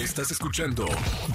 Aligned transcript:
Estás 0.00 0.30
escuchando 0.30 0.86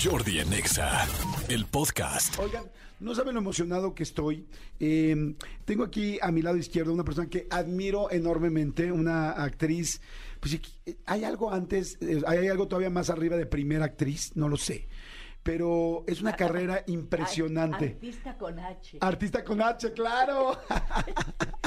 Jordi 0.04 0.40
en 0.40 0.52
Exa, 0.52 1.06
el 1.50 1.66
podcast. 1.68 2.40
Oigan, 2.40 2.64
no 3.00 3.14
saben 3.14 3.36
lo 3.36 3.40
emocionado 3.40 3.94
que 3.94 4.02
estoy. 4.02 4.48
Eh, 4.80 5.36
tengo 5.66 5.84
aquí 5.84 6.18
a 6.20 6.32
mi 6.32 6.42
lado 6.42 6.58
izquierdo 6.58 6.92
una 6.92 7.04
persona 7.04 7.30
que 7.30 7.46
admiro 7.52 8.10
enormemente, 8.10 8.92
una 8.92 9.34
actriz. 9.34 10.02
Pues 10.40 10.54
sí, 10.54 10.62
hay 11.06 11.24
algo 11.24 11.54
antes, 11.54 12.00
eh, 12.02 12.24
hay 12.26 12.48
algo 12.48 12.68
todavía 12.68 12.90
más 12.90 13.12
arriba 13.12 13.38
de 13.38 13.46
primera 13.46 13.86
actriz, 13.86 14.32
no 14.36 14.50
lo 14.50 14.58
sé. 14.58 14.88
Pero 15.44 16.04
es 16.08 16.22
una 16.22 16.36
carrera 16.36 16.84
impresionante. 16.88 17.86
Artista 17.86 18.36
con 18.36 18.60
H. 18.60 18.98
Artista 19.00 19.44
con 19.44 19.62
H, 19.62 19.94
claro. 19.94 20.60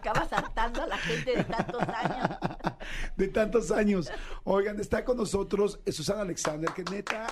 Porque 0.00 0.08
acabas 0.08 0.32
hartando 0.32 0.82
a 0.82 0.86
la 0.86 0.96
gente 0.98 1.36
de 1.36 1.44
tantos 1.44 1.82
años. 1.82 2.28
De 3.16 3.28
tantos 3.28 3.70
años. 3.70 4.10
Oigan, 4.44 4.80
está 4.80 5.04
con 5.04 5.16
nosotros 5.18 5.78
eh, 5.84 5.92
Susana 5.92 6.22
Alexander, 6.22 6.70
que 6.70 6.82
neta, 6.84 7.26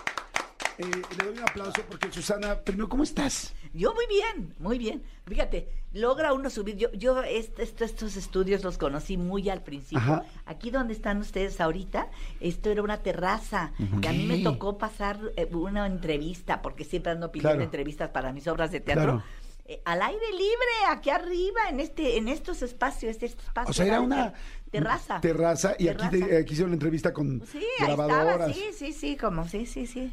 eh, 0.77 0.85
le 0.87 1.25
doy 1.25 1.39
un 1.39 1.43
aplauso 1.43 1.81
porque 1.89 2.13
Susana, 2.13 2.57
primero, 2.61 2.89
¿cómo 2.89 3.03
estás? 3.03 3.55
Yo 3.73 3.95
muy 3.95 4.05
bien, 4.07 4.55
muy 4.59 4.79
bien. 4.79 5.03
Fíjate, 5.27 5.69
logra 5.93 6.33
uno 6.35 6.51
subir. 6.51 6.77
Yo, 6.77 6.93
yo 6.93 7.23
est- 7.23 7.59
est- 7.59 7.81
estos 7.81 8.17
estudios 8.17 8.63
los 8.63 8.77
conocí 8.79 9.17
muy 9.17 9.49
al 9.51 9.63
principio. 9.63 9.99
Ajá. 9.99 10.25
Aquí 10.47 10.71
donde 10.71 10.93
están 10.95 11.19
ustedes 11.19 11.61
ahorita, 11.61 12.09
esto 12.41 12.71
era 12.71 12.83
una 12.83 12.99
terraza. 13.03 13.73
Y 14.03 14.07
a 14.07 14.13
mí 14.13 14.25
me 14.27 14.39
tocó 14.43 14.77
pasar 14.79 15.19
eh, 15.37 15.47
una 15.53 15.87
entrevista, 15.87 16.61
porque 16.63 16.85
siempre 16.85 17.13
ando 17.13 17.31
pidiendo 17.33 17.51
Claro. 17.51 17.65
entrevistas 17.65 18.11
para 18.11 18.33
mis 18.33 18.47
obras 18.47 18.71
de 18.71 18.81
teatro. 18.81 19.05
Claro. 19.05 19.23
Eh, 19.69 19.81
al 19.85 20.01
aire 20.03 20.33
libre, 20.33 20.73
aquí 20.91 21.11
arriba, 21.11 21.61
en 21.71 21.81
este, 21.81 22.17
en 22.17 22.27
estos 22.29 22.63
espacios, 22.63 23.11
este 23.11 23.27
espacio. 23.27 23.71
O 23.71 23.73
sea, 23.73 23.87
era 23.87 24.01
una 24.01 24.33
terraza. 24.71 25.21
Terraza 25.21 25.75
y 25.79 25.89
aquí, 25.89 26.09
te- 26.11 26.37
aquí 26.39 26.55
la 26.57 26.73
entrevista 26.73 27.13
con 27.13 27.43
Sí, 27.47 27.59
ahí 27.81 27.87
grabadoras. 27.87 28.51
estaba, 28.51 28.53
sí, 28.53 28.65
sí, 28.77 28.93
sí, 28.93 29.17
como, 29.17 29.47
sí, 29.49 29.65
sí, 29.67 29.87
sí. 29.87 30.13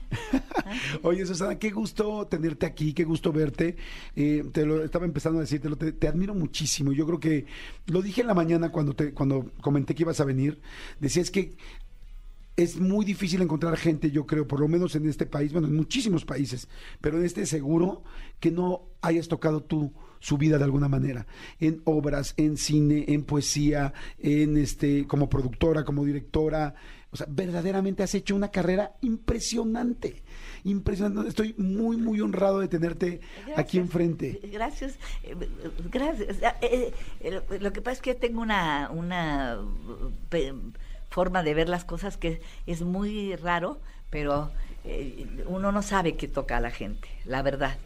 Oye, 1.03 1.25
Susana, 1.25 1.57
qué 1.57 1.71
gusto 1.71 2.27
tenerte 2.27 2.65
aquí, 2.65 2.93
qué 2.93 3.03
gusto 3.03 3.31
verte. 3.31 3.75
Eh, 4.15 4.43
te 4.51 4.65
lo 4.65 4.83
estaba 4.83 5.05
empezando 5.05 5.39
a 5.39 5.41
decirte, 5.41 5.69
te, 5.75 5.91
te 5.93 6.07
admiro 6.07 6.33
muchísimo. 6.33 6.91
Yo 6.93 7.05
creo 7.05 7.19
que 7.19 7.45
lo 7.87 8.01
dije 8.01 8.21
en 8.21 8.27
la 8.27 8.33
mañana 8.33 8.71
cuando 8.71 8.93
te, 8.95 9.13
cuando 9.13 9.51
comenté 9.61 9.95
que 9.95 10.03
ibas 10.03 10.19
a 10.19 10.25
venir. 10.25 10.61
Decías 10.99 11.31
que 11.31 11.55
es 12.57 12.79
muy 12.79 13.05
difícil 13.05 13.41
encontrar 13.41 13.75
gente, 13.77 14.11
yo 14.11 14.25
creo, 14.25 14.47
por 14.47 14.59
lo 14.59 14.67
menos 14.67 14.95
en 14.95 15.07
este 15.07 15.25
país, 15.25 15.51
bueno, 15.51 15.67
en 15.67 15.75
muchísimos 15.75 16.23
países, 16.25 16.69
pero 17.01 17.17
en 17.17 17.25
este 17.25 17.45
seguro 17.45 18.03
que 18.39 18.51
no 18.51 18.83
hayas 19.01 19.27
tocado 19.27 19.61
tú 19.61 19.93
su 20.19 20.37
vida 20.37 20.57
de 20.57 20.63
alguna 20.63 20.87
manera, 20.87 21.27
en 21.59 21.81
obras, 21.83 22.33
en 22.37 22.57
cine, 22.57 23.05
en 23.09 23.23
poesía, 23.23 23.93
en 24.17 24.57
este, 24.57 25.05
como 25.05 25.29
productora, 25.29 25.83
como 25.83 26.05
directora, 26.05 26.75
o 27.11 27.17
sea, 27.17 27.27
verdaderamente 27.29 28.03
has 28.03 28.13
hecho 28.15 28.35
una 28.35 28.49
carrera 28.49 28.95
impresionante, 29.01 30.23
impresionante. 30.65 31.29
Estoy 31.29 31.55
muy, 31.57 31.95
muy 31.95 32.19
honrado 32.19 32.59
de 32.59 32.67
tenerte 32.67 33.21
aquí 33.55 33.77
enfrente. 33.77 34.41
Gracias, 34.51 34.97
eh, 35.23 35.35
gracias. 35.91 36.37
Eh, 36.61 36.93
eh, 37.21 37.41
Lo 37.61 37.71
que 37.71 37.81
pasa 37.81 37.93
es 37.93 38.01
que 38.01 38.13
yo 38.13 38.17
tengo 38.17 38.41
una, 38.41 38.89
una 38.91 39.59
forma 41.15 41.43
de 41.43 41.53
ver 41.53 41.69
las 41.69 41.85
cosas 41.85 42.17
que 42.17 42.41
es 42.67 42.81
muy 42.81 43.37
raro, 43.37 43.79
pero 44.09 44.51
eh, 44.83 45.25
uno 45.47 45.71
no 45.71 45.81
sabe 45.81 46.17
qué 46.17 46.27
toca 46.27 46.57
a 46.57 46.59
la 46.59 46.71
gente, 46.71 47.07
la 47.23 47.41
verdad. 47.41 47.77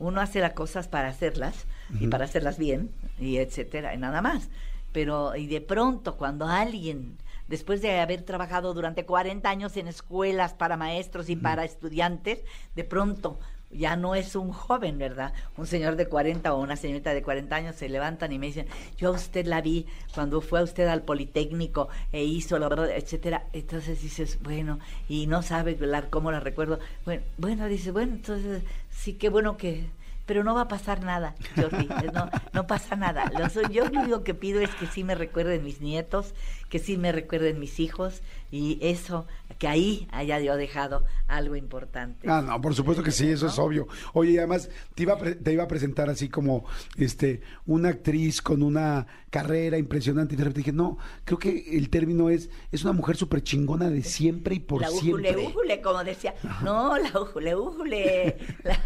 Uno 0.00 0.20
hace 0.20 0.40
las 0.40 0.54
cosas 0.54 0.88
para 0.88 1.06
hacerlas 1.06 1.66
y 2.00 2.08
para 2.08 2.24
hacerlas 2.24 2.58
bien 2.58 2.90
y 3.20 3.36
etcétera, 3.36 3.94
y 3.94 3.98
nada 3.98 4.20
más. 4.20 4.48
Pero 4.90 5.36
y 5.36 5.46
de 5.46 5.60
pronto 5.60 6.16
cuando 6.16 6.48
alguien 6.48 7.18
después 7.46 7.82
de 7.82 8.00
haber 8.00 8.22
trabajado 8.22 8.74
durante 8.74 9.06
40 9.06 9.48
años 9.48 9.76
en 9.76 9.86
escuelas 9.86 10.52
para 10.52 10.76
maestros 10.76 11.28
y 11.28 11.36
para 11.36 11.64
estudiantes, 11.64 12.40
de 12.74 12.82
pronto 12.82 13.38
ya 13.72 13.96
no 13.96 14.14
es 14.14 14.36
un 14.36 14.52
joven, 14.52 14.98
¿verdad? 14.98 15.32
Un 15.56 15.66
señor 15.66 15.96
de 15.96 16.06
40 16.06 16.52
o 16.54 16.60
una 16.60 16.76
señorita 16.76 17.14
de 17.14 17.22
40 17.22 17.54
años 17.54 17.76
se 17.76 17.88
levantan 17.88 18.32
y 18.32 18.38
me 18.38 18.46
dicen, 18.46 18.66
yo 18.96 19.08
a 19.08 19.12
usted 19.12 19.46
la 19.46 19.60
vi 19.60 19.86
cuando 20.14 20.40
fue 20.40 20.60
a 20.60 20.62
usted 20.62 20.86
al 20.88 21.02
Politécnico 21.02 21.88
e 22.12 22.24
hizo 22.24 22.58
verdad, 22.68 22.90
etcétera. 22.90 23.46
Entonces 23.52 24.02
dices, 24.02 24.38
bueno, 24.42 24.78
y 25.08 25.26
no 25.26 25.42
sabe 25.42 25.76
cómo 26.10 26.30
la 26.30 26.40
recuerdo. 26.40 26.78
Bueno, 27.04 27.22
bueno, 27.38 27.66
dice, 27.68 27.90
bueno, 27.90 28.14
entonces 28.14 28.62
sí, 28.90 29.14
qué 29.14 29.28
bueno 29.28 29.56
que... 29.56 30.01
Pero 30.26 30.44
no 30.44 30.54
va 30.54 30.62
a 30.62 30.68
pasar 30.68 31.02
nada, 31.02 31.34
Jordi, 31.56 31.88
no, 32.14 32.30
no 32.52 32.66
pasa 32.66 32.94
nada. 32.96 33.30
Yo 33.70 33.88
lo 33.88 34.00
único 34.00 34.22
que 34.24 34.34
pido 34.34 34.60
es 34.60 34.70
que 34.76 34.86
sí 34.86 35.02
me 35.04 35.14
recuerden 35.16 35.64
mis 35.64 35.80
nietos, 35.80 36.32
que 36.68 36.78
sí 36.78 36.96
me 36.96 37.10
recuerden 37.12 37.58
mis 37.58 37.80
hijos 37.80 38.22
y 38.50 38.78
eso, 38.82 39.26
que 39.58 39.66
ahí 39.66 40.06
haya 40.12 40.38
yo 40.40 40.56
dejado 40.56 41.04
algo 41.26 41.56
importante. 41.56 42.28
Ah, 42.30 42.40
no, 42.40 42.60
por 42.60 42.74
supuesto 42.74 43.02
que 43.02 43.10
sí, 43.10 43.28
eso 43.30 43.46
es 43.48 43.58
obvio. 43.58 43.88
Oye, 44.12 44.32
y 44.32 44.38
además 44.38 44.70
te 44.94 45.02
iba, 45.02 45.14
a 45.14 45.18
pre- 45.18 45.34
te 45.34 45.52
iba 45.52 45.64
a 45.64 45.68
presentar 45.68 46.08
así 46.08 46.28
como 46.28 46.64
este 46.96 47.40
una 47.66 47.88
actriz 47.88 48.40
con 48.42 48.62
una 48.62 49.06
carrera 49.30 49.76
impresionante 49.78 50.34
y 50.34 50.36
de 50.36 50.44
repente 50.44 50.60
dije, 50.60 50.72
no, 50.72 50.98
creo 51.24 51.38
que 51.38 51.76
el 51.76 51.88
término 51.90 52.30
es 52.30 52.48
es 52.70 52.84
una 52.84 52.92
mujer 52.92 53.16
súper 53.16 53.42
chingona 53.42 53.88
de 53.90 54.02
siempre 54.02 54.54
y 54.56 54.60
por 54.60 54.82
la 54.82 54.88
siempre. 54.88 55.30
ujule, 55.32 55.46
ujule, 55.48 55.80
como 55.82 56.04
decía. 56.04 56.34
No, 56.62 56.96
la 56.96 57.20
ujule, 57.20 57.56
ujule. 57.56 58.36
La, 58.64 58.78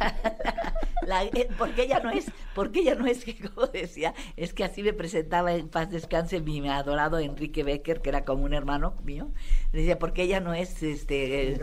la- 1.06 1.24
la- 1.24 1.25
porque 1.58 1.82
ella 1.84 2.00
no 2.00 2.10
es, 2.10 2.30
porque 2.54 2.80
ella 2.80 2.94
no 2.94 3.06
es 3.06 3.24
que, 3.24 3.36
como 3.36 3.66
decía, 3.66 4.14
es 4.36 4.52
que 4.52 4.64
así 4.64 4.82
me 4.82 4.92
presentaba 4.92 5.54
en 5.54 5.68
paz 5.68 5.90
descanse 5.90 6.40
mi 6.40 6.66
adorado 6.68 7.18
Enrique 7.18 7.62
Becker, 7.62 8.00
que 8.00 8.08
era 8.10 8.24
como 8.24 8.44
un 8.44 8.54
hermano 8.54 8.96
mío. 9.04 9.30
Decía, 9.72 9.98
porque 9.98 10.22
ella 10.22 10.40
no 10.40 10.54
es 10.54 10.82
este 10.82 11.52
eh, 11.52 11.60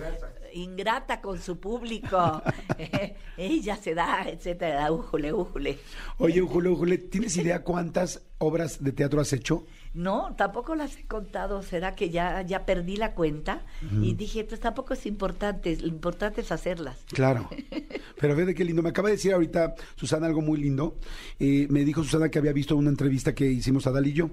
ingrata 0.53 1.21
con 1.21 1.39
su 1.39 1.59
público. 1.59 2.41
Eh, 2.77 3.15
ella 3.37 3.75
se 3.75 3.93
da, 3.93 4.23
etcétera, 4.27 4.91
ujule, 4.91 5.33
ujule. 5.33 5.79
Oye, 6.17 6.41
Ujule, 6.41 6.69
Ujule, 6.69 6.97
¿tienes 6.97 7.35
idea 7.37 7.63
cuántas 7.63 8.21
obras 8.37 8.83
de 8.83 8.91
teatro 8.91 9.21
has 9.21 9.33
hecho? 9.33 9.65
No, 9.93 10.33
tampoco 10.35 10.75
las 10.75 10.97
he 10.97 11.05
contado. 11.05 11.61
¿Será 11.61 11.95
que 11.95 12.09
ya, 12.09 12.41
ya 12.41 12.65
perdí 12.65 12.97
la 12.97 13.13
cuenta? 13.13 13.63
Y 14.01 14.15
dije, 14.15 14.43
pues 14.43 14.59
tampoco 14.59 14.93
es 14.93 15.05
importante. 15.05 15.77
Lo 15.77 15.87
importante 15.87 16.41
es 16.41 16.51
hacerlas. 16.51 16.97
Claro. 17.13 17.47
Pero 18.19 18.35
fíjate 18.35 18.55
qué 18.55 18.65
lindo. 18.65 18.81
Me 18.81 18.89
acaba 18.89 19.09
de 19.09 19.15
decir 19.15 19.33
ahorita 19.33 19.75
Susana 19.95 20.25
algo 20.25 20.41
muy 20.41 20.59
lindo. 20.59 20.97
Eh, 21.39 21.67
me 21.69 21.85
dijo 21.85 22.03
Susana 22.03 22.29
que 22.29 22.39
había 22.39 22.53
visto 22.53 22.75
una 22.75 22.89
entrevista 22.89 23.35
que 23.35 23.45
hicimos 23.45 23.85
a 23.85 23.91
Dal 23.91 24.07
y 24.07 24.13
yo. 24.13 24.31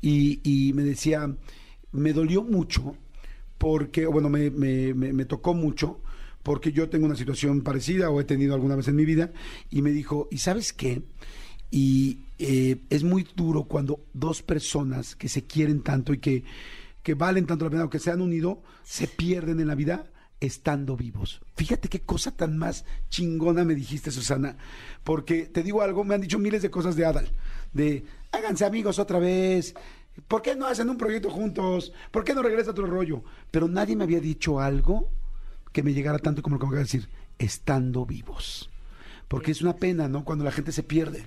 Y, 0.00 0.40
y 0.44 0.72
me 0.74 0.84
decía, 0.84 1.34
me 1.90 2.12
dolió 2.12 2.44
mucho 2.44 2.94
porque, 3.60 4.06
bueno, 4.06 4.30
me- 4.30 4.50
me 4.50 5.24
tocó 5.26 5.52
mucho 5.52 6.00
porque 6.42 6.72
yo 6.72 6.88
tengo 6.88 7.04
una 7.04 7.14
situación 7.14 7.60
parecida 7.60 8.08
o 8.08 8.18
he 8.18 8.24
tenido 8.24 8.54
alguna 8.54 8.74
vez 8.74 8.88
en 8.88 8.96
mi 8.96 9.04
vida. 9.04 9.32
Y 9.68 9.82
me 9.82 9.90
dijo, 9.90 10.28
¿y 10.30 10.38
sabes 10.38 10.72
qué? 10.72 11.02
Y 11.70 12.20
eh, 12.38 12.78
es 12.88 13.04
muy 13.04 13.28
duro 13.36 13.64
cuando 13.64 14.00
dos 14.14 14.40
personas 14.40 15.14
que 15.14 15.28
se 15.28 15.44
quieren 15.44 15.82
tanto 15.82 16.14
y 16.14 16.18
que, 16.18 16.42
que 17.02 17.12
valen 17.12 17.44
tanto 17.44 17.66
la 17.66 17.70
pena 17.70 17.84
o 17.84 17.90
que 17.90 17.98
se 17.98 18.10
han 18.10 18.22
unido, 18.22 18.62
se 18.82 19.06
pierden 19.06 19.60
en 19.60 19.66
la 19.66 19.74
vida 19.74 20.06
estando 20.40 20.96
vivos. 20.96 21.42
Fíjate 21.54 21.90
qué 21.90 22.00
cosa 22.00 22.30
tan 22.30 22.56
más 22.56 22.86
chingona 23.10 23.62
me 23.66 23.74
dijiste, 23.74 24.10
Susana, 24.10 24.56
porque 25.04 25.42
te 25.48 25.62
digo 25.62 25.82
algo, 25.82 26.02
me 26.02 26.14
han 26.14 26.22
dicho 26.22 26.38
miles 26.38 26.62
de 26.62 26.70
cosas 26.70 26.96
de 26.96 27.04
Adal, 27.04 27.28
de 27.74 28.04
háganse 28.32 28.64
amigos 28.64 28.98
otra 28.98 29.18
vez, 29.18 29.74
¿por 30.28 30.42
qué 30.42 30.54
no 30.54 30.66
hacen 30.66 30.90
un 30.90 30.98
proyecto 30.98 31.30
juntos? 31.30 31.92
¿Por 32.10 32.24
qué 32.24 32.34
no 32.34 32.42
regresa 32.42 32.70
otro 32.70 32.86
rollo? 32.86 33.22
Pero 33.50 33.68
nadie 33.68 33.96
me 33.96 34.04
había 34.04 34.20
dicho 34.20 34.60
algo 34.60 35.08
que 35.72 35.82
me 35.82 35.92
llegara 35.92 36.18
tanto 36.18 36.42
como 36.42 36.56
lo 36.56 36.60
que 36.60 36.66
me 36.66 36.68
acaba 36.70 36.78
de 36.78 36.84
decir, 36.84 37.08
estando 37.38 38.06
vivos. 38.06 38.70
Porque 39.28 39.52
es 39.52 39.62
una 39.62 39.76
pena, 39.76 40.08
¿no? 40.08 40.24
Cuando 40.24 40.44
la 40.44 40.52
gente 40.52 40.72
se 40.72 40.82
pierde. 40.82 41.24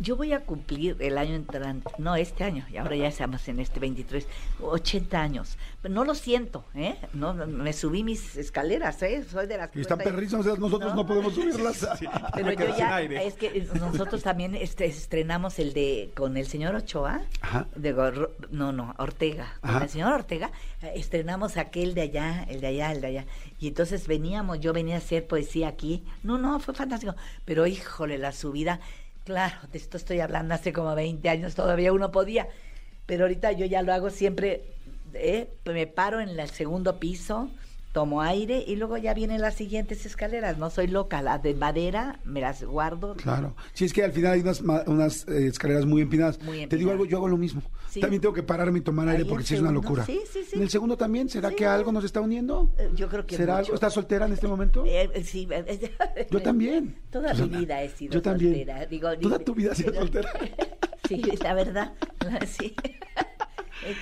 Yo 0.00 0.16
voy 0.16 0.32
a 0.32 0.40
cumplir 0.40 0.96
el 0.98 1.16
año 1.16 1.36
entrante, 1.36 1.88
no 1.98 2.16
este 2.16 2.42
año, 2.42 2.66
y 2.72 2.76
ahora 2.76 2.96
ya 2.96 3.06
estamos 3.06 3.46
en 3.46 3.60
este 3.60 3.78
23, 3.78 4.26
80 4.60 5.20
años. 5.20 5.56
Pero 5.80 5.94
no 5.94 6.04
lo 6.04 6.16
siento, 6.16 6.64
¿eh? 6.74 6.96
No, 7.12 7.32
me 7.34 7.72
subí 7.72 8.02
mis 8.02 8.36
escaleras, 8.36 9.00
¿eh? 9.02 9.24
Soy 9.30 9.46
de 9.46 9.56
las 9.58 9.70
Y 9.76 9.82
están 9.82 9.98
50 9.98 10.04
perrísimas, 10.04 10.46
o 10.46 10.50
sea, 10.50 10.58
nosotros 10.58 10.90
no, 10.94 11.02
No. 11.02 11.06
podemos 11.06 11.34
subirlas. 11.34 11.86
Pero 12.34 12.52
yo 12.52 12.76
ya, 12.76 13.00
es 13.00 13.34
que 13.34 13.68
nosotros 13.78 14.22
también 14.24 14.56
este, 14.56 14.86
estrenamos 14.86 15.60
el 15.60 15.72
de, 15.72 16.10
con 16.16 16.36
el 16.36 16.46
señor 16.48 16.74
Ochoa, 16.74 17.20
Ajá. 17.40 17.68
de 17.76 17.94
Gorro- 17.94 18.30
no, 18.50 18.72
no, 18.72 18.94
Ortega, 18.98 19.54
con 19.60 19.70
Ajá. 19.70 19.84
el 19.84 19.88
señor 19.90 20.12
Ortega, 20.12 20.50
eh, 20.82 20.92
estrenamos 20.96 21.56
aquel 21.56 21.94
de 21.94 22.00
allá, 22.02 22.42
el 22.50 22.60
de 22.60 22.66
allá, 22.66 22.90
el 22.92 23.00
de 23.00 23.06
allá. 23.06 23.26
Y 23.60 23.68
entonces 23.68 24.08
veníamos, 24.08 24.58
yo 24.58 24.72
venía 24.72 24.96
a 24.96 24.98
hacer 24.98 25.26
poesía 25.28 25.68
aquí. 25.68 26.02
No, 26.24 26.38
no, 26.38 26.58
fue 26.58 26.74
fantástico. 26.74 27.14
Pero 27.44 27.66
híjole, 27.66 28.18
la 28.18 28.32
subida, 28.32 28.80
claro, 29.24 29.56
de 29.72 29.78
esto 29.78 29.96
estoy 29.96 30.20
hablando 30.20 30.54
hace 30.54 30.72
como 30.72 30.94
20 30.94 31.28
años, 31.28 31.54
todavía 31.54 31.92
uno 31.92 32.10
podía. 32.10 32.48
Pero 33.06 33.24
ahorita 33.24 33.52
yo 33.52 33.66
ya 33.66 33.82
lo 33.82 33.92
hago 33.92 34.10
siempre, 34.10 34.62
eh, 35.14 35.48
me 35.64 35.86
paro 35.86 36.20
en 36.20 36.38
el 36.38 36.50
segundo 36.50 36.98
piso 37.00 37.50
tomo 37.92 38.22
aire 38.22 38.64
y 38.66 38.76
luego 38.76 38.96
ya 38.96 39.14
vienen 39.14 39.40
las 39.40 39.54
siguientes 39.54 40.06
escaleras. 40.06 40.58
No 40.58 40.70
soy 40.70 40.86
loca, 40.86 41.22
las 41.22 41.42
de 41.42 41.54
madera 41.54 42.20
me 42.24 42.40
las 42.40 42.62
guardo. 42.62 43.14
Claro. 43.16 43.56
Sí, 43.72 43.84
es 43.84 43.92
que 43.92 44.04
al 44.04 44.12
final 44.12 44.32
hay 44.32 44.40
unas, 44.40 44.60
unas 44.86 45.26
eh, 45.28 45.46
escaleras 45.46 45.86
muy 45.86 46.02
empinadas. 46.02 46.40
Muy 46.42 46.66
Te 46.66 46.76
digo 46.76 46.90
algo, 46.92 47.04
yo 47.04 47.16
hago 47.18 47.28
lo 47.28 47.36
mismo. 47.36 47.62
Sí. 47.88 48.00
También 48.00 48.20
tengo 48.22 48.32
que 48.34 48.44
pararme 48.44 48.78
y 48.78 48.82
tomar 48.82 49.08
aire 49.08 49.24
porque 49.24 49.44
sí 49.44 49.54
es 49.54 49.60
una 49.60 49.72
locura. 49.72 50.04
Sí, 50.04 50.20
sí, 50.32 50.44
sí. 50.44 50.54
¿En 50.56 50.62
el 50.62 50.70
segundo 50.70 50.96
también? 50.96 51.28
¿Será 51.28 51.50
que 51.50 51.66
algo 51.66 51.90
nos 51.90 52.04
está 52.04 52.20
uniendo? 52.20 52.70
Eh, 52.78 52.90
Yo 52.94 53.08
creo 53.08 53.26
que 53.26 53.36
¿Será 53.36 53.54
mucho. 53.54 53.64
algo? 53.66 53.74
¿Estás 53.74 53.92
soltera 53.94 54.26
en 54.26 54.32
este 54.32 54.46
momento? 54.46 54.84
Eh, 54.86 55.10
eh, 55.12 55.24
sí, 55.24 55.48
Yo 56.30 56.40
también. 56.42 56.96
Toda 57.10 57.30
Susana. 57.34 57.58
mi 57.58 57.64
vida 57.64 57.82
he 57.82 57.88
sido 57.88 58.12
Yo 58.14 58.22
también. 58.22 58.54
soltera. 58.54 58.86
Digo, 58.86 59.18
Toda 59.18 59.38
ni- 59.38 59.44
tu 59.44 59.54
vida 59.54 59.72
has 59.72 59.78
sido 59.78 59.94
soltera. 59.94 60.30
Sí, 61.08 61.20
la 61.42 61.54
verdad, 61.54 61.92
sí. 62.46 62.72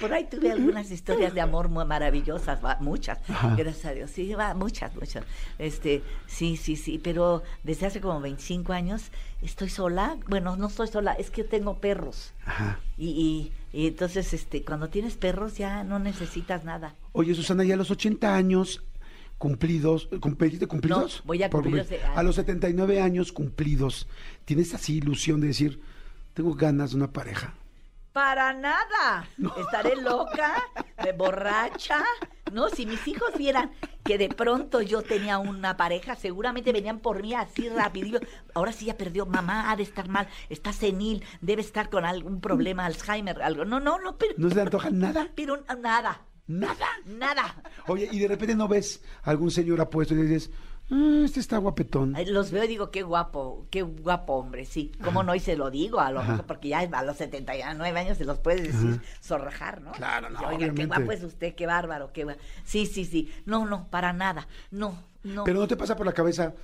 Por 0.01 0.13
ahí 0.13 0.27
tuve 0.31 0.51
algunas 0.51 0.91
historias 0.91 1.35
de 1.35 1.41
amor 1.41 1.69
muy 1.69 1.85
maravillosas, 1.85 2.65
va, 2.65 2.77
muchas, 2.81 3.19
Ajá. 3.29 3.55
gracias 3.57 3.85
a 3.87 3.93
Dios. 3.93 4.11
Sí, 4.11 4.33
va, 4.35 4.55
muchas, 4.55 4.95
muchas. 4.95 5.25
Este, 5.59 6.03
sí, 6.27 6.57
sí, 6.57 6.77
sí, 6.77 7.01
pero 7.03 7.43
desde 7.63 7.87
hace 7.87 8.01
como 8.01 8.21
25 8.21 8.73
años 8.73 9.11
estoy 9.43 9.69
sola. 9.69 10.17
Bueno, 10.29 10.57
no 10.57 10.69
estoy 10.69 10.89
sola, 10.89 11.13
es 11.13 11.31
que 11.31 11.45
tengo 11.45 11.79
perros. 11.79 12.33
Ajá. 12.45 12.81
Y, 12.97 13.53
y, 13.73 13.79
y 13.79 13.87
entonces, 13.89 14.33
este, 14.35 14.65
cuando 14.65 14.89
tienes 14.89 15.17
perros 15.17 15.57
ya 15.57 15.85
no 15.85 15.99
necesitas 15.99 16.65
nada. 16.65 16.95
Oye, 17.13 17.35
Susana, 17.35 17.65
ya 17.65 17.75
a 17.75 17.79
los 17.79 17.91
80 17.91 18.35
años 18.35 18.83
cumplidos, 19.39 20.09
¿cumpliste 20.21 20.67
cumplidos? 20.67 21.21
No, 21.21 21.27
voy 21.29 21.43
a 21.43 21.51
cumplir 21.51 21.87
A 22.15 22.23
los 22.23 22.35
79 22.37 23.01
años 23.01 23.33
cumplidos, 23.33 24.09
¿tienes 24.45 24.75
así 24.75 24.97
ilusión 24.97 25.41
de 25.41 25.47
decir, 25.49 25.81
tengo 26.35 26.55
ganas 26.55 26.91
de 26.91 26.97
una 26.97 27.13
pareja? 27.13 27.55
Para 28.13 28.53
nada. 28.53 29.29
Estaré 29.59 29.97
loca, 29.97 30.63
borracha. 31.17 32.03
No, 32.53 32.69
si 32.69 32.87
mis 32.87 33.07
hijos 33.07 33.33
vieran 33.37 33.71
que 34.03 34.17
de 34.19 34.29
pronto 34.31 34.81
yo 34.81 35.03
tenía 35.03 35.39
una 35.39 35.77
pareja, 35.77 36.17
seguramente 36.17 36.73
venían 36.73 36.99
por 37.01 37.21
mí 37.23 37.35
así 37.35 37.69
rapidillo. 37.69 38.21
Ahora 38.55 38.73
sí 38.73 38.87
ya 38.87 38.97
perdió, 38.97 39.27
mamá 39.27 39.71
ha 39.71 39.77
de 39.77 39.83
estar 39.83 40.09
mal, 40.09 40.27
está 40.49 40.73
senil, 40.73 41.23
debe 41.43 41.61
estar 41.61 41.91
con 41.91 42.05
algún 42.05 42.41
problema, 42.41 42.87
Alzheimer, 42.87 43.43
algo. 43.43 43.65
No, 43.65 43.79
no, 43.81 43.99
no, 44.01 44.17
pero, 44.17 44.35
¿No 44.39 44.49
se 44.49 44.55
te 44.55 44.61
antoja 44.63 44.91
nada? 44.91 45.29
pero 45.35 45.63
nada, 45.79 46.23
Nada. 46.47 46.87
nada. 47.05 47.63
Oye, 47.87 48.09
y 48.11 48.19
de 48.19 48.29
repente 48.29 48.55
no 48.55 48.67
ves 48.67 49.05
algún 49.25 49.51
señor 49.51 49.81
apuesto 49.83 50.15
y 50.15 50.23
dices, 50.23 50.51
"Ah, 50.91 51.23
este 51.25 51.41
está 51.41 51.59
guapetón. 51.59 52.15
Los 52.29 52.51
veo 52.51 52.65
y 52.65 52.69
digo, 52.69 52.91
qué 52.91 53.03
guapo, 53.03 53.67
qué 53.71 53.83
guapo 53.83 54.35
hombre, 54.35 54.65
sí. 54.65 54.93
¿Cómo 55.05 55.23
no? 55.23 55.35
Y 55.35 55.41
se 55.41 55.57
lo 55.57 55.71
digo, 55.71 56.01
a 56.01 56.11
lo 56.11 56.21
Ajá. 56.21 56.31
mejor, 56.33 56.47
porque 56.47 56.69
ya 56.69 56.79
a 56.81 57.03
los 57.03 57.17
79 57.19 57.99
años 58.01 58.17
se 58.19 58.25
los 58.25 58.39
puedes 58.39 58.63
decir, 58.63 59.01
Ajá. 59.01 59.03
zorrajar, 59.23 59.81
¿no? 59.83 59.93
Claro, 59.93 60.31
no, 60.31 60.41
Oiga, 60.47 60.73
qué 60.75 60.87
guapo 60.87 61.13
es 61.13 61.23
usted, 61.23 61.55
qué 61.55 61.67
bárbaro, 61.67 62.13
qué 62.13 62.27
gua- 62.27 62.37
Sí, 62.65 62.87
sí, 62.87 63.05
sí. 63.05 63.33
No, 63.45 63.67
no, 63.67 63.89
para 63.91 64.13
nada. 64.13 64.49
No, 64.71 64.97
no, 65.23 65.45
Pero 65.45 65.61
no 65.61 65.69
te 65.69 65.77
pasa 65.77 65.95
por 65.97 66.07
la 66.07 66.13
cabeza, 66.13 66.55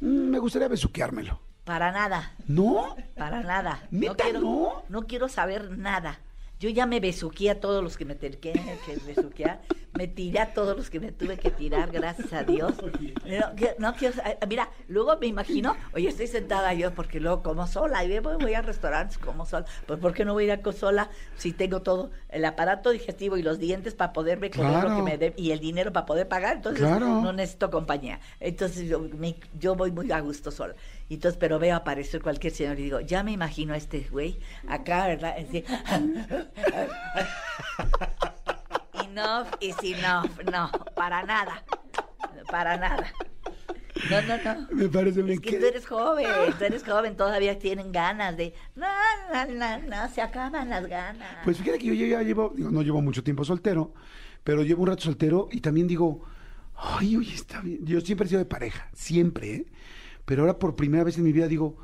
"Mm, 0.00 0.06
me 0.30 0.38
gustaría 0.38 0.68
besuqueármelo. 0.68 1.40
para 1.64 1.90
nada, 1.90 2.32
¿No? 2.46 2.94
para 3.16 3.42
nada. 3.42 3.82
¿Neta, 3.90 4.22
quiero, 4.22 4.40
no? 4.40 4.82
no 4.88 5.02
quiero 5.08 5.28
saber 5.28 5.76
nada. 5.76 6.20
Yo 6.60 6.70
ya 6.70 6.86
me 6.86 7.00
besuqué 7.00 7.50
a 7.50 7.60
todos 7.60 7.82
los 7.82 7.96
que 7.98 8.04
me 8.06 8.14
tenía 8.14 8.40
que 8.40 8.54
besuquear. 9.04 9.60
Me 9.96 10.08
tiré 10.08 10.40
a 10.40 10.52
todos 10.52 10.76
los 10.76 10.90
que 10.90 11.00
me 11.00 11.12
tuve 11.12 11.38
que 11.38 11.50
tirar, 11.50 11.90
gracias 11.90 12.32
a 12.32 12.44
Dios. 12.44 12.74
No, 13.78 13.94
quiero 13.94 14.14
sa- 14.14 14.36
Mira, 14.48 14.70
luego 14.88 15.16
me 15.18 15.26
imagino, 15.26 15.76
oye, 15.94 16.08
estoy 16.08 16.26
sentada 16.26 16.72
yo 16.74 16.92
porque 16.94 17.20
luego 17.20 17.42
como 17.42 17.66
sola. 17.66 18.04
Y 18.04 18.18
voy, 18.20 18.36
voy 18.40 18.54
a 18.54 18.62
restaurantes 18.62 19.18
como 19.18 19.46
sola. 19.46 19.66
Pues, 19.86 19.98
¿por 19.98 20.12
qué 20.14 20.24
no 20.24 20.32
voy 20.34 20.50
a 20.50 20.54
ir 20.54 20.60
a 20.66 20.72
sola 20.72 21.10
si 21.36 21.52
tengo 21.52 21.82
todo? 21.82 22.10
El 22.28 22.44
aparato 22.44 22.90
digestivo 22.90 23.36
y 23.36 23.42
los 23.42 23.58
dientes 23.58 23.94
para 23.94 24.12
poderme 24.12 24.50
comer 24.50 24.84
lo 24.84 24.96
que 24.96 25.02
me 25.02 25.18
dé 25.18 25.34
y 25.36 25.52
el 25.52 25.60
dinero 25.60 25.92
para 25.92 26.06
poder 26.06 26.28
pagar. 26.28 26.56
Entonces, 26.56 26.84
Claro. 26.86 27.20
no 27.22 27.32
necesito 27.32 27.70
compañía. 27.70 28.20
Entonces, 28.40 28.88
yo, 28.88 29.00
me- 29.00 29.36
yo 29.58 29.74
voy 29.74 29.90
muy 29.92 30.10
a 30.12 30.20
gusto 30.20 30.50
sola. 30.50 30.74
Entonces, 31.08 31.38
pero 31.38 31.58
veo 31.58 31.76
aparecer 31.76 32.20
cualquier 32.20 32.52
señor 32.52 32.78
y 32.80 32.84
digo, 32.84 33.00
ya 33.00 33.22
me 33.22 33.32
imagino 33.32 33.74
a 33.74 33.76
este 33.76 34.00
güey 34.10 34.38
acá, 34.68 35.06
¿verdad? 35.06 35.36
Así, 35.38 35.64
enough 39.16 39.48
is 39.60 39.76
enough. 39.82 40.30
No, 40.52 40.70
para 40.94 41.22
nada. 41.24 41.64
Para 42.50 42.76
nada. 42.76 43.12
No, 44.10 44.22
no, 44.22 44.36
no. 44.36 44.68
Me 44.72 44.88
parece 44.88 45.22
bien 45.22 45.38
Es 45.38 45.40
que 45.40 45.50
que... 45.50 45.58
tú 45.58 45.66
eres 45.66 45.86
joven, 45.86 46.26
tú 46.58 46.64
eres 46.64 46.84
joven, 46.84 47.16
todavía 47.16 47.58
tienen 47.58 47.92
ganas 47.92 48.36
de... 48.36 48.54
No, 48.74 48.86
no, 49.32 49.54
no, 49.54 49.78
no, 49.78 50.08
se 50.10 50.20
acaban 50.20 50.68
las 50.68 50.86
ganas. 50.86 51.38
Pues 51.44 51.56
fíjate 51.56 51.78
que 51.78 51.96
yo 51.96 52.06
ya 52.06 52.22
llevo, 52.22 52.52
digo, 52.54 52.70
no 52.70 52.82
llevo 52.82 53.00
mucho 53.00 53.24
tiempo 53.24 53.44
soltero, 53.44 53.94
pero 54.44 54.62
llevo 54.62 54.82
un 54.82 54.88
rato 54.88 55.02
soltero 55.02 55.48
y 55.50 55.60
también 55.60 55.88
digo, 55.88 56.22
ay, 56.76 57.16
oye, 57.16 57.34
está 57.34 57.60
bien. 57.62 57.84
Yo 57.86 58.00
siempre 58.02 58.26
he 58.26 58.28
sido 58.28 58.38
de 58.40 58.44
pareja, 58.44 58.90
siempre, 58.92 59.54
¿eh? 59.54 59.66
Pero 60.26 60.42
ahora 60.42 60.58
por 60.58 60.76
primera 60.76 61.02
vez 61.02 61.16
en 61.16 61.24
mi 61.24 61.32
vida 61.32 61.48
digo, 61.48 61.78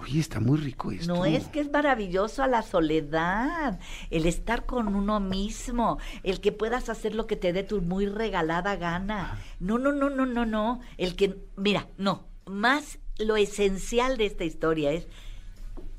oye, 0.00 0.20
está 0.20 0.40
muy 0.40 0.58
rico 0.58 0.90
esto. 0.92 1.14
No 1.14 1.24
es 1.24 1.46
que 1.48 1.60
es 1.60 1.70
maravilloso 1.70 2.46
la 2.46 2.62
soledad, 2.62 3.78
el 4.10 4.26
estar 4.26 4.66
con 4.66 4.94
uno 4.94 5.20
mismo, 5.20 5.98
el 6.22 6.40
que 6.40 6.52
puedas 6.52 6.88
hacer 6.88 7.14
lo 7.14 7.26
que 7.26 7.36
te 7.36 7.52
dé 7.52 7.62
tu 7.62 7.80
muy 7.82 8.06
regalada 8.06 8.76
gana. 8.76 9.38
No, 9.60 9.78
no, 9.78 9.92
no, 9.92 10.10
no, 10.10 10.26
no, 10.26 10.46
no. 10.46 10.80
El 10.98 11.16
que, 11.16 11.36
mira, 11.56 11.86
no. 11.98 12.24
Más 12.46 12.98
lo 13.18 13.36
esencial 13.36 14.16
de 14.16 14.26
esta 14.26 14.44
historia 14.44 14.90
es 14.92 15.06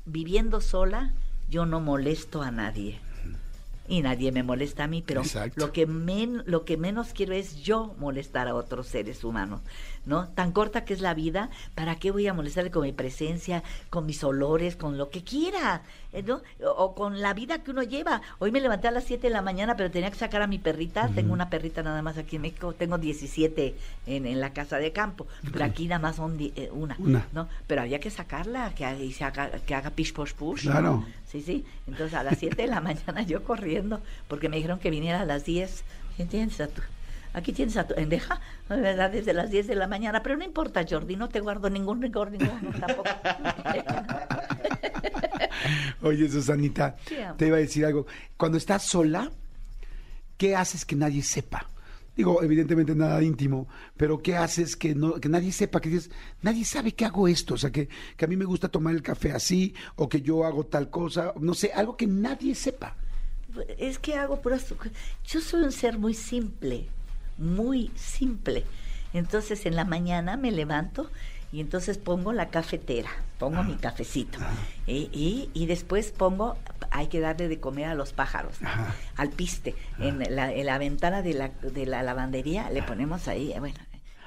viviendo 0.04 0.60
sola, 0.60 1.12
yo 1.48 1.66
no 1.66 1.80
molesto 1.80 2.42
a 2.42 2.50
nadie. 2.50 2.98
Y 3.88 4.00
nadie 4.00 4.32
me 4.32 4.42
molesta 4.42 4.84
a 4.84 4.86
mí, 4.86 5.02
pero 5.06 5.22
Exacto. 5.22 5.66
lo 5.66 5.72
que, 5.72 5.86
men- 5.86 6.42
lo 6.46 6.64
que 6.64 6.76
menos 6.76 7.12
quiero 7.12 7.34
es 7.34 7.56
yo 7.62 7.94
molestar 7.98 8.48
a 8.48 8.54
otros 8.54 8.86
seres 8.86 9.22
humanos, 9.24 9.60
¿no? 10.04 10.28
Tan 10.28 10.52
corta 10.52 10.84
que 10.84 10.94
es 10.94 11.00
la 11.00 11.14
vida, 11.14 11.50
¿para 11.74 11.96
qué 11.96 12.10
voy 12.10 12.26
a 12.26 12.32
molestarle 12.34 12.70
con 12.70 12.82
mi 12.82 12.92
presencia, 12.92 13.62
con 13.90 14.06
mis 14.06 14.22
olores, 14.24 14.76
con 14.76 14.98
lo 14.98 15.10
que 15.10 15.22
quiera, 15.24 15.82
eh, 16.12 16.22
¿no? 16.22 16.42
O, 16.64 16.70
o 16.70 16.94
con 16.94 17.20
la 17.20 17.34
vida 17.34 17.62
que 17.62 17.70
uno 17.70 17.82
lleva. 17.82 18.20
Hoy 18.38 18.50
me 18.52 18.60
levanté 18.60 18.88
a 18.88 18.90
las 18.90 19.04
7 19.04 19.28
de 19.28 19.32
la 19.32 19.42
mañana, 19.42 19.76
pero 19.76 19.90
tenía 19.90 20.10
que 20.10 20.18
sacar 20.18 20.42
a 20.42 20.46
mi 20.46 20.58
perrita. 20.58 21.08
Tengo 21.08 21.32
una 21.32 21.48
perrita 21.50 21.82
nada 21.82 22.02
más 22.02 22.18
aquí 22.18 22.36
en 22.36 22.42
México, 22.42 22.72
tengo 22.74 22.98
17 22.98 23.74
en, 24.06 24.26
en 24.26 24.40
la 24.40 24.52
casa 24.52 24.76
de 24.78 24.92
campo, 24.92 25.26
pero 25.52 25.64
aquí 25.64 25.86
nada 25.86 26.00
más 26.00 26.16
son 26.16 26.36
eh, 26.40 26.68
una, 26.72 26.96
Una. 26.98 27.26
¿no? 27.32 27.48
Pero 27.66 27.82
había 27.82 28.00
que 28.00 28.10
sacarla, 28.10 28.74
que, 28.74 28.84
haga- 28.84 29.02
y 29.02 29.12
se 29.12 29.24
haga, 29.24 29.50
que 29.60 29.74
haga 29.74 29.90
pish 29.90 30.12
posh 30.12 30.32
push. 30.34 30.66
¿no? 30.66 30.72
Claro. 30.72 31.04
Sí, 31.26 31.40
sí. 31.42 31.64
Entonces 31.86 32.14
a 32.14 32.22
las 32.22 32.38
7 32.38 32.56
de 32.60 32.68
la 32.68 32.80
mañana 32.82 33.22
yo 33.22 33.42
corriendo, 33.44 34.00
porque 34.28 34.48
me 34.48 34.56
dijeron 34.56 34.78
que 34.78 34.90
viniera 34.90 35.20
a 35.20 35.24
las 35.24 35.44
10. 35.44 35.84
¿Qué 36.16 36.24
tienes 36.26 36.60
a 36.60 36.66
tu? 36.68 36.82
Aquí 37.34 37.52
tienes 37.52 37.76
a 37.76 37.86
tu 37.86 37.94
endeja, 37.94 38.40
¿verdad? 38.68 39.10
Desde 39.10 39.32
las 39.32 39.50
10 39.50 39.66
de 39.66 39.74
la 39.74 39.86
mañana. 39.86 40.22
Pero 40.22 40.36
no 40.36 40.44
importa, 40.44 40.84
Jordi, 40.88 41.16
no 41.16 41.28
te 41.28 41.40
guardo 41.40 41.70
ningún 41.70 42.02
rigor, 42.02 42.30
ninguno 42.30 42.70
tampoco. 42.78 43.08
Oye, 46.02 46.28
Susanita, 46.28 46.96
Sí, 47.06 47.16
te 47.36 47.46
iba 47.46 47.56
a 47.56 47.60
decir 47.60 47.86
algo. 47.86 48.06
Cuando 48.36 48.58
estás 48.58 48.82
sola, 48.82 49.30
¿qué 50.36 50.56
haces 50.56 50.84
que 50.84 50.96
nadie 50.96 51.22
sepa? 51.22 51.68
Digo, 52.14 52.42
evidentemente 52.42 52.94
nada 52.94 53.22
íntimo, 53.22 53.68
pero 53.96 54.20
¿qué 54.20 54.36
haces 54.36 54.76
que 54.76 54.94
no 54.94 55.14
que 55.14 55.30
nadie 55.30 55.50
sepa? 55.50 55.80
Que 55.80 55.88
dices, 55.88 56.10
nadie 56.42 56.64
sabe 56.66 56.92
que 56.92 57.06
hago 57.06 57.26
esto, 57.26 57.54
o 57.54 57.56
sea, 57.56 57.70
que, 57.70 57.88
que 58.16 58.24
a 58.26 58.28
mí 58.28 58.36
me 58.36 58.44
gusta 58.44 58.68
tomar 58.68 58.94
el 58.94 59.00
café 59.02 59.32
así, 59.32 59.74
o 59.96 60.10
que 60.10 60.20
yo 60.20 60.44
hago 60.44 60.66
tal 60.66 60.90
cosa, 60.90 61.32
no 61.40 61.54
sé, 61.54 61.72
algo 61.72 61.96
que 61.96 62.06
nadie 62.06 62.54
sepa. 62.54 62.96
Es 63.78 63.98
que 63.98 64.16
hago 64.16 64.40
puras... 64.40 64.74
Yo 65.26 65.40
soy 65.40 65.62
un 65.62 65.72
ser 65.72 65.98
muy 65.98 66.12
simple, 66.12 66.88
muy 67.38 67.90
simple. 67.96 68.64
Entonces 69.12 69.66
en 69.66 69.76
la 69.76 69.84
mañana 69.84 70.36
me 70.36 70.50
levanto 70.50 71.10
y 71.52 71.60
entonces 71.60 71.98
pongo 71.98 72.32
la 72.32 72.48
cafetera, 72.48 73.10
pongo 73.38 73.62
mi 73.62 73.74
cafecito. 73.74 74.38
Y, 74.86 75.10
y, 75.12 75.50
y 75.52 75.66
después 75.66 76.10
pongo, 76.10 76.56
hay 76.90 77.08
que 77.08 77.20
darle 77.20 77.48
de 77.48 77.60
comer 77.60 77.86
a 77.86 77.94
los 77.94 78.12
pájaros, 78.14 78.54
Ajá. 78.62 78.94
al 79.16 79.28
piste. 79.28 79.74
En, 79.98 80.18
la, 80.34 80.50
en 80.52 80.64
la 80.64 80.78
ventana 80.78 81.20
de 81.20 81.34
la, 81.34 81.48
de 81.62 81.84
la 81.84 82.02
lavandería 82.02 82.70
le 82.70 82.82
ponemos 82.82 83.28
ahí, 83.28 83.54
bueno. 83.58 83.76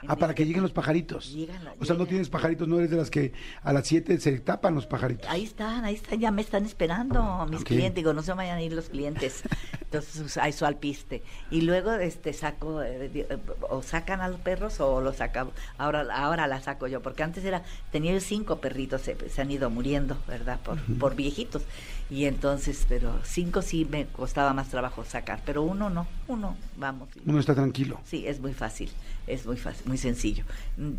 Ah, 0.07 0.15
para 0.15 0.33
que 0.33 0.45
lleguen 0.45 0.61
los 0.61 0.71
pajaritos. 0.71 1.33
Llegan 1.33 1.61
o 1.79 1.85
sea, 1.85 1.95
no 1.95 2.05
tienes 2.05 2.29
pajaritos, 2.29 2.67
no 2.67 2.77
eres 2.77 2.91
de 2.91 2.97
las 2.97 3.09
que 3.09 3.33
a 3.63 3.73
las 3.73 3.87
7 3.87 4.19
se 4.19 4.39
tapan 4.39 4.75
los 4.75 4.85
pajaritos. 4.85 5.29
Ahí 5.29 5.43
están, 5.43 5.83
ahí 5.85 5.95
están, 5.95 6.19
ya 6.19 6.31
me 6.31 6.41
están 6.41 6.65
esperando 6.65 7.45
mis 7.49 7.63
clientes, 7.63 7.95
digo, 7.95 8.13
no 8.13 8.23
se 8.23 8.33
vayan 8.33 8.57
a 8.57 8.61
ir 8.61 8.73
los 8.73 8.89
clientes. 8.89 9.43
Entonces, 9.81 10.37
a 10.37 10.47
eso 10.47 10.65
al 10.65 10.77
piste. 10.77 11.23
Y 11.51 11.61
luego 11.61 11.93
este 11.93 12.33
saco, 12.33 12.81
eh, 12.81 13.09
eh, 13.13 13.37
o 13.69 13.81
sacan 13.81 14.21
a 14.21 14.27
los 14.27 14.39
perros 14.39 14.79
o 14.79 15.01
los 15.01 15.17
saca, 15.17 15.47
ahora, 15.77 16.05
ahora 16.13 16.47
la 16.47 16.61
saco 16.61 16.87
yo, 16.87 17.01
porque 17.01 17.23
antes 17.23 17.45
era, 17.45 17.63
tenía 17.91 18.13
yo 18.13 18.19
cinco 18.19 18.57
perritos, 18.57 19.01
se, 19.01 19.17
se 19.29 19.41
han 19.41 19.51
ido 19.51 19.69
muriendo, 19.69 20.17
¿verdad? 20.27 20.59
Por, 20.61 20.79
por 20.97 21.15
viejitos. 21.15 21.63
Y 22.09 22.25
entonces, 22.25 22.85
pero 22.87 23.19
cinco 23.23 23.61
sí 23.63 23.85
me 23.89 24.05
costaba 24.05 24.53
más 24.53 24.69
trabajo 24.69 25.03
sacar, 25.03 25.41
pero 25.43 25.63
uno 25.63 25.89
no, 25.89 26.05
uno, 26.27 26.55
vamos. 26.77 27.09
Uno 27.25 27.39
está 27.39 27.55
tranquilo. 27.55 27.99
Sí, 28.05 28.27
es 28.27 28.39
muy 28.39 28.53
fácil, 28.53 28.91
es 29.25 29.45
muy 29.45 29.57
fácil, 29.57 29.87
muy 29.87 29.94
sencillo. 29.97 30.43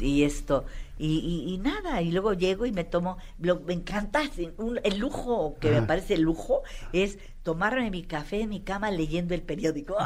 Y 0.01 0.23
esto, 0.23 0.65
y, 0.99 1.19
y- 1.19 1.55
y 1.55 1.59
nada, 1.59 2.01
y 2.03 2.11
luego 2.13 2.33
llego 2.33 2.65
y 2.67 2.73
me 2.73 2.85
tomo, 2.85 3.19
lo, 3.41 3.61
me 3.61 3.75
encanta, 3.75 4.23
un- 4.59 4.81
el 4.83 4.99
lujo 4.99 5.57
que 5.61 5.71
me 5.71 5.83
parece 5.83 6.15
el 6.15 6.23
lujo 6.23 6.63
es 6.93 7.19
tomarme 7.43 7.91
mi 7.93 8.03
café 8.03 8.41
en 8.41 8.49
mi 8.49 8.61
cama 8.61 8.91
leyendo 8.91 9.33
el 9.35 9.43
periódico. 9.43 9.97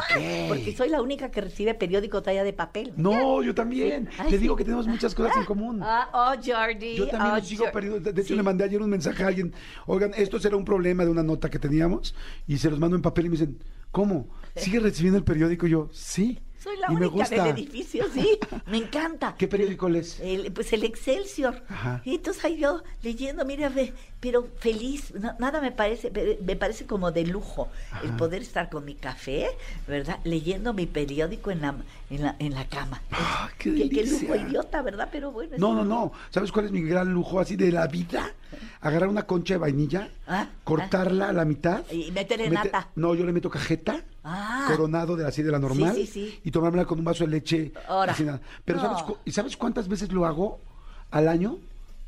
Porque 0.49 0.75
soy 0.77 0.91
la 0.91 1.01
única 1.01 1.31
que 1.31 1.41
recibe 1.41 1.73
periódico 1.75 2.23
talla 2.23 2.45
de 2.45 2.53
papel. 2.53 2.93
No, 2.97 3.43
yo 3.43 3.55
también. 3.55 4.09
Sí. 4.11 4.17
Ay, 4.19 4.31
Te 4.31 4.37
sí. 4.37 4.43
digo 4.43 4.57
que 4.57 4.65
tenemos 4.65 4.87
muchas 4.87 5.15
cosas 5.15 5.37
en 5.39 5.45
común. 5.45 5.81
Ah, 5.83 6.11
oh, 6.13 6.41
Jordi. 6.45 6.97
Yo 6.97 7.09
también 7.09 7.35
oh, 7.37 7.41
sigo 7.41 7.65
perdiendo. 7.73 8.13
De 8.13 8.21
hecho, 8.21 8.29
Sí. 8.29 8.37
le 8.37 8.43
mandé 8.43 8.65
ayer 8.65 8.83
un 8.83 8.91
mensaje 8.91 9.23
a 9.25 9.29
alguien. 9.29 9.55
Oigan, 9.87 10.13
esto 10.17 10.39
será 10.39 10.57
un 10.57 10.65
problema 10.67 11.05
de 11.05 11.11
una 11.11 11.23
nota 11.23 11.49
que 11.49 11.59
teníamos. 11.59 12.15
Y 12.47 12.59
se 12.59 12.69
los 12.69 12.79
mando 12.79 12.97
en 12.97 13.01
papel 13.03 13.27
y 13.27 13.29
me 13.31 13.37
dicen, 13.39 13.59
¿cómo? 13.91 14.29
¿Sigue 14.57 14.79
recibiendo 14.81 15.17
el 15.17 15.25
periódico? 15.25 15.67
Y 15.67 15.71
yo, 15.71 15.89
sí. 15.93 16.41
Soy 16.63 16.77
la 16.77 16.89
y 16.89 16.95
me 16.95 17.07
única 17.07 17.11
gusta. 17.25 17.45
del 17.45 17.55
edificio, 17.57 18.05
sí. 18.13 18.39
Me 18.67 18.77
encanta. 18.77 19.35
¿Qué 19.39 19.49
periódico 19.49 19.89
lees? 19.89 20.21
El, 20.21 20.53
pues 20.53 20.73
el 20.75 20.85
Excelsior. 20.85 21.63
Ajá. 21.69 22.03
Y 22.05 22.17
entonces 22.17 22.45
ahí 22.45 22.59
yo 22.59 22.83
leyendo, 23.03 23.45
mira, 23.47 23.71
ve, 23.71 23.95
pero 24.21 24.47
feliz, 24.59 25.15
no- 25.15 25.35
nada 25.39 25.61
me 25.63 25.73
parece, 25.73 26.11
me 26.45 26.57
parece 26.57 26.85
como 26.87 27.11
de 27.13 27.25
lujo 27.25 27.69
el 28.05 28.11
poder 28.17 28.43
estar 28.43 28.69
con 28.69 28.85
mi 28.85 28.95
café, 28.95 29.49
¿verdad? 29.89 30.19
Leyendo 30.25 30.75
mi 30.75 30.85
periódico 30.87 31.51
en 31.51 31.63
la, 31.63 31.75
en 32.11 32.23
la, 32.23 32.37
en 32.39 32.55
la 32.55 32.67
cama. 32.67 33.01
Ah, 33.13 33.49
qué 33.59 33.73
qué 33.75 33.89
delicia. 34.03 34.29
lujo 34.29 34.35
idiota, 34.49 34.83
¿verdad? 34.83 35.09
Pero 35.13 35.31
bueno. 35.33 35.57
No, 35.59 35.75
no, 35.75 35.85
no. 35.85 36.13
¿Sabes 36.31 36.51
cuál 36.53 36.67
es 36.67 36.73
mi 36.73 36.83
gran 36.83 37.13
lujo 37.13 37.39
así 37.41 37.57
de 37.57 37.71
la 37.73 37.87
vida? 37.87 38.31
Agarrar 38.81 39.09
una 39.09 39.23
concha 39.23 39.55
de 39.55 39.59
vainilla, 39.59 40.09
Ah, 40.27 40.49
cortarla 40.65 41.29
a 41.29 41.33
la 41.33 41.45
mitad. 41.45 41.83
Y 41.91 42.11
meterle 42.11 42.51
mete- 42.51 42.65
nata. 42.65 42.89
No, 42.97 43.15
yo 43.15 43.25
le 43.25 43.33
meto 43.33 43.49
cajeta. 43.49 44.03
Ah. 44.25 44.65
Coronado 44.69 45.17
de 45.17 45.27
así 45.27 45.43
de 45.43 45.51
la 45.53 45.59
normal. 45.59 45.95
Sí, 45.95 46.07
sí, 46.07 46.27
sí. 46.31 46.41
Y 46.45 46.51
tomármela 46.51 46.85
con 46.85 46.99
un 46.99 47.05
vaso 47.05 47.25
de 47.25 47.31
leche. 47.31 47.73
Ahora. 47.89 48.13
así 48.13 48.25
nada. 48.25 48.41
Pero 48.65 48.79
No. 48.79 48.85
¿sabes, 48.89 49.03
cu- 49.05 49.17
¿y 49.25 49.31
¿sabes 49.33 49.57
cuántas 49.57 49.89
veces 49.89 50.11
lo 50.13 50.27
hago 50.27 50.59
al 51.11 51.29
año? 51.29 51.59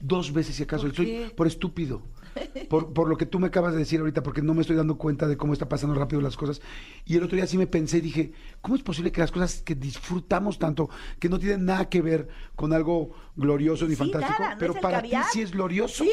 Dos 0.00 0.32
veces 0.32 0.56
si 0.56 0.64
acaso. 0.64 0.84
¿Por 0.86 0.96
Soy 0.96 1.06
qué? 1.06 1.32
por 1.36 1.46
estúpido. 1.46 2.02
Por, 2.68 2.92
por 2.92 3.08
lo 3.08 3.16
que 3.16 3.26
tú 3.26 3.38
me 3.38 3.48
acabas 3.48 3.72
de 3.74 3.80
decir 3.80 4.00
ahorita, 4.00 4.22
porque 4.22 4.40
no 4.40 4.54
me 4.54 4.62
estoy 4.62 4.76
dando 4.76 4.96
cuenta 4.96 5.26
de 5.26 5.36
cómo 5.36 5.52
está 5.52 5.68
pasando 5.68 5.94
rápido 5.94 6.22
las 6.22 6.36
cosas. 6.36 6.62
Y 7.04 7.16
el 7.16 7.22
otro 7.24 7.36
día 7.36 7.46
sí 7.46 7.58
me 7.58 7.66
pensé 7.66 7.98
y 7.98 8.00
dije, 8.00 8.32
¿cómo 8.62 8.76
es 8.76 8.82
posible 8.82 9.12
que 9.12 9.20
las 9.20 9.30
cosas 9.30 9.62
que 9.62 9.74
disfrutamos 9.74 10.58
tanto, 10.58 10.88
que 11.18 11.28
no 11.28 11.38
tienen 11.38 11.66
nada 11.66 11.88
que 11.88 12.00
ver 12.00 12.28
con 12.56 12.72
algo 12.72 13.12
glorioso 13.36 13.84
ni 13.86 13.90
Sí, 13.90 13.96
fantástico, 13.96 14.42
nada, 14.42 14.54
¿no 14.54 14.58
pero 14.58 14.74
para 14.74 15.00
caviar? 15.02 15.24
ti 15.24 15.30
sí 15.32 15.42
es 15.42 15.50
glorioso? 15.52 16.04
Sí. 16.04 16.10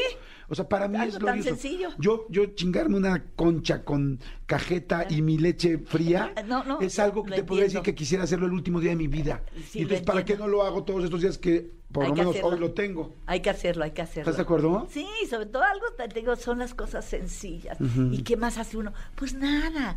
O 0.49 0.55
sea, 0.55 0.67
para 0.67 0.87
mí 0.87 0.97
Algo 0.97 1.07
es 1.09 1.13
tan 1.13 1.21
glorioso. 1.21 1.49
sencillo. 1.49 1.89
Yo, 1.99 2.25
yo 2.29 2.47
chingarme 2.47 2.97
una 2.97 3.23
concha 3.35 3.83
con 3.83 4.19
cajeta 4.47 5.05
y 5.09 5.21
mi 5.21 5.37
leche 5.37 5.77
fría 5.77 6.33
No, 6.47 6.63
no, 6.63 6.81
es 6.81 6.97
algo 6.99 7.23
que 7.23 7.35
te 7.35 7.43
podría 7.43 7.65
decir 7.65 7.81
que 7.81 7.93
quisiera 7.93 8.23
hacerlo 8.23 8.47
el 8.47 8.53
último 8.53 8.79
día 8.79 8.89
de 8.89 8.95
mi 8.95 9.07
vida. 9.07 9.43
Sí, 9.69 9.79
y 9.79 9.81
entonces, 9.83 10.05
¿para 10.05 10.25
qué 10.25 10.35
no 10.37 10.47
lo 10.47 10.63
hago 10.63 10.83
todos 10.83 11.03
estos 11.03 11.21
días 11.21 11.37
que 11.37 11.69
por 11.91 12.03
Hay 12.03 12.09
lo 12.09 12.15
menos 12.15 12.31
hacerlo. 12.35 12.49
hoy 12.49 12.59
lo 12.59 12.71
tengo? 12.71 13.13
Hay 13.25 13.39
que 13.41 13.49
hacerlo, 13.49 13.83
hay 13.83 13.91
que 13.91 14.01
hacerlo. 14.01 14.21
¿Estás 14.29 14.37
de 14.37 14.41
acuerdo? 14.43 14.87
Sí, 14.91 15.07
sobre 15.29 15.45
todo 15.47 15.63
algo, 15.63 15.85
te 15.97 16.07
digo, 16.19 16.35
son 16.35 16.59
las 16.59 16.73
cosas 16.73 17.05
sencillas. 17.05 17.77
¿Y 18.11 18.21
qué 18.23 18.37
más 18.37 18.57
hace 18.57 18.77
uno? 18.77 18.93
Pues 19.15 19.33
nada. 19.33 19.95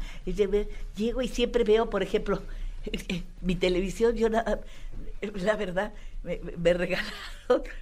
Llego 0.96 1.22
y 1.22 1.28
siempre 1.28 1.64
veo, 1.64 1.88
por 1.90 2.02
ejemplo, 2.02 2.42
mi 3.42 3.56
televisión, 3.56 4.14
yo 4.16 4.28
la, 4.28 4.60
la 5.34 5.56
verdad, 5.56 5.92
me, 6.22 6.40
me 6.56 6.72
regalaron 6.74 7.12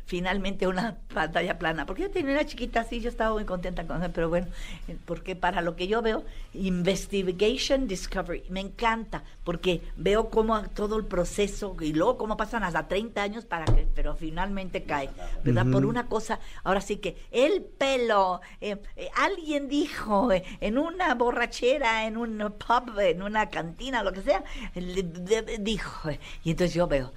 finalmente 0.07 0.67
una 0.67 0.97
pantalla 1.15 1.59
plana, 1.59 1.87
porque 1.87 2.03
yo 2.03 2.11
tenía 2.11 2.33
una 2.33 2.45
chiquita 2.47 2.81
así, 2.81 3.01
yo 3.01 3.09
estaba 3.09 3.35
muy 3.35 3.45
contenta 3.45 3.87
con 3.87 3.99
ella, 4.03 4.13
pero 4.13 4.29
bueno, 4.29 4.49
eh, 4.89 4.97
porque 5.05 5.37
para 5.37 5.61
lo 5.63 5.77
que 5.77 5.87
yo 5.87 6.03
veo, 6.03 6.25
Investigation 6.55 7.87
Discovery, 7.87 8.45
me 8.49 8.61
encanta, 8.61 9.23
porque 9.45 9.83
veo 9.97 10.29
cómo 10.31 10.63
todo 10.71 10.97
el 10.97 11.05
proceso 11.05 11.77
y 11.81 11.93
luego 11.93 12.17
cómo 12.17 12.37
pasan 12.37 12.65
hasta 12.65 12.89
30 12.89 13.23
años 13.23 13.45
para 13.45 13.65
que, 13.67 13.87
pero 13.95 14.17
finalmente 14.17 14.83
cae, 14.85 15.11
¿verdad? 15.45 15.67
Por 15.71 15.87
una 15.87 16.07
cosa, 16.07 16.41
ahora 16.65 16.81
sí 16.81 16.97
que 16.97 17.17
el 17.31 17.63
pelo, 17.63 18.41
eh, 18.61 18.77
eh, 18.97 19.09
alguien 19.17 19.69
dijo 19.69 20.33
eh, 20.33 20.43
en 20.61 20.79
una 20.79 21.15
borrachera, 21.15 22.07
en 22.07 22.17
un 22.17 22.39
pub, 22.59 22.99
en 22.99 23.23
una 23.23 23.49
cantina, 23.51 24.03
lo 24.03 24.13
que 24.13 24.23
sea, 24.23 24.43
le- 24.75 25.59
dijo, 25.61 26.11
y 26.45 26.51
entonces 26.51 26.75
yo 26.75 26.87
veo 26.89 27.13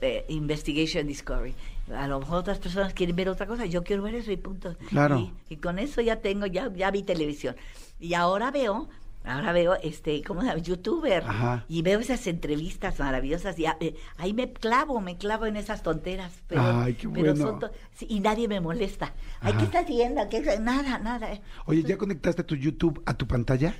eh, 0.00 0.24
Investigation 0.28 1.06
Discovery. 1.06 1.54
A 1.94 2.06
lo 2.08 2.20
mejor 2.20 2.38
otras 2.38 2.58
personas 2.58 2.94
quieren 2.94 3.16
ver 3.16 3.28
otra 3.28 3.46
cosa, 3.46 3.66
yo 3.66 3.82
quiero 3.82 4.02
ver 4.02 4.14
eso 4.14 4.30
y 4.32 4.36
punto. 4.36 4.76
Claro. 4.88 5.18
Y, 5.18 5.32
y 5.54 5.56
con 5.56 5.78
eso 5.78 6.00
ya 6.00 6.16
tengo, 6.20 6.46
ya, 6.46 6.72
ya 6.74 6.90
vi 6.90 7.02
televisión. 7.02 7.56
Y 8.00 8.14
ahora 8.14 8.50
veo, 8.50 8.88
ahora 9.24 9.52
veo, 9.52 9.74
este, 9.82 10.22
¿cómo 10.22 10.40
se 10.42 10.48
llama? 10.48 10.60
Youtuber. 10.60 11.22
Ajá. 11.26 11.64
Y 11.68 11.82
veo 11.82 12.00
esas 12.00 12.26
entrevistas 12.26 12.98
maravillosas 12.98 13.58
y 13.58 13.66
ah, 13.66 13.76
eh, 13.80 13.94
ahí 14.16 14.32
me 14.32 14.52
clavo, 14.52 15.00
me 15.00 15.16
clavo 15.16 15.46
en 15.46 15.56
esas 15.56 15.82
tonteras. 15.82 16.32
Pero, 16.48 16.62
Ay, 16.62 16.94
qué 16.94 17.08
pero 17.08 17.34
bueno. 17.34 17.60
son 17.60 17.70
sí, 17.92 18.06
y 18.08 18.20
nadie 18.20 18.48
me 18.48 18.60
molesta. 18.60 19.12
Ay, 19.40 19.52
¿qué 19.52 19.58
Ajá. 19.58 19.64
estás 19.66 19.86
viendo? 19.86 20.28
¿Qué 20.28 20.40
Nada, 20.60 20.98
nada. 20.98 21.32
eh. 21.32 21.40
Oye, 21.66 21.82
¿ya 21.82 21.96
conectaste 21.98 22.42
tu 22.44 22.54
YouTube 22.56 23.02
a 23.06 23.14
tu 23.14 23.26
pantalla? 23.26 23.74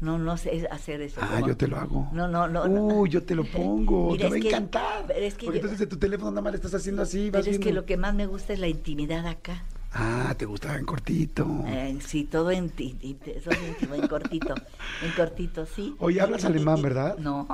No, 0.00 0.18
no 0.18 0.36
sé 0.36 0.68
hacer 0.70 1.00
eso. 1.00 1.20
Ah, 1.22 1.36
¿cómo? 1.36 1.48
yo 1.48 1.56
te 1.56 1.66
lo 1.68 1.76
hago. 1.78 2.08
No, 2.12 2.28
no, 2.28 2.46
no. 2.48 2.64
Uy, 2.66 3.08
yo 3.08 3.22
te 3.22 3.34
lo 3.34 3.44
pongo. 3.44 4.10
Mira, 4.12 4.24
te 4.24 4.28
va 4.28 4.34
a 4.34 4.38
encantar. 4.48 5.04
pero 5.06 5.20
es 5.20 5.34
que 5.34 5.46
Porque 5.46 5.58
yo- 5.58 5.64
entonces 5.64 5.78
de 5.78 5.86
tu 5.86 5.96
teléfono 5.96 6.30
nada 6.30 6.42
más 6.42 6.52
le 6.52 6.56
estás 6.56 6.74
haciendo 6.74 7.02
así, 7.02 7.30
Pero 7.32 7.44
vas 7.44 7.46
es 7.46 7.58
que 7.58 7.72
lo 7.72 7.86
que 7.86 7.96
más 7.96 8.14
me 8.14 8.26
gusta 8.26 8.52
es 8.52 8.58
la 8.58 8.68
intimidad 8.68 9.26
acá. 9.26 9.64
Ah, 9.92 10.34
te 10.36 10.44
gustaba 10.44 10.76
en 10.76 10.84
cortito. 10.84 11.46
Eh, 11.66 11.96
sí, 12.06 12.24
todo 12.24 12.50
en, 12.50 12.68
ti- 12.68 12.96
y- 13.00 13.14
todo 13.14 13.54
íntimo, 13.66 13.94
en 13.94 14.06
cortito, 14.06 14.54
en 15.02 15.10
cortito, 15.16 15.64
sí. 15.64 15.94
Oye, 15.98 16.20
hablas 16.20 16.44
alemán, 16.44 16.82
¿verdad? 16.82 17.16
No, 17.16 17.46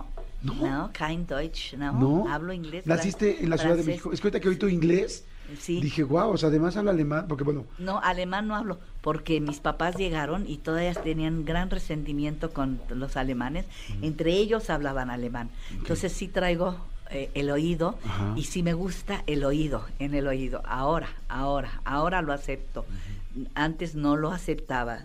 ¿No? 0.43 0.55
no, 0.55 0.91
kein 0.93 1.25
Deutsch, 1.25 1.75
no, 1.75 1.93
¿No? 1.93 2.29
hablo 2.29 2.53
inglés. 2.53 2.85
¿Naciste 2.85 3.45
en 3.45 3.51
la 3.51 3.59
Ciudad 3.59 3.77
de. 3.77 3.85
México? 3.85 4.13
Es 4.13 4.21
que 4.21 4.27
ahorita 4.27 4.41
que 4.41 4.49
oí 4.49 4.57
tu 4.57 4.67
inglés, 4.67 5.25
Sí. 5.59 5.81
dije, 5.81 6.03
wow, 6.05 6.31
o 6.31 6.37
sea, 6.37 6.49
además 6.49 6.77
habla 6.77 6.91
alemán, 6.93 7.27
porque 7.29 7.45
bueno, 7.45 7.65
No, 7.79 8.01
alemán 8.01 8.49
no 8.49 8.57
hablo, 8.57 8.79
porque 9.01 9.41
mis 9.41 9.61
papás 9.61 9.97
llegaron 9.97 10.49
y 10.49 10.59
todas 10.59 11.03
tenían 11.03 11.45
gran 11.45 11.71
resentimiento 11.71 12.53
con 12.53 12.81
los 12.91 13.17
alemanes. 13.17 13.67
Entre 14.03 14.33
ellos 14.33 14.71
hablaban 14.71 15.11
alemán. 15.11 15.51
Entonces 15.71 16.13
sí 16.13 16.29
traigo 16.29 16.77
eh, 17.11 17.31
el 17.35 17.51
oído 17.51 17.99
Ajá. 18.05 18.33
y 18.37 18.45
sí 18.45 18.63
me 18.63 18.73
gusta 18.73 19.23
el 19.27 19.45
oído, 19.45 19.85
en 19.99 20.15
el 20.15 20.27
oído. 20.27 20.63
Ahora, 20.65 21.09
ahora, 21.29 21.81
ahora 21.85 22.23
lo 22.23 22.33
acepto. 22.33 22.87
Antes 23.55 23.95
no 23.95 24.17
lo 24.17 24.31
aceptaba, 24.31 24.99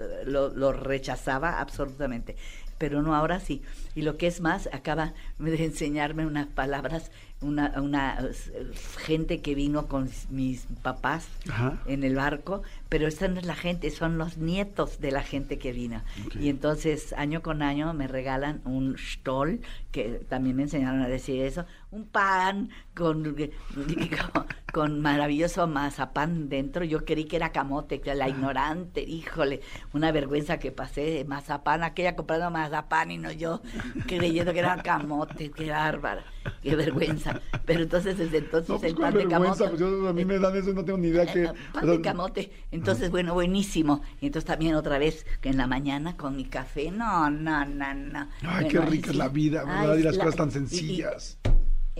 eh, 0.00 0.22
lo, 0.26 0.48
lo 0.50 0.72
rechazaba 0.72 1.60
absolutamente. 1.60 2.36
Pero 2.78 3.02
no, 3.02 3.14
ahora 3.14 3.40
sí. 3.40 3.62
Y 3.94 4.02
lo 4.02 4.16
que 4.16 4.26
es 4.26 4.40
más, 4.40 4.68
acaba 4.72 5.12
de 5.38 5.64
enseñarme 5.64 6.26
unas 6.26 6.46
palabras, 6.46 7.10
una, 7.42 7.80
una 7.80 8.18
eh, 8.20 8.72
gente 8.98 9.40
que 9.40 9.54
vino 9.54 9.86
con 9.86 10.10
mis 10.28 10.66
papás 10.82 11.28
Ajá. 11.48 11.78
en 11.86 12.04
el 12.04 12.14
barco, 12.14 12.62
pero 12.88 13.06
esta 13.06 13.28
no 13.28 13.40
es 13.40 13.46
la 13.46 13.54
gente, 13.54 13.90
son 13.90 14.18
los 14.18 14.36
nietos 14.36 15.00
de 15.00 15.10
la 15.10 15.22
gente 15.22 15.58
que 15.58 15.72
vino. 15.72 16.02
Y 16.38 16.48
entonces, 16.48 17.14
año 17.14 17.42
con 17.42 17.62
año, 17.62 17.94
me 17.94 18.08
regalan 18.08 18.60
un 18.64 18.96
stol, 18.98 19.60
que 19.90 20.20
también 20.28 20.56
me 20.56 20.64
enseñaron 20.64 21.00
a 21.02 21.08
decir 21.08 21.42
eso, 21.42 21.64
un 21.90 22.04
pan 22.04 22.70
con, 22.94 23.22
con, 23.24 24.46
con 24.72 25.00
maravilloso 25.00 25.66
mazapán 25.66 26.48
dentro. 26.48 26.84
Yo 26.84 27.04
creí 27.04 27.24
que 27.24 27.36
era 27.36 27.52
camote, 27.52 28.00
que 28.00 28.14
la 28.14 28.28
ignorante, 28.28 29.02
híjole, 29.02 29.60
una 29.92 30.12
vergüenza 30.12 30.58
que 30.58 30.72
pasé, 30.72 31.24
mazapán, 31.26 31.82
aquella 31.82 32.16
comprando 32.16 32.50
mazapán 32.50 33.10
y 33.10 33.18
no 33.18 33.32
yo 33.32 33.60
creyendo 34.06 34.52
que 34.52 34.58
era 34.58 34.82
camote, 34.82 35.50
qué 35.50 35.70
bárbara, 35.70 36.24
qué 36.62 36.76
vergüenza. 36.76 37.40
Pero 37.64 37.82
entonces, 37.82 38.18
desde 38.18 38.38
entonces, 38.38 38.68
no, 38.68 38.78
pues 38.78 38.90
el 38.90 38.96
qué 38.96 39.02
pan 39.02 39.14
de 39.14 39.26
camote. 39.28 39.64
pues 39.68 39.80
yo, 39.80 40.08
a 40.08 40.12
mí 40.12 40.24
me 40.24 40.38
dan 40.38 40.56
eso 40.56 40.72
no 40.72 40.84
tengo 40.84 40.98
ni 40.98 41.08
idea 41.08 41.26
que... 41.32 41.50
Pan 41.72 41.86
de 41.86 42.00
camote. 42.00 42.52
Entonces, 42.70 43.10
bueno, 43.10 43.34
buenísimo. 43.34 44.02
Y 44.20 44.26
entonces 44.26 44.46
también 44.46 44.74
otra 44.74 44.98
vez 44.98 45.26
que 45.40 45.48
en 45.48 45.56
la 45.56 45.66
mañana 45.66 46.16
con 46.16 46.36
mi 46.36 46.44
café. 46.44 46.90
No, 46.90 47.30
no, 47.30 47.64
no, 47.64 47.94
no. 47.94 48.28
Ay, 48.42 48.68
qué 48.68 48.76
Bueno, 48.78 48.90
rica 48.92 49.06
es 49.06 49.12
sí. 49.12 49.18
la 49.18 49.28
vida, 49.28 49.64
Ay, 49.66 49.80
¿verdad? 49.86 49.96
Y 49.98 50.02
las 50.02 50.16
la- 50.16 50.24
cosas 50.24 50.36
tan 50.36 50.48
y- 50.48 50.50
y- 50.50 50.52
sencillas. 50.52 51.38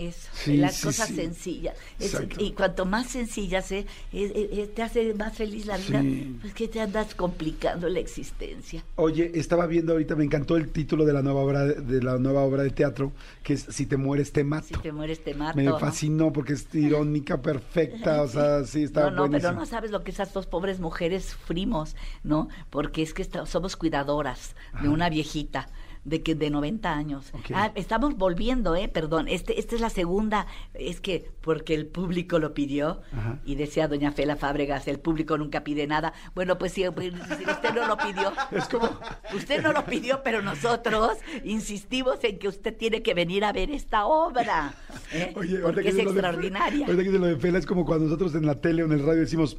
Eso, 0.07 0.29
Sí, 0.33 0.57
las 0.57 0.75
sí, 0.75 0.83
cosas 0.87 1.07
sí. 1.09 1.15
sencillas. 1.15 1.75
Es- 1.99 2.17
y 2.39 2.51
cuanto 2.51 2.85
más 2.85 3.07
sencillas 3.07 3.71
eh, 3.71 3.85
es- 4.11 4.31
es- 4.35 4.57
es- 4.59 4.73
te 4.75 4.81
hace 4.83 5.13
más 5.13 5.35
feliz 5.37 5.65
la 5.65 5.77
vida, 5.77 6.03
pues 6.41 6.53
que 6.53 6.67
te 6.67 6.79
andas 6.81 7.15
complicando 7.15 7.87
la 7.89 7.99
existencia. 7.99 8.83
Oye, 8.95 9.31
estaba 9.35 9.65
viendo 9.67 9.93
ahorita, 9.93 10.15
me 10.15 10.23
encantó 10.23 10.57
el 10.57 10.69
título 10.69 11.05
de 11.05 11.13
la 11.13 11.21
nueva 11.21 11.41
obra 11.41 11.65
de, 11.65 11.75
de 11.81 12.01
la 12.03 12.17
nueva 12.17 12.41
obra 12.41 12.63
de 12.63 12.69
teatro, 12.71 13.11
que 13.43 13.53
es 13.53 13.61
Si 13.69 13.85
te 13.85 13.97
mueres 13.97 14.31
te 14.31 14.43
mato. 14.43 14.67
Si 14.67 14.75
te 14.75 14.91
mueres, 14.91 15.23
te 15.23 15.33
mato. 15.33 15.55
me 15.57 15.63
¿no? 15.63 15.79
fascinó 15.79 16.31
porque 16.33 16.53
es 16.53 16.67
irónica, 16.73 17.41
perfecta, 17.41 18.21
o 18.21 18.27
sea, 18.27 18.63
sí, 18.65 18.83
está 18.83 19.09
no, 19.09 19.27
no, 19.27 19.31
pero 19.31 19.51
no 19.53 19.65
sabes 19.65 19.91
lo 19.91 20.03
que 20.03 20.11
esas 20.11 20.33
dos 20.33 20.47
pobres 20.47 20.79
mujeres 20.79 21.25
sufrimos, 21.25 21.95
¿no? 22.23 22.49
Porque 22.69 23.01
es 23.01 23.13
que 23.13 23.21
esta- 23.21 23.45
somos 23.45 23.75
cuidadoras 23.75 24.55
de 24.81 24.89
una 24.89 25.09
viejita 25.09 25.69
de 26.03 26.23
que 26.23 26.33
de 26.35 26.49
90 26.49 26.91
años. 26.91 27.31
Ah, 27.53 27.71
estamos 27.75 28.15
volviendo, 28.17 28.75
eh, 28.75 28.87
perdón, 28.87 29.27
este 29.27 29.59
esta 29.59 29.75
es 29.75 29.81
la 29.81 29.89
segunda, 29.89 30.47
es 30.73 30.99
que 30.99 31.29
porque 31.41 31.75
el 31.75 31.85
público 31.87 32.39
lo 32.39 32.53
pidió 32.53 33.01
Ajá. 33.13 33.39
y 33.45 33.55
decía 33.55 33.87
doña 33.87 34.11
Fela 34.11 34.35
Fábregas, 34.35 34.87
el 34.87 34.99
público 34.99 35.37
nunca 35.37 35.63
pide 35.63 35.85
nada. 35.87 36.13
Bueno, 36.33 36.57
pues 36.57 36.71
si, 36.73 36.89
pues, 36.89 37.13
si 37.37 37.45
usted 37.49 37.73
no 37.75 37.87
lo 37.87 37.97
pidió, 37.97 38.31
Es 38.51 38.67
como... 38.67 38.89
usted 39.35 39.61
no 39.61 39.73
lo 39.73 39.85
pidió, 39.85 40.21
pero 40.23 40.41
nosotros 40.41 41.17
insistimos 41.43 42.17
en 42.23 42.39
que 42.39 42.47
usted 42.47 42.75
tiene 42.75 43.03
que 43.03 43.13
venir 43.13 43.45
a 43.45 43.51
ver 43.53 43.69
esta 43.71 44.05
obra, 44.05 44.73
¿eh? 45.13 45.33
Oye, 45.35 45.57
ahorita 45.57 45.63
porque 45.65 45.81
que 45.83 45.89
es 45.89 45.95
de- 45.95 46.01
extraordinaria. 46.03 46.85
ahorita 46.87 47.03
que 47.03 47.11
lo 47.19 47.25
de 47.27 47.37
Fela 47.37 47.59
es 47.59 47.65
como 47.65 47.85
cuando 47.85 48.05
nosotros 48.05 48.33
en 48.35 48.45
la 48.45 48.59
tele 48.59 48.83
o 48.83 48.85
en 48.87 48.93
el 48.93 49.05
radio 49.05 49.21
decimos, 49.21 49.57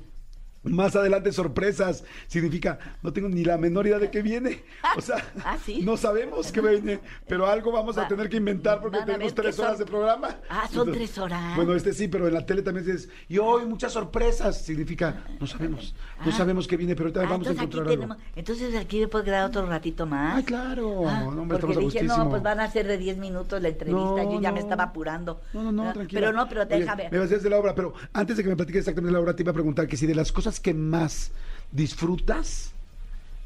Más 0.65 0.95
adelante 0.95 1.33
sorpresas. 1.33 2.05
Significa, 2.29 2.79
no 3.03 3.13
tengo 3.13 3.29
ni 3.29 3.45
la 3.45 3.59
menor 3.59 3.87
idea 3.87 3.99
de 3.99 4.11
qué 4.11 4.23
viene. 4.23 4.63
O 4.97 5.01
sea, 5.01 5.17
Ah, 5.45 5.59
¿sí? 5.65 5.83
no 5.83 5.97
sabemos 5.97 6.53
qué 6.53 6.61
viene, 6.61 7.01
pero 7.27 7.47
algo 7.49 7.73
vamos 7.73 7.99
a 7.99 8.03
Va- 8.03 8.09
tener 8.09 8.29
que 8.29 8.37
inventar 8.37 8.81
porque 8.81 8.99
tenemos 9.05 9.35
tres 9.35 9.59
horas 9.59 9.73
son- 9.73 9.79
de 9.81 9.87
programa. 9.91 10.37
Ah, 10.49 10.69
son 10.73 10.93
tres 10.93 11.19
horas. 11.19 11.57
Bueno, 11.57 11.75
este 11.75 11.93
sí, 11.93 12.07
pero 12.07 12.29
en 12.29 12.35
la 12.35 12.47
tele 12.47 12.63
también 12.63 12.87
dices, 12.87 13.09
y 13.29 13.39
hoy 13.39 13.67
muchas 13.67 13.93
sorpresas. 13.93 14.63
Significa, 14.63 15.25
no 15.41 15.47
sabemos, 15.49 15.95
no 16.25 16.31
Ah. 16.31 16.37
sabemos 16.37 16.69
qué 16.69 16.77
viene, 16.77 16.95
pero 16.95 17.07
ahorita 17.09 17.23
Ah, 17.23 17.27
vamos 17.29 17.49
a 17.49 17.53
encontrar 17.53 17.83
algo. 17.83 17.95
tenemos, 17.95 18.17
entonces 18.37 18.75
aquí 18.77 19.01
me 19.01 19.09
puedo 19.09 19.25
quedar 19.25 19.45
otro 19.47 19.67
ratito 19.67 20.07
más. 20.07 20.37
Ay, 20.37 20.45
claro. 20.45 21.09
Ah, 21.09 21.23
no, 21.25 21.43
hombre, 21.43 21.59
porque 21.59 21.77
dije, 21.79 22.03
no, 22.05 22.29
pues 22.31 22.43
van 22.43 22.61
a 22.61 22.71
ser 22.71 22.87
de 22.87 22.99
10 22.99 23.17
minutos 23.19 23.61
la 23.61 23.69
entrevista, 23.69 24.01
No, 24.01 24.33
yo 24.33 24.41
ya 24.41 24.53
me 24.53 24.61
estaba 24.61 24.85
apurando. 24.85 25.41
No, 25.53 25.65
no, 25.65 25.73
no, 25.73 25.89
Ah, 25.91 25.93
tranquila. 25.93 26.21
Pero 26.21 26.33
no, 26.33 26.49
pero 26.49 26.63
Oye, 26.63 26.79
déjame. 26.79 27.09
me 27.11 27.19
vas 27.19 27.27
a 27.27 27.31
decir 27.31 27.43
de 27.43 27.51
la 27.51 27.59
obra, 27.59 27.75
pero 27.75 27.95
antes 28.13 28.37
de 28.37 28.43
que 28.45 28.49
me 28.49 28.57
platiques 28.57 28.81
exactamente 28.81 29.13
la 29.13 29.21
obra, 29.21 29.35
te 29.35 29.43
iba 29.43 29.51
a 29.51 29.55
preguntar 29.55 29.89
que 29.89 29.97
si 29.97 30.07
de 30.07 30.15
las 30.15 30.31
cosas 30.31 30.52
que 30.61 30.75
más 30.75 31.31
disfrutas 31.73 32.73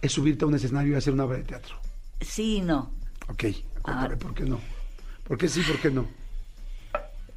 es 0.02 0.12
subirte 0.12 0.44
a 0.44 0.48
un 0.48 0.54
escenario 0.54 0.92
y 0.92 0.96
hacer 0.96 1.12
una 1.12 1.24
obra 1.24 1.38
de 1.38 1.44
teatro. 1.44 1.76
Sí, 2.20 2.60
no, 2.60 2.90
Ok, 3.28 3.44
cuéntame, 3.82 4.14
Ah. 4.14 4.18
¿por 4.18 4.34
qué 4.34 4.44
no? 4.44 4.60
¿Por 5.24 5.36
qué 5.38 5.48
sí, 5.48 5.60
por 5.62 5.78
qué 5.80 5.90
no? 5.90 6.06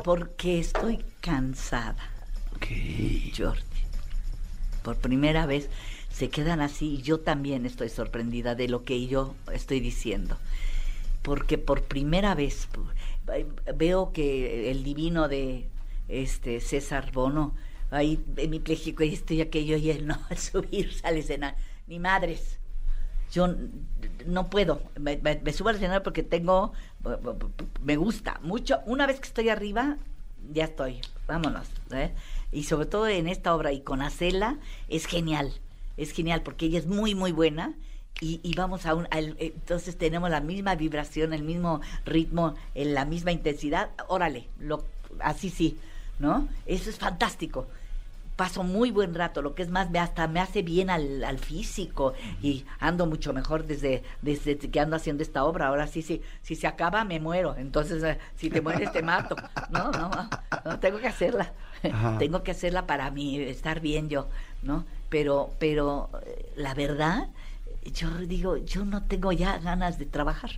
porque 0.04 0.60
estoy 0.60 1.04
cansada, 1.22 1.98
Ok. 2.56 2.68
Jordi. 3.38 3.62
Por 4.84 4.96
primera 4.98 5.46
vez 5.46 5.70
se 6.10 6.30
quedan 6.30 6.62
así 6.62 6.96
y 6.96 7.02
yo 7.02 7.20
también 7.20 7.66
estoy 7.66 7.90
sorprendida 7.90 8.56
de 8.56 8.68
lo 8.70 8.84
que 8.86 9.08
yo 9.08 9.36
estoy 9.54 9.80
diciendo. 9.82 10.38
Porque 11.22 11.58
por 11.58 11.84
primera 11.84 12.34
vez 12.34 12.68
pu- 12.72 13.46
veo 13.76 14.12
que 14.14 14.72
el 14.72 14.84
divino 14.84 15.28
de 15.28 15.68
este 16.08 16.62
César 16.62 17.12
Bono, 17.12 17.54
ahí 17.92 18.24
en 18.38 18.50
mi 18.50 18.60
pléjico 18.60 19.04
y 19.04 19.14
esto 19.14 19.34
y 19.34 19.42
aquello, 19.42 19.78
y 19.78 19.90
él 19.92 20.06
no, 20.08 20.20
al 20.30 20.38
subirse 20.38 21.06
al 21.06 21.18
escenario, 21.18 21.58
ni 21.88 22.00
madres. 22.00 22.58
Yo 23.32 23.48
no 24.26 24.50
puedo, 24.50 24.82
me, 25.00 25.20
subo 25.54 25.70
al 25.70 25.76
escenario 25.76 26.02
porque 26.02 26.24
tengo, 26.24 26.74
me 27.84 27.96
gusta 27.96 28.40
mucho. 28.42 28.80
Una 28.88 29.06
vez 29.06 29.20
que 29.20 29.28
estoy 29.28 29.50
arriba, 29.50 29.98
ya 30.52 30.64
estoy, 30.66 31.02
vámonos. 31.28 31.68
¿eh? 31.92 32.12
Y 32.52 32.64
sobre 32.64 32.88
todo 32.88 33.08
en 33.08 33.28
esta 33.28 33.54
obra 33.56 33.72
y 33.72 33.82
con 33.82 34.02
Acela, 34.02 34.58
es 34.88 35.06
genial, 35.06 35.54
es 35.96 36.12
genial 36.12 36.42
porque 36.42 36.66
ella 36.66 36.80
es 36.80 36.88
muy, 36.88 37.14
muy 37.14 37.32
buena. 37.32 37.74
Y, 38.22 38.40
y 38.44 38.54
vamos 38.56 38.86
a 38.88 38.96
un, 38.96 39.08
al- 39.12 39.38
entonces 39.40 39.96
tenemos 39.96 40.30
la 40.32 40.42
misma 40.42 40.74
vibración, 40.76 41.32
el 41.32 41.44
mismo 41.44 41.82
ritmo, 42.06 42.56
en 42.74 42.96
la 42.96 43.06
misma 43.06 43.32
intensidad. 43.32 43.92
Órale, 44.08 44.48
lo, 44.60 44.84
así 45.20 45.52
sí, 45.52 45.78
¿no? 46.18 46.48
Eso 46.66 46.90
es 46.90 46.98
fantástico 46.98 47.68
paso 48.40 48.64
muy 48.64 48.90
buen 48.90 49.14
rato, 49.16 49.42
lo 49.42 49.54
que 49.54 49.64
es 49.64 49.70
más, 49.70 49.90
me 49.90 50.00
hasta 50.00 50.26
me 50.30 50.40
hace 50.40 50.62
bien 50.62 50.90
al, 50.90 51.26
al 51.26 51.40
físico 51.40 52.14
y 52.42 52.64
ando 52.80 53.06
mucho 53.06 53.34
mejor 53.34 53.66
desde, 53.66 54.02
desde 54.22 54.58
que 54.58 54.80
ando 54.80 54.96
haciendo 54.96 55.24
esta 55.24 55.44
obra. 55.44 55.68
Ahora 55.68 55.88
sí, 55.88 56.02
sí, 56.02 56.22
si 56.42 56.56
se 56.56 56.66
acaba 56.66 57.04
me 57.04 57.20
muero, 57.20 57.58
entonces 57.58 58.02
eh, 58.02 58.18
si 58.38 58.50
te 58.50 58.62
mueres 58.62 58.94
te 58.94 59.02
mato. 59.02 59.36
No, 59.72 59.92
no, 59.92 60.10
no, 60.64 60.80
tengo 60.80 61.00
que 61.00 61.08
hacerla. 61.08 61.52
Ajá. 61.84 62.18
Tengo 62.20 62.42
que 62.42 62.52
hacerla 62.52 62.88
para 62.88 63.12
mí, 63.12 63.42
estar 63.42 63.82
bien 63.82 64.08
yo, 64.08 64.30
¿no? 64.64 64.86
Pero, 65.10 65.50
pero 65.60 66.10
eh, 66.26 66.54
la 66.56 66.74
verdad, 66.74 67.28
yo 67.84 68.10
digo, 68.20 68.58
yo 68.58 68.86
no 68.86 69.04
tengo 69.04 69.32
ya 69.32 69.58
ganas 69.60 69.98
de 69.98 70.06
trabajar, 70.06 70.52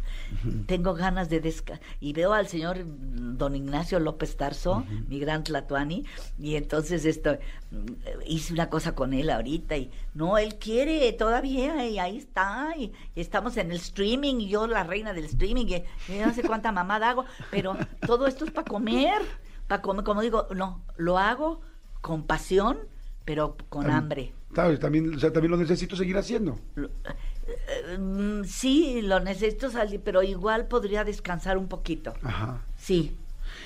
tengo 0.66 0.94
ganas 0.94 1.30
de 1.30 1.40
descansar. 1.40 1.86
Y 2.00 2.14
veo 2.14 2.34
al 2.34 2.48
señor 2.48 2.80
don 2.86 3.56
Ignacio 3.56 4.00
López 4.00 4.38
Tarso, 4.38 4.84
mi 5.08 5.20
gran 5.20 5.44
Tlatuani, 5.44 6.06
y 6.40 6.56
entonces 6.56 7.06
esto, 7.06 7.38
mm, 7.72 7.86
hice 8.26 8.54
una 8.54 8.70
cosa 8.70 8.96
con 8.96 9.14
él 9.14 9.30
ahorita, 9.30 9.78
y 9.78 9.92
no, 10.14 10.38
él 10.38 10.56
quiere 10.56 11.12
todavía, 11.14 11.88
y 11.88 12.00
ahí 12.00 12.18
está, 12.18 12.74
y, 12.78 12.92
y 13.16 13.22
estamos 13.22 13.58
en 13.58 13.72
el 13.72 13.78
streaming, 13.78 14.36
y 14.36 14.50
yo 14.50 14.68
la 14.68 14.84
reina 14.84 15.14
del 15.14 15.26
streaming, 15.26 15.68
y, 15.68 15.76
y 16.12 16.20
no 16.20 16.34
sé 16.34 16.44
cuánta 16.44 16.72
mamada 16.72 17.10
hago, 17.10 17.26
pero 17.50 17.78
todo 18.06 18.28
esto 18.28 18.46
es 18.46 18.52
para 18.52 18.68
comer, 18.68 19.22
para 19.68 19.82
comer, 19.82 20.04
como 20.04 20.22
digo, 20.22 20.48
no, 20.56 20.82
lo 20.98 21.18
hago 21.18 21.62
con 22.02 22.24
pasión, 22.24 22.80
pero 23.26 23.56
con 23.70 23.90
hambre. 23.90 24.34
Claro, 24.54 24.78
también, 24.80 25.14
o 25.16 25.20
sea, 25.20 25.32
también 25.32 25.52
lo 25.52 25.58
necesito 25.58 25.96
seguir 25.96 26.18
haciendo. 26.18 26.60
Eh, 26.78 27.98
mm, 27.98 28.44
sí, 28.46 29.02
lo 29.02 29.20
necesito 29.20 29.70
salir, 29.70 30.02
pero 30.04 30.24
igual 30.24 30.68
podría 30.68 31.04
descansar 31.04 31.58
un 31.58 31.68
poquito. 31.68 32.14
Ajá. 32.24 32.62
Sí, 32.78 33.16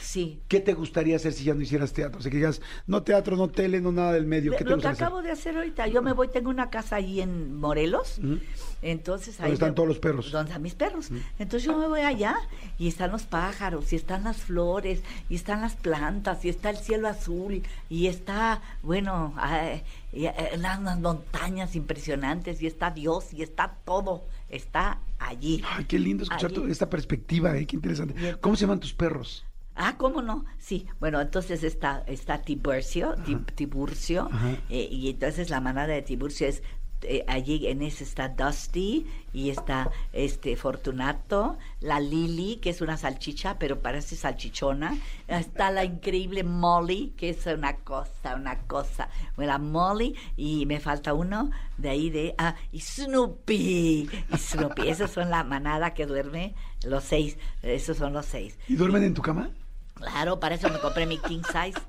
sí. 0.01 0.39
¿Qué 0.47 0.59
te 0.59 0.73
gustaría 0.73 1.15
hacer 1.15 1.33
si 1.33 1.43
ya 1.43 1.53
no 1.53 1.61
hicieras 1.61 1.91
teatro? 1.93 2.19
O 2.19 2.21
sea, 2.21 2.31
que 2.31 2.37
digas, 2.37 2.61
no 2.87 3.03
teatro, 3.03 3.35
no 3.35 3.49
tele, 3.49 3.81
no 3.81 3.91
nada 3.91 4.13
del 4.13 4.25
medio. 4.25 4.51
¿Qué 4.51 4.63
te 4.63 4.69
Lo 4.69 4.77
que 4.77 4.87
hacer? 4.87 5.03
acabo 5.03 5.21
de 5.21 5.31
hacer 5.31 5.55
ahorita, 5.57 5.87
yo 5.87 6.01
me 6.01 6.13
voy, 6.13 6.27
tengo 6.29 6.50
una 6.50 6.69
casa 6.69 6.95
ahí 6.98 7.21
en 7.21 7.55
Morelos, 7.55 8.17
Ujú. 8.19 8.39
entonces 8.81 9.39
ahí 9.39 9.43
Donde 9.43 9.53
están 9.55 9.69
me- 9.69 9.75
todos 9.75 9.89
los 9.89 10.00
perros. 10.00 10.31
Donde 10.31 10.50
están 10.51 10.61
mis 10.61 10.75
perros. 10.75 11.09
Entonces 11.39 11.63
yo 11.63 11.77
me 11.77 11.87
voy 11.87 12.01
allá 12.01 12.35
y 12.79 12.87
están 12.87 13.11
los 13.11 13.24
pájaros, 13.24 13.91
y 13.93 13.95
están 13.98 14.24
las 14.24 14.37
flores, 14.37 15.01
y 15.29 15.35
están 15.35 15.61
las 15.61 15.75
plantas, 15.75 16.43
y 16.45 16.50
está 16.50 16.69
el 16.69 16.77
cielo 16.77 17.07
azul, 17.07 17.61
y 17.89 18.07
está, 18.07 18.61
bueno, 18.83 19.33
ah, 19.37 19.75
y, 20.15 20.25
eh, 20.27 20.33
unas, 20.55 20.79
unas 20.79 20.99
montañas 20.99 21.75
impresionantes, 21.75 22.61
y 22.61 22.67
está 22.67 22.89
Dios, 22.91 23.33
y 23.33 23.43
está 23.43 23.77
todo, 23.85 24.25
está 24.49 25.01
allí. 25.19 25.61
Ay, 25.69 25.85
qué 25.85 25.99
lindo 25.99 26.23
escuchar 26.23 26.51
toda 26.51 26.69
esta 26.71 26.89
perspectiva, 26.89 27.55
¿eh? 27.57 27.65
Qué 27.67 27.75
interesante. 27.75 28.13
Entonces- 28.15 28.37
¿Cómo 28.37 28.55
se 28.55 28.61
llaman 28.61 28.79
tus 28.79 28.93
perros? 28.93 29.45
Ah, 29.75 29.95
¿cómo 29.97 30.21
no? 30.21 30.45
Sí, 30.57 30.87
bueno, 31.01 31.19
entonces 31.19 31.61
está, 31.63 32.01
está 32.07 32.41
Tiburcio, 32.41 33.15
Ti- 33.25 33.35
Tiburcio, 33.55 34.29
Ajá. 34.31 34.51
eh, 34.69 34.87
y 34.89 35.09
entonces 35.09 35.49
la 35.49 35.59
manada 35.59 35.87
de 35.93 36.01
Tiburcio 36.01 36.47
es, 36.47 36.63
eh, 37.01 37.24
allí 37.27 37.68
en 37.68 37.81
ese 37.81 38.03
está 38.03 38.29
Dusty, 38.29 39.05
y 39.36 39.50
está 39.50 39.92
este 40.14 40.55
Fortunato, 40.55 41.58
la 41.81 42.00
Lily, 42.00 42.55
que 42.58 42.70
es 42.70 42.79
una 42.79 42.96
salchicha, 42.96 43.60
pero 43.60 43.81
parece 43.81 44.16
salchichona, 44.16 44.98
está 45.27 45.72
la 45.72 45.84
increíble 45.84 46.44
Molly, 46.44 47.14
que 47.18 47.29
es 47.31 47.46
una 47.46 47.75
cosa, 47.77 48.36
una 48.36 48.60
cosa, 48.60 49.10
bueno, 49.36 49.51
la 49.51 49.58
Molly, 49.58 50.16
y 50.38 50.66
me 50.66 50.79
falta 50.79 51.14
uno 51.14 51.51
de 51.77 51.90
ahí 51.90 52.10
de, 52.10 52.34
ah, 52.38 52.55
y 52.72 52.79
Snoopy, 52.79 54.10
y 54.34 54.38
Snoopy, 54.38 54.88
esos 54.88 55.12
son 55.12 55.29
la 55.29 55.44
manada 55.44 55.94
que 55.94 56.05
duerme, 56.05 56.55
los 56.86 57.03
seis, 57.03 57.38
esos 57.62 57.98
son 57.98 58.14
los 58.14 58.25
seis. 58.25 58.58
¿Y 58.70 58.75
duermen 58.75 59.03
en 59.03 59.14
tu 59.14 59.22
cama? 59.22 59.50
Claro, 59.96 60.40
para 60.40 60.55
eso 60.55 60.70
me 60.70 60.79
compré 60.79 61.05
mi 61.05 61.18
king 61.18 61.42
size. 61.44 61.79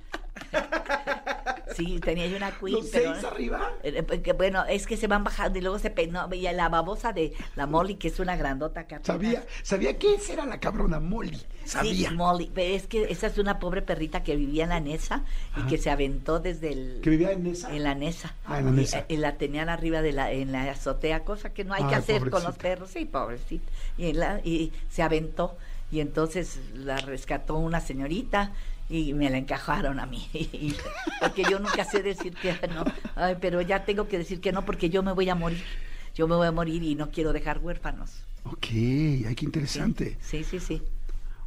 Sí, 1.77 2.01
tenía 2.01 2.27
yo 2.27 2.37
una 2.37 2.51
queen, 2.59 2.75
¿Los 2.75 2.87
pero... 2.87 3.13
seis 3.15 3.25
arriba? 3.25 3.73
Eh, 3.83 4.05
eh, 4.11 4.23
que 4.23 4.33
bueno, 4.33 4.65
es 4.65 4.87
que 4.87 4.97
se 4.97 5.07
van 5.07 5.25
bajando 5.25 5.59
y 5.59 5.63
luego 5.63 5.79
se 5.79 5.91
peinó. 5.91 6.29
Y 6.33 6.43
la 6.43 6.69
babosa 6.69 7.13
de 7.13 7.33
la 7.55 7.67
Molly, 7.67 7.97
que 7.97 8.09
es 8.09 8.19
una 8.19 8.37
grandota 8.37 8.81
atrás. 8.81 9.03
Sabía, 9.05 9.45
sabía 9.63 9.99
que 9.99 10.15
esa 10.15 10.33
era 10.35 10.47
la 10.47 10.59
cabrona 10.61 11.01
Molly. 11.01 11.41
Sabía. 11.65 12.11
Sí, 12.11 12.15
Molly. 12.15 12.51
Pero 12.55 12.75
es 12.75 12.87
que 12.87 13.05
esa 13.11 13.27
es 13.27 13.39
una 13.39 13.59
pobre 13.59 13.83
perrita 13.83 14.23
que 14.23 14.37
vivía 14.37 14.65
en 14.65 14.71
la 14.71 14.81
Nesa 14.81 15.25
y 15.57 15.61
Ajá. 15.61 15.69
que 15.69 15.79
se 15.79 15.91
aventó 15.91 16.39
desde 16.41 16.73
el... 16.73 17.01
¿Que 17.03 17.11
vivía 17.11 17.33
en 17.33 17.47
esa? 17.47 17.75
En 17.75 17.83
la 17.83 17.95
Nesa. 17.95 18.35
Ah, 18.45 18.59
en 18.59 18.67
la 18.67 18.71
Nesa. 18.73 19.05
Y, 19.09 19.17
la 19.17 19.37
tenían 19.37 19.69
arriba 19.69 20.03
de 20.03 20.13
la, 20.13 20.31
en 20.33 20.53
la 20.53 20.71
azotea, 20.71 21.25
cosa 21.25 21.53
que 21.53 21.65
no 21.65 21.75
hay 21.75 21.85
que 21.85 21.95
Ay, 21.95 22.01
hacer 22.01 22.31
con 22.31 22.43
los 22.45 22.57
perros. 22.57 22.91
Sí, 22.91 23.05
pobrecita. 23.05 23.71
Y, 23.99 24.13
la- 24.13 24.41
y 24.45 24.73
se 24.91 25.03
aventó 25.03 25.57
y 25.91 26.01
entonces 26.01 26.59
la 26.75 26.97
rescató 26.99 27.57
una 27.57 27.81
señorita 27.81 28.53
y 28.89 29.13
me 29.15 29.31
la 29.31 29.39
encajaron 29.39 29.99
a 30.01 30.07
mí. 30.07 30.29
Porque 31.21 31.43
yo 31.45 31.59
nunca 31.59 31.85
sé 31.85 32.03
decir 32.03 32.35
que 32.35 32.53
no. 32.75 32.85
Ay, 33.15 33.37
pero 33.41 33.61
ya 33.61 33.85
tengo 33.85 34.07
que 34.09 34.19
decir 34.19 34.41
que 34.41 34.53
no 34.53 34.65
porque 34.65 34.91
yo 34.91 35.03
me 35.03 35.13
voy 35.13 35.29
a 35.29 35.35
morir. 35.35 35.63
Yo 36.15 36.27
me 36.29 36.37
voy 36.37 36.47
a 36.47 36.53
morir 36.53 36.83
y 36.83 36.95
no 36.95 37.11
quiero 37.11 37.33
dejar 37.33 37.59
huérfanos. 37.59 38.23
Ok, 38.45 38.67
ay, 38.71 39.35
qué 39.37 39.45
interesante. 39.45 40.17
Sí, 40.21 40.45
sí, 40.45 40.61
sí. 40.61 40.83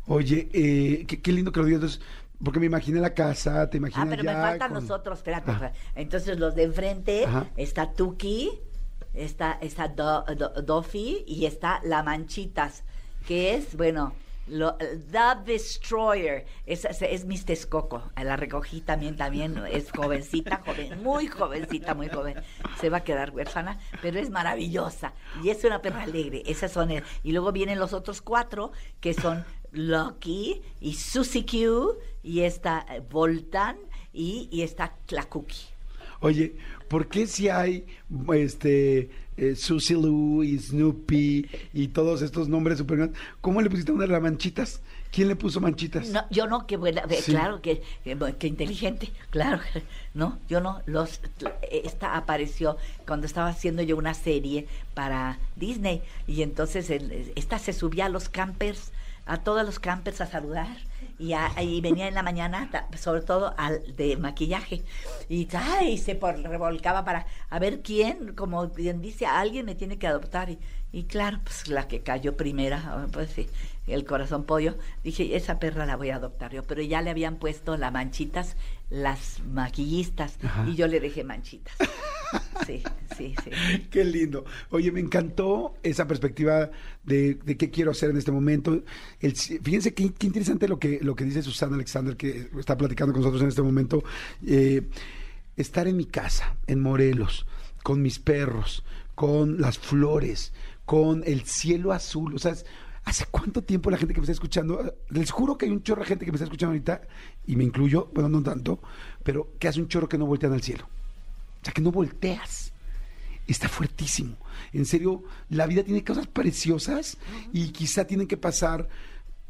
Oye, 0.05 0.49
eh, 0.53 1.05
qué, 1.07 1.21
qué 1.21 1.31
lindo 1.31 1.51
que 1.51 1.59
lo 1.59 1.65
digas. 1.65 1.99
Porque 2.43 2.59
me 2.59 2.67
imaginé 2.67 2.99
la 3.01 3.13
casa, 3.13 3.69
te 3.69 3.77
imaginé 3.77 4.01
Ah, 4.03 4.07
pero 4.09 4.23
me 4.23 4.31
faltan 4.33 4.71
con- 4.71 4.81
los 4.81 4.89
otros, 4.91 5.19
espérate. 5.19 5.51
Entonces 5.95 6.39
los 6.39 6.55
de 6.55 6.63
enfrente 6.63 7.25
Ajá. 7.25 7.47
está 7.57 7.91
Tuki, 7.93 8.49
está, 9.13 9.57
está 9.61 9.89
Do- 9.89 10.23
Do- 10.37 10.61
Doffy 10.61 11.25
y 11.27 11.45
está 11.45 11.81
La 11.83 12.01
Manchitas, 12.01 12.83
que 13.27 13.55
es, 13.55 13.75
bueno, 13.75 14.13
lo- 14.49 14.75
The 14.77 15.43
Destroyer. 15.45 16.45
Es, 16.65 16.85
es, 16.85 17.01
es 17.01 17.25
Miss 17.25 17.45
Texcoco. 17.45 18.11
La 18.21 18.35
recogí 18.35 18.81
también, 18.81 19.15
también 19.15 19.61
es 19.71 19.91
jovencita, 19.91 20.61
joven, 20.65 21.01
muy 21.03 21.27
jovencita, 21.27 21.93
muy 21.93 22.09
joven. 22.09 22.35
Se 22.79 22.89
va 22.89 22.97
a 22.97 23.03
quedar 23.03 23.31
huérfana, 23.31 23.79
pero 24.01 24.19
es 24.19 24.29
maravillosa. 24.29 25.13
Y 25.43 25.49
es 25.49 25.63
una 25.63 25.81
perra 25.81 26.03
alegre. 26.03 26.43
Esas 26.45 26.71
son 26.71 26.91
el- 26.91 27.03
y 27.23 27.31
luego 27.31 27.51
vienen 27.51 27.79
los 27.79 27.93
otros 27.93 28.21
cuatro, 28.21 28.71
que 28.99 29.13
son 29.13 29.45
Lucky 29.71 30.61
y 30.79 30.93
Susie 30.95 31.45
Q, 31.45 31.97
y 32.23 32.41
está 32.41 32.85
eh, 32.89 33.01
Voltan 33.09 33.77
y, 34.11 34.49
y 34.51 34.63
está 34.63 34.93
Tlacuki. 35.05 35.67
Oye, 36.21 36.55
¿por 36.89 37.07
qué 37.07 37.27
si 37.27 37.47
hay 37.47 37.85
este 38.33 39.09
eh, 39.39 39.55
Susie 39.55 39.95
Lou 39.95 40.43
y 40.43 40.57
Snoopy 40.59 41.47
y 41.73 41.87
todos 41.87 42.21
estos 42.21 42.49
nombres 42.49 42.77
super? 42.77 43.11
¿Cómo 43.41 43.61
le 43.61 43.69
pusiste 43.69 43.91
una 43.91 44.03
de 44.03 44.11
las 44.11 44.21
manchitas? 44.21 44.81
¿Quién 45.11 45.27
le 45.27 45.35
puso 45.35 45.59
manchitas? 45.59 46.07
No, 46.09 46.23
yo 46.29 46.45
no, 46.45 46.67
qué 46.67 46.77
buena, 46.77 47.03
Sí. 47.09 47.31
claro, 47.31 47.61
que, 47.61 47.81
que, 48.03 48.15
que 48.37 48.47
inteligente, 48.47 49.11
claro, 49.31 49.59
no, 50.13 50.37
yo 50.47 50.61
no, 50.61 50.81
los, 50.85 51.19
esta 51.71 52.15
apareció 52.15 52.77
cuando 53.07 53.25
estaba 53.25 53.47
haciendo 53.49 53.81
yo 53.81 53.97
una 53.97 54.13
serie 54.13 54.67
para 54.93 55.39
Disney 55.55 56.03
y 56.27 56.43
entonces 56.43 56.89
el- 56.91 57.31
esta 57.35 57.57
se 57.57 57.73
subía 57.73 58.05
a 58.05 58.09
los 58.09 58.29
campers, 58.29 58.91
a 59.25 59.37
todos 59.37 59.65
los 59.65 59.79
campers 59.79 60.21
a 60.21 60.27
saludar 60.27 60.77
y, 61.17 61.33
a- 61.33 61.51
y 61.61 61.81
venía 61.81 62.07
en 62.07 62.13
la 62.13 62.23
mañana, 62.23 62.69
sobre 62.97 63.21
todo 63.21 63.53
al 63.57 63.95
de 63.95 64.15
maquillaje 64.17 64.83
y, 65.27 65.47
ay, 65.53 65.97
se 65.97 66.13
por- 66.15 66.39
revolcaba 66.39 67.03
para 67.03 67.25
a 67.49 67.57
ver 67.59 67.81
quién, 67.81 68.33
como 68.35 68.67
bien 68.67 69.01
dice, 69.01 69.25
alguien 69.25 69.65
me 69.65 69.73
tiene 69.75 69.97
que 69.97 70.07
adoptar 70.07 70.49
y, 70.51 70.59
y 70.91 71.03
claro, 71.03 71.39
pues 71.43 71.67
la 71.67 71.87
que 71.87 72.01
cayó 72.01 72.35
primera, 72.37 73.07
pues 73.11 73.29
sí, 73.31 73.47
el 73.89 74.05
corazón 74.05 74.43
pollo, 74.45 74.77
dije, 75.03 75.35
esa 75.35 75.59
perra 75.59 75.85
la 75.85 75.95
voy 75.97 76.09
a 76.09 76.15
adoptar 76.17 76.53
yo, 76.53 76.63
pero 76.63 76.81
ya 76.81 77.01
le 77.01 77.09
habían 77.09 77.37
puesto 77.37 77.77
las 77.77 77.91
manchitas, 77.91 78.55
las 78.89 79.41
maquillistas, 79.45 80.37
Ajá. 80.43 80.67
y 80.67 80.75
yo 80.75 80.87
le 80.87 80.99
dejé 80.99 81.23
manchitas. 81.23 81.73
Sí, 82.67 82.83
sí, 83.17 83.33
sí. 83.43 83.49
Qué 83.89 84.03
lindo. 84.05 84.45
Oye, 84.69 84.91
me 84.91 84.99
encantó 84.99 85.73
esa 85.81 86.05
perspectiva 86.05 86.69
de, 87.03 87.33
de 87.43 87.57
qué 87.57 87.71
quiero 87.71 87.89
hacer 87.89 88.11
en 88.11 88.17
este 88.17 88.31
momento. 88.31 88.83
El- 89.19 89.35
fíjense 89.35 89.95
qué, 89.95 90.13
qué 90.13 90.27
interesante 90.27 90.67
lo 90.67 90.77
que, 90.77 90.99
lo 91.01 91.15
que 91.15 91.23
dice 91.23 91.41
Susana 91.41 91.73
Alexander, 91.73 92.15
que 92.15 92.49
está 92.59 92.77
platicando 92.77 93.13
con 93.13 93.21
nosotros 93.23 93.41
en 93.41 93.47
este 93.47 93.63
momento. 93.63 94.03
Eh, 94.45 94.87
estar 95.57 95.87
en 95.87 95.97
mi 95.97 96.05
casa, 96.05 96.55
en 96.67 96.81
Morelos, 96.81 97.47
con 97.81 98.03
mis 98.03 98.19
perros, 98.19 98.83
con 99.15 99.59
las 99.59 99.79
flores, 99.79 100.53
con 100.85 101.23
el 101.25 101.45
cielo 101.45 101.93
azul. 101.93 102.35
O 102.35 102.37
sea, 102.37 102.51
es- 102.51 102.65
¿hace 103.05 103.25
cuánto 103.29 103.63
tiempo 103.63 103.89
la 103.89 103.97
gente 103.97 104.13
que 104.13 104.19
me 104.19 104.25
está 104.25 104.33
escuchando? 104.33 104.95
Les 105.09 105.31
juro 105.31 105.57
que 105.57 105.65
hay 105.65 105.71
un 105.71 105.83
chorro 105.83 106.01
de 106.01 106.07
gente 106.07 106.25
que 106.25 106.31
me 106.31 106.35
está 106.35 106.45
escuchando 106.45 106.71
ahorita, 106.71 107.01
y 107.47 107.55
me 107.55 107.63
incluyo, 107.63 108.09
bueno, 108.13 108.29
no 108.29 108.43
tanto, 108.43 108.79
pero 109.23 109.53
que 109.59 109.67
hace 109.67 109.81
un 109.81 109.87
chorro 109.87 110.07
que 110.07 110.17
no 110.17 110.25
voltean 110.25 110.53
al 110.53 110.61
cielo. 110.61 110.87
O 111.61 111.65
sea, 111.65 111.73
que 111.73 111.81
no 111.81 111.91
volteas 111.91 112.71
está 113.47 113.67
fuertísimo. 113.67 114.37
En 114.73 114.85
serio, 114.85 115.23
la 115.49 115.65
vida 115.65 115.83
tiene 115.83 116.03
cosas 116.03 116.27
preciosas 116.27 117.17
y 117.51 117.69
quizá 117.69 118.05
tienen 118.05 118.27
que 118.27 118.37
pasar 118.37 118.87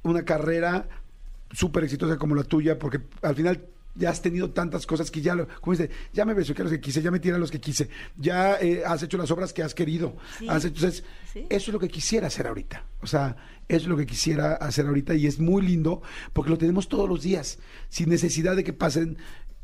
una 0.03 0.23
carrera 0.23 0.87
súper 1.51 1.83
exitosa 1.83 2.17
como 2.17 2.35
la 2.35 2.43
tuya, 2.43 2.79
porque 2.79 3.01
al 3.21 3.35
final 3.35 3.65
ya 3.95 4.09
has 4.11 4.21
tenido 4.21 4.51
tantas 4.51 4.85
cosas 4.85 5.11
que 5.11 5.21
ya, 5.21 5.35
lo, 5.35 5.47
como 5.61 5.75
dice, 5.75 5.89
ya 6.13 6.23
me 6.25 6.33
besuqué 6.33 6.61
a 6.61 6.65
los 6.65 6.71
que 6.73 6.79
quise, 6.79 7.01
ya 7.01 7.11
me 7.11 7.19
tiré 7.19 7.35
a 7.35 7.39
los 7.39 7.51
que 7.51 7.59
quise, 7.59 7.89
ya 8.17 8.55
eh, 8.59 8.83
has 8.85 9.03
hecho 9.03 9.17
las 9.17 9.29
obras 9.31 9.51
que 9.53 9.61
has 9.63 9.73
querido. 9.73 10.15
Sí. 10.37 10.47
Has 10.47 10.63
hecho- 10.65 10.75
entonces, 10.85 11.03
Sí. 11.33 11.39
eso 11.49 11.69
es 11.69 11.73
lo 11.73 11.79
que 11.79 11.89
quisiera 11.89 12.27
hacer 12.27 12.47
ahorita. 12.47 12.83
O 13.01 13.07
sea, 13.07 13.35
eso 13.67 13.83
es 13.83 13.87
lo 13.87 13.97
que 13.97 14.05
quisiera 14.05 14.53
hacer 14.55 14.87
ahorita 14.87 15.13
y 15.15 15.27
es 15.27 15.39
muy 15.39 15.61
lindo 15.61 16.01
porque 16.33 16.49
lo 16.49 16.57
tenemos 16.57 16.87
todos 16.89 17.07
los 17.09 17.21
días, 17.21 17.59
sin 17.89 18.09
necesidad 18.09 18.55
de 18.55 18.63
que 18.63 18.73
pasen 18.73 19.17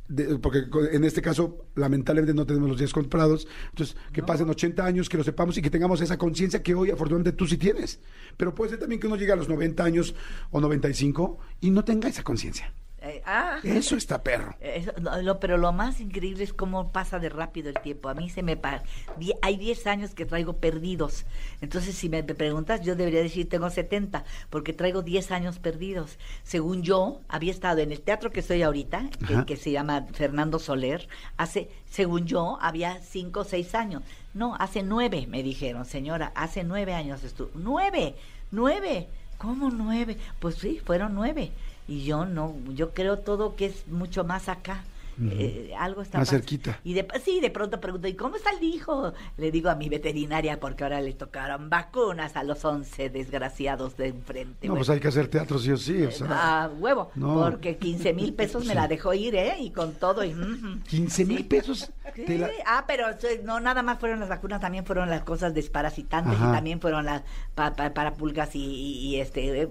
de- 0.07 0.37
porque 0.37 0.65
en 0.91 1.03
este 1.03 1.19
caso 1.23 1.65
lamentablemente 1.73 2.35
no 2.35 2.45
tenemos 2.45 2.69
los 2.69 2.77
días 2.77 2.93
comprados, 2.93 3.47
entonces 3.71 3.95
que 4.13 4.21
pasen 4.21 4.47
80 4.47 4.85
años, 4.85 5.09
que 5.09 5.17
lo 5.17 5.23
sepamos 5.23 5.57
y 5.57 5.63
que 5.63 5.71
tengamos 5.71 5.99
esa 6.01 6.15
conciencia 6.19 6.61
que 6.61 6.75
hoy 6.75 6.91
afortunadamente 6.91 7.31
tú 7.35 7.47
sí 7.47 7.57
tienes, 7.57 7.99
pero 8.37 8.53
puede 8.53 8.69
ser 8.69 8.79
también 8.79 9.01
que 9.01 9.07
uno 9.07 9.15
llegue 9.15 9.31
a 9.31 9.35
los 9.35 9.49
90 9.49 9.83
años 9.83 10.13
o 10.51 10.61
95 10.61 11.39
y 11.61 11.71
no 11.71 11.83
tenga 11.83 12.07
esa 12.07 12.21
conciencia. 12.23 12.71
Eh, 13.05 13.21
ah, 13.25 13.57
Eso 13.63 13.95
está 13.95 14.23
perro. 14.23 14.55
Eso, 14.61 14.91
lo- 15.21 15.39
pero 15.39 15.57
lo 15.57 15.71
más 15.71 15.99
increíble 16.01 16.43
es 16.43 16.53
cómo 16.53 16.91
pasa 16.91 17.19
de 17.19 17.29
rápido 17.29 17.69
el 17.69 17.75
tiempo. 17.79 18.09
A 18.09 18.13
mí 18.15 18.29
se 18.29 18.41
me 18.41 18.57
pa- 18.57 18.81
die- 19.17 19.35
hay 19.41 19.57
10 19.57 19.85
años 19.87 20.15
que 20.15 20.25
traigo 20.25 20.53
perdidos. 20.57 21.25
Entonces, 21.61 21.95
si 21.95 22.09
me 22.09 22.23
preguntas, 22.23 22.81
yo 22.81 22.95
debería 22.95 23.21
decir 23.21 23.47
tengo 23.47 23.69
70, 23.69 24.25
porque 24.49 24.73
traigo 24.73 25.03
10 25.03 25.31
años 25.31 25.59
perdidos. 25.59 26.17
Según 26.43 26.81
yo, 26.81 27.21
había 27.27 27.51
estado 27.51 27.79
en 27.81 27.91
el 27.91 28.01
teatro 28.01 28.31
que 28.31 28.39
estoy 28.39 28.63
ahorita, 28.63 29.09
que 29.45 29.55
se 29.55 29.71
llama 29.71 30.05
Fernando 30.13 30.57
Soler, 30.59 31.07
hace, 31.37 31.69
según 31.89 32.25
yo, 32.25 32.57
había 32.61 32.99
5 33.03 33.41
o 33.41 33.43
6 33.43 33.75
años. 33.75 34.01
No, 34.33 34.55
hace 34.55 34.81
9, 34.83 35.27
me 35.29 35.43
dijeron, 35.43 35.85
señora, 35.85 36.31
hace 36.35 36.63
9 36.63 36.93
años 36.93 37.23
estuve. 37.23 37.51
¡Nueve! 37.53 38.15
¡Nueve! 38.51 39.07
¿Cómo 39.37 39.69
nueve? 39.69 40.17
Pues 40.39 40.55
sí, 40.55 40.79
fueron 40.83 41.13
nueve. 41.13 41.51
Y 41.87 42.03
yo 42.03 42.25
no, 42.25 42.55
yo 42.73 42.93
creo 42.93 43.19
todo 43.19 43.55
que 43.55 43.67
es 43.67 43.87
mucho 43.87 44.23
más 44.23 44.49
acá. 44.49 44.83
Eh, 45.21 45.73
algo 45.77 46.01
está 46.01 46.17
Más 46.17 46.29
cerquita. 46.29 46.79
Y 46.83 46.93
de, 46.93 47.07
sí, 47.23 47.39
de 47.39 47.49
pronto 47.49 47.79
pregunto, 47.79 48.07
¿y 48.07 48.15
cómo 48.15 48.35
está 48.35 48.51
el 48.51 48.63
hijo? 48.63 49.13
Le 49.37 49.51
digo 49.51 49.69
a 49.69 49.75
mi 49.75 49.87
veterinaria, 49.89 50.59
porque 50.59 50.83
ahora 50.83 51.01
le 51.01 51.13
tocaron 51.13 51.69
vacunas 51.69 52.35
a 52.35 52.43
los 52.43 52.63
11 52.65 53.09
desgraciados 53.09 53.97
de 53.97 54.07
enfrente. 54.07 54.67
No, 54.67 54.73
Bueno, 54.73 54.85
pues 54.85 54.89
hay 54.89 54.99
que 54.99 55.07
hacer 55.07 55.27
teatro 55.27 55.57
sí 55.59 55.71
o 55.71 55.77
sí. 55.77 56.03
O 56.03 56.11
sea, 56.11 56.63
a 56.63 56.67
huevo, 56.69 57.11
no. 57.15 57.35
porque 57.49 57.77
15 57.77 58.13
mil 58.13 58.33
pesos 58.33 58.65
me 58.65 58.75
la 58.75 58.87
dejó 58.87 59.13
ir, 59.13 59.35
¿eh? 59.35 59.55
Y 59.59 59.71
con 59.71 59.93
todo. 59.93 60.23
Y, 60.23 60.33
ujú. 60.33 60.79
15 60.87 61.25
mil 61.25 61.37
Sí. 61.39 61.43
pesos. 61.43 61.91
Sí, 62.15 62.23
te 62.25 62.37
la- 62.37 62.49
Ah, 62.65 62.83
pero 62.87 63.07
no 63.43 63.59
nada 63.59 63.81
más 63.83 63.99
fueron 63.99 64.19
las 64.19 64.29
vacunas, 64.29 64.61
también 64.61 64.85
fueron 64.85 65.09
las 65.09 65.23
cosas 65.23 65.53
desparasitantes 65.53 66.33
Ajá. 66.35 66.49
y 66.49 66.53
también 66.53 66.79
fueron 66.79 67.05
las 67.05 67.23
pa- 67.55 67.73
pa- 67.73 67.93
para 67.93 68.13
pulgas 68.13 68.55
y, 68.55 68.59
y- 68.63 68.97
y, 69.07 69.19
este 69.19 69.67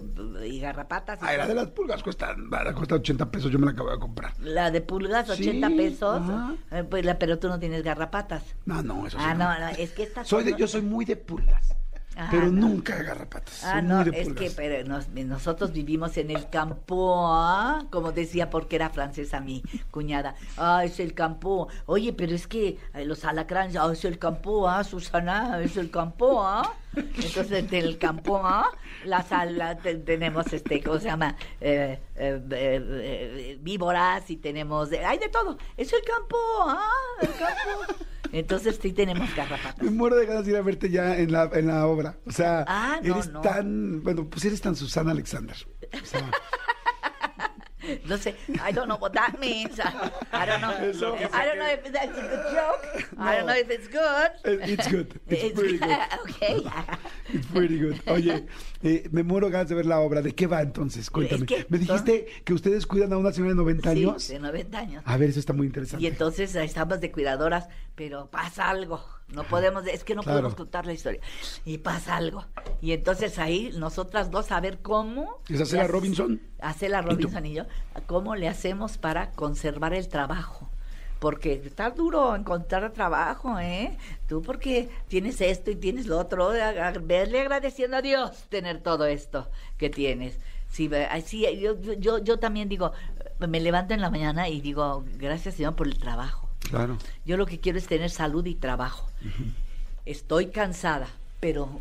y 0.46 0.60
garrapatas. 0.60 1.20
y 1.22 1.24
Ay, 1.26 1.38
la 1.38 1.46
de 1.46 1.54
las 1.54 1.68
pulgas 1.68 2.02
cuesta, 2.02 2.34
cuesta 2.74 2.94
80 2.96 3.30
pesos, 3.30 3.50
yo 3.50 3.58
me 3.58 3.66
la 3.66 3.72
acabo 3.72 3.90
de 3.90 3.98
comprar. 3.98 4.32
La 4.40 4.70
de 4.70 4.80
pulgas, 4.80 5.30
80 5.34 5.68
Sí, 5.68 5.74
pesos. 5.76 6.22
eh, 6.70 6.84
pues 6.88 7.04
la- 7.04 7.18
pero 7.18 7.38
tú 7.38 7.48
no 7.48 7.58
tienes 7.58 7.82
garrapatas. 7.82 8.42
No, 8.66 8.82
no, 8.82 9.06
eso 9.06 9.18
sí. 9.18 9.24
Ah, 9.26 9.34
no, 9.34 9.58
no, 9.58 9.68
es 9.68 9.92
que 9.92 10.02
esta 10.04 10.24
Soy 10.24 10.44
de, 10.44 10.54
yo 10.56 10.66
soy 10.66 10.82
muy 10.82 11.04
de 11.04 11.16
pulgas, 11.16 11.74
Ah, 12.16 12.28
pero 12.30 12.46
no. 12.46 12.68
nunca 12.68 13.02
garrapatas. 13.02 13.64
Ah, 13.64 13.82
no, 13.82 14.02
es 14.02 14.32
que 14.34 14.50
pero 14.50 14.86
nos- 14.88 15.08
nosotros 15.08 15.72
vivimos 15.72 16.16
en 16.16 16.30
el 16.30 16.48
campo, 16.48 17.26
¿ah? 17.32 17.84
como 17.90 18.12
decía 18.12 18.50
porque 18.50 18.76
era 18.76 18.90
francesa 18.90 19.40
mi 19.40 19.62
cuñada. 19.90 20.36
Ah, 20.56 20.84
es 20.84 21.00
el 21.00 21.12
campo. 21.14 21.68
Oye, 21.86 22.12
pero 22.12 22.34
es 22.34 22.46
que 22.46 22.78
eh, 22.94 23.04
los 23.04 23.24
alacranes, 23.24 23.76
ah, 23.76 23.90
es 23.92 24.04
el 24.04 24.18
campo, 24.18 24.68
ah, 24.68 24.84
Susana, 24.84 25.60
es 25.60 25.76
el 25.76 25.90
campo, 25.90 26.42
ah. 26.44 26.72
Entonces, 26.96 27.52
en 27.72 27.74
el 27.74 27.98
campo, 27.98 28.40
ah, 28.44 28.70
la 29.04 29.22
sala 29.24 29.76
te- 29.78 29.96
tenemos, 29.96 30.52
este, 30.52 30.80
¿cómo 30.80 30.98
se 31.00 31.06
llama? 31.06 31.34
Eh, 31.60 31.98
eh, 32.14 32.40
eh, 32.52 32.80
eh, 32.92 33.58
víboras 33.60 34.30
y 34.30 34.36
tenemos, 34.36 34.90
hay 34.92 35.18
de 35.18 35.28
todo. 35.28 35.58
Es 35.76 35.92
el 35.92 36.02
campo, 36.04 36.36
ah, 36.60 36.88
el 37.22 37.28
campo. 37.34 38.04
Entonces, 38.34 38.78
sí 38.82 38.92
tenemos 38.92 39.34
garrapatas. 39.34 39.82
Me 39.82 39.90
muero 39.90 40.16
de 40.16 40.26
ganas 40.26 40.44
de 40.44 40.50
ir 40.52 40.56
a 40.56 40.62
verte 40.62 40.90
ya 40.90 41.16
en 41.16 41.32
la, 41.32 41.48
en 41.52 41.66
la 41.68 41.86
obra. 41.86 42.16
O 42.26 42.32
sea, 42.32 42.64
Ah, 42.68 42.98
no, 43.02 43.14
eres 43.14 43.30
no. 43.30 43.40
tan, 43.40 44.02
bueno, 44.02 44.28
pues 44.28 44.44
eres 44.44 44.60
tan 44.60 44.74
Susana 44.76 45.12
Alexander. 45.12 45.56
O 46.02 46.06
sea, 46.06 46.30
No 48.06 48.16
sé, 48.16 48.34
I 48.48 48.72
don't 48.72 48.88
know 48.88 48.98
what 48.98 49.12
that 49.12 49.38
means. 49.38 49.78
I 49.80 50.46
don't 50.46 50.60
know. 50.60 50.70
I 51.32 51.44
don't 51.44 51.58
know 51.58 51.68
if 51.68 51.92
that's 51.92 52.18
a 52.18 52.22
good 52.22 52.44
joke. 52.52 53.18
I 53.18 53.36
don't 53.36 53.46
know 53.46 53.54
if 53.54 53.70
it's 53.70 53.88
good. 53.88 54.30
it's 54.44 54.88
good. 54.88 55.20
It's 55.28 55.58
pretty 55.58 55.78
good. 55.78 55.98
okay. 56.22 56.64
It's 57.32 57.46
pretty 57.46 57.78
good. 57.78 58.00
Oye, 58.06 58.46
eh, 58.82 59.08
me 59.10 59.22
muero 59.22 59.50
ganas 59.50 59.68
de 59.68 59.74
ver 59.74 59.86
la 59.86 59.98
obra. 59.98 60.22
¿De 60.22 60.34
qué 60.34 60.46
va 60.46 60.62
entonces? 60.62 61.10
Cuéntame. 61.10 61.46
que 61.46 61.66
Me 61.68 61.78
dijiste 61.78 62.26
que 62.44 62.52
ustedes 62.52 62.86
cuidan 62.86 63.12
a 63.12 63.16
una 63.16 63.32
señora 63.32 63.52
de 63.52 63.56
90 63.56 63.90
años. 63.90 64.22
Sí, 64.22 64.34
de 64.34 64.40
90 64.40 64.78
años. 64.78 65.02
A 65.06 65.16
ver, 65.16 65.30
eso 65.30 65.40
está 65.40 65.52
muy 65.52 65.66
interesante. 65.66 66.04
Y 66.04 66.06
entonces 66.06 66.54
estamos 66.54 67.00
de 67.00 67.10
cuidadoras, 67.10 67.68
pero 67.94 68.30
pasa 68.30 68.68
algo. 68.68 69.02
No 69.34 69.44
podemos, 69.44 69.86
es 69.86 70.04
que 70.04 70.14
no 70.14 70.22
Claro. 70.22 70.38
podemos 70.38 70.54
contar 70.54 70.86
la 70.86 70.92
historia. 70.92 71.20
Y 71.64 71.78
pasa 71.78 72.16
algo. 72.16 72.44
Y 72.80 72.92
entonces 72.92 73.38
ahí 73.38 73.72
nosotras 73.76 74.30
dos 74.30 74.52
a 74.52 74.60
ver 74.60 74.78
cómo. 74.78 75.40
¿Es 75.48 75.60
hacer 75.60 75.74
le 75.74 75.80
a 75.80 75.84
haces- 75.84 75.90
Robinson? 75.90 76.40
Hacer 76.60 76.94
a 76.94 77.02
tú? 77.02 77.08
Robinson 77.08 77.46
y 77.46 77.54
yo. 77.54 77.64
¿Cómo 78.06 78.36
le 78.36 78.48
hacemos 78.48 78.98
para 78.98 79.30
conservar 79.32 79.92
el 79.94 80.08
trabajo? 80.08 80.70
Porque 81.18 81.54
está 81.64 81.90
duro 81.90 82.34
encontrar 82.36 82.92
trabajo, 82.92 83.58
¿eh? 83.58 83.96
Tú 84.28 84.42
porque 84.42 84.90
tienes 85.08 85.40
esto 85.40 85.70
y 85.70 85.76
tienes 85.76 86.06
lo 86.06 86.18
otro, 86.18 86.50
a- 86.50 86.88
a- 86.88 86.92
verle 86.92 87.40
agradeciendo 87.40 87.96
a 87.96 88.02
Dios 88.02 88.44
tener 88.50 88.82
todo 88.82 89.06
esto 89.06 89.48
que 89.78 89.88
tienes. 89.88 90.38
Sí, 90.68 90.90
sí, 91.24 91.46
yo, 91.60 91.80
yo, 91.80 92.18
yo 92.18 92.38
también 92.40 92.68
digo, 92.68 92.92
me 93.38 93.60
levanto 93.60 93.94
en 93.94 94.00
la 94.00 94.10
mañana 94.10 94.48
y 94.48 94.60
digo, 94.60 95.04
gracias 95.16 95.54
Señor 95.54 95.76
por 95.76 95.86
el 95.86 95.98
trabajo. 95.98 96.43
Claro. 96.68 96.98
Yo 97.24 97.36
lo 97.36 97.46
que 97.46 97.60
quiero 97.60 97.78
es 97.78 97.86
tener 97.86 98.10
salud 98.10 98.44
y 98.46 98.54
trabajo. 98.54 99.08
Estoy 100.06 100.46
cansada, 100.48 101.06
pero 101.40 101.80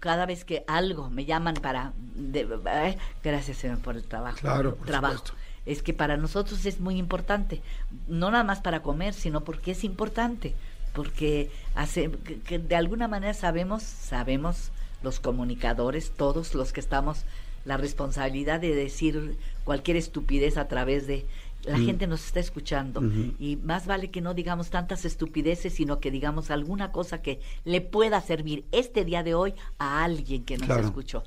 cada 0.00 0.26
vez 0.26 0.44
que 0.44 0.64
algo 0.66 1.10
me 1.10 1.24
llaman 1.24 1.54
para... 1.54 1.92
de- 2.14 2.48
ay, 2.64 2.96
gracias, 3.22 3.58
Señor, 3.58 3.78
por 3.78 3.96
el 3.96 4.04
trabajo. 4.04 4.38
Claro, 4.40 4.74
por 4.76 4.86
trabajo. 4.86 5.18
supuesto. 5.18 5.38
Es 5.64 5.82
que 5.82 5.92
para 5.92 6.16
nosotros 6.16 6.66
es 6.66 6.80
muy 6.80 6.96
importante. 6.96 7.62
No 8.08 8.30
nada 8.32 8.42
más 8.42 8.60
para 8.60 8.82
comer, 8.82 9.14
sino 9.14 9.42
porque 9.44 9.72
es 9.72 9.84
importante. 9.84 10.54
Porque 10.92 11.50
hace, 11.76 12.10
que, 12.10 12.40
que 12.40 12.58
de 12.58 12.74
alguna 12.76 13.06
manera 13.06 13.32
sabemos, 13.32 13.82
sabemos 13.84 14.72
los 15.02 15.20
comunicadores, 15.20 16.10
todos 16.10 16.54
los 16.54 16.72
que 16.72 16.80
estamos, 16.80 17.24
la 17.64 17.76
responsabilidad 17.76 18.60
de 18.60 18.74
decir 18.74 19.36
cualquier 19.64 19.96
estupidez 19.96 20.56
a 20.56 20.66
través 20.68 21.06
de... 21.06 21.24
La 21.64 21.78
Mm. 21.78 21.86
gente 21.86 22.06
nos 22.08 22.24
está 22.26 22.40
escuchando 22.40 23.00
y 23.38 23.56
más 23.56 23.86
vale 23.86 24.10
que 24.10 24.20
no 24.20 24.34
digamos 24.34 24.70
tantas 24.70 25.04
estupideces, 25.04 25.72
sino 25.74 26.00
que 26.00 26.10
digamos 26.10 26.50
alguna 26.50 26.90
cosa 26.90 27.22
que 27.22 27.40
le 27.64 27.80
pueda 27.80 28.20
servir 28.20 28.64
este 28.72 29.04
día 29.04 29.22
de 29.22 29.34
hoy 29.34 29.54
a 29.78 30.02
alguien 30.02 30.44
que 30.44 30.56
nos 30.58 30.66
Claro. 30.66 30.84
escuchó. 30.84 31.22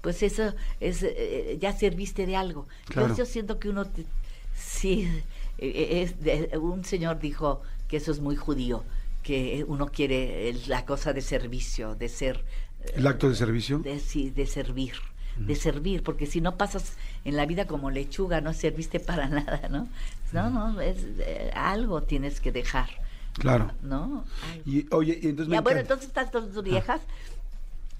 pues 0.00 0.22
eso 0.22 0.54
es, 0.80 1.02
eh, 1.02 1.58
ya 1.60 1.72
serviste 1.72 2.24
de 2.26 2.34
algo. 2.36 2.66
Claro. 2.86 3.08
Entonces 3.08 3.18
yo 3.18 3.30
siento 3.30 3.58
que 3.58 3.68
uno, 3.68 3.84
te- 3.84 4.06
sí, 4.56 5.06
eh, 5.58 6.02
es 6.02 6.18
de- 6.22 6.56
un 6.58 6.82
señor 6.84 7.18
dijo 7.20 7.60
que 7.88 7.98
eso 7.98 8.10
es 8.10 8.20
muy 8.20 8.36
judío, 8.36 8.84
que 9.22 9.64
uno 9.68 9.86
quiere 9.88 10.48
eh, 10.48 10.56
la 10.66 10.86
cosa 10.86 11.12
de 11.12 11.20
servicio, 11.20 11.94
de 11.94 12.08
ser... 12.08 12.42
eh, 12.84 12.92
El 12.96 13.06
acto 13.06 13.28
de 13.28 13.34
servicio. 13.34 13.78
de, 13.80 13.98
sí, 14.00 14.30
de 14.30 14.46
servir, 14.46 14.94
de 15.36 15.54
servir, 15.56 16.02
porque 16.02 16.26
si 16.26 16.40
no 16.40 16.56
pasas 16.56 16.96
en 17.24 17.36
la 17.36 17.46
vida 17.46 17.66
como 17.66 17.90
lechuga, 17.90 18.40
no 18.40 18.52
serviste 18.52 19.00
para 19.00 19.28
nada, 19.28 19.68
¿no? 19.70 19.88
No, 20.32 20.50
no, 20.50 20.80
es, 20.80 20.98
eh, 21.18 21.50
algo 21.54 22.02
tienes 22.02 22.40
que 22.40 22.52
dejar, 22.52 22.88
Claro. 23.34 23.72
¿no? 23.82 24.24
Algo. 24.52 24.62
Y 24.64 24.86
oye, 24.92 25.18
y 25.22 25.28
entonces 25.28 25.48
me 25.48 25.56
Ya, 25.56 25.60
bueno, 25.60 25.80
entonces 25.80 26.06
estas 26.08 26.30
dos 26.32 26.62
viejas. 26.62 27.00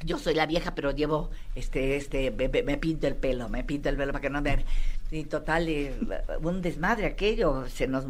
Yo 0.04 0.18
soy 0.18 0.34
la 0.34 0.44
vieja, 0.44 0.74
pero 0.74 0.90
llevo, 0.90 1.30
este, 1.54 1.96
este, 1.96 2.30
me, 2.30 2.48
me- 2.62 2.76
pinto 2.76 3.06
el 3.06 3.14
pelo, 3.14 3.48
me 3.48 3.64
pinto 3.64 3.88
el 3.88 3.96
pelo 3.96 4.12
para 4.12 4.20
que 4.20 4.28
no 4.28 4.42
me... 4.42 4.64
Y 5.10 5.24
total, 5.24 5.68
eh, 5.68 5.94
un 6.42 6.60
desmadre 6.60 7.06
aquello, 7.06 7.66
se 7.68 7.86
nos 7.86 8.04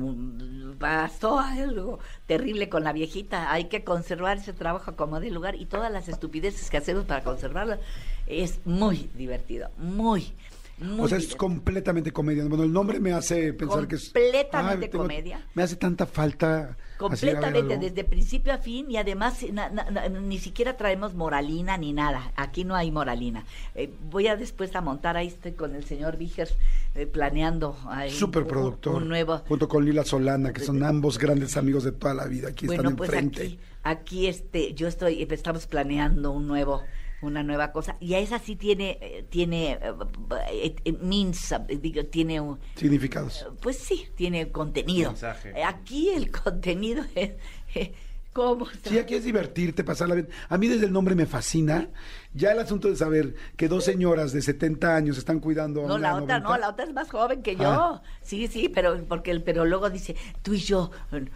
pasó 0.78 1.38
algo 1.38 1.98
terrible 2.26 2.68
con 2.68 2.82
la 2.84 2.92
viejita. 2.92 3.52
Hay 3.52 3.64
que 3.66 3.84
conservar 3.84 4.38
ese 4.38 4.54
trabajo 4.54 4.96
como 4.96 5.20
de 5.20 5.30
lugar 5.30 5.54
y 5.56 5.66
todas 5.66 5.92
las 5.92 6.08
estupideces 6.08 6.70
que 6.70 6.78
hacemos 6.78 7.04
para 7.04 7.22
conservarlo 7.22 7.76
es 8.26 8.60
muy 8.64 9.08
divertido, 9.16 9.70
muy, 9.78 10.32
muy 10.78 11.00
O 11.00 11.08
sea, 11.08 11.18
es 11.18 11.34
completamente 11.36 12.10
comedia. 12.12 12.44
Bueno, 12.46 12.64
el 12.64 12.72
nombre 12.72 12.98
me 12.98 13.12
hace 13.12 13.52
pensar 13.52 13.86
que 13.86 13.94
es. 13.96 14.04
Completamente 14.06 14.88
tengo- 14.88 15.04
comedia. 15.04 15.46
Me 15.54 15.62
hace 15.62 15.76
tanta 15.76 16.04
falta. 16.06 16.76
Completamente, 16.98 17.76
desde 17.76 18.04
principio 18.04 18.52
a 18.52 18.58
fin 18.58 18.88
y 18.90 18.96
además 18.96 19.38
na- 19.52 19.68
na- 19.68 19.90
na- 19.90 20.08
ni 20.08 20.38
siquiera 20.38 20.76
traemos 20.76 21.12
moralina 21.14 21.76
ni 21.76 21.92
nada. 21.92 22.32
Aquí 22.36 22.64
no 22.64 22.76
hay 22.76 22.90
moralina. 22.92 23.44
Eh, 23.74 23.90
voy 24.10 24.28
a 24.28 24.36
después 24.36 24.74
a 24.76 24.80
montar, 24.80 25.16
ahí 25.16 25.26
estoy 25.26 25.52
con 25.52 25.74
el 25.74 25.84
señor 25.84 26.16
Vigers 26.16 26.54
eh, 26.94 27.06
planeando. 27.06 27.76
ahí 27.88 28.10
un- 28.10 28.14
Superproductor. 28.16 28.94
Un, 28.94 29.08
nuevo. 29.08 29.38
Junto 29.48 29.68
con 29.68 29.84
Lila 29.84 30.04
Solana, 30.04 30.52
que 30.52 30.60
son 30.60 30.82
ambos 30.84 31.18
grandes 31.18 31.56
amigos 31.56 31.82
de 31.84 31.92
toda 31.92 32.14
la 32.14 32.26
vida. 32.26 32.48
Aquí 32.48 32.66
Bueno, 32.66 32.82
están 32.82 32.96
pues 32.96 33.10
enfrente. 33.10 33.42
aquí, 33.42 33.58
aquí 33.82 34.26
este, 34.28 34.72
yo 34.74 34.86
estoy, 34.88 35.22
estamos 35.28 35.66
planeando 35.66 36.30
un 36.30 36.46
nuevo 36.46 36.82
una 37.24 37.42
nueva 37.42 37.72
cosa 37.72 37.96
y 38.00 38.14
a 38.14 38.18
esa 38.18 38.38
sí 38.38 38.56
tiene 38.56 38.98
eh, 39.00 39.26
tiene 39.28 39.78
eh, 40.50 40.76
eh, 40.84 40.92
means, 41.00 41.54
digo, 41.80 42.04
tiene 42.06 42.40
un, 42.40 42.58
Significados. 42.74 43.46
pues 43.60 43.78
sí, 43.78 44.08
tiene 44.14 44.50
contenido. 44.50 45.10
Mensaje. 45.10 45.62
Aquí 45.62 46.10
el 46.10 46.30
contenido 46.42 47.04
es 47.14 47.32
cómo 48.34 48.66
Sí, 48.84 48.98
aquí 48.98 49.14
es 49.14 49.24
divertirte, 49.24 49.82
pasarla 49.84 50.16
bien. 50.16 50.28
A 50.50 50.58
mí 50.58 50.68
desde 50.68 50.84
el 50.86 50.92
nombre 50.92 51.14
me 51.14 51.24
fascina. 51.24 51.88
Ya 52.34 52.50
el 52.50 52.58
asunto 52.58 52.88
de 52.88 52.96
saber 52.96 53.36
que 53.56 53.68
dos 53.68 53.84
señoras 53.84 54.32
de 54.32 54.42
70 54.42 54.96
años 54.96 55.16
están 55.18 55.38
cuidando 55.38 55.84
a 55.84 55.86
No, 55.88 55.94
una 55.94 56.08
la 56.08 56.14
otra 56.16 56.40
90. 56.40 56.48
no, 56.48 56.58
la 56.58 56.68
otra 56.70 56.84
es 56.84 56.92
más 56.92 57.08
joven 57.10 57.42
que 57.42 57.54
yo. 57.54 57.62
Ah. 57.70 58.02
Sí, 58.22 58.48
sí, 58.48 58.68
pero 58.68 59.00
porque 59.08 59.30
el- 59.30 59.42
pero 59.42 59.64
luego 59.64 59.88
dice, 59.88 60.16
tú 60.42 60.52
y 60.54 60.58
yo, 60.58 60.90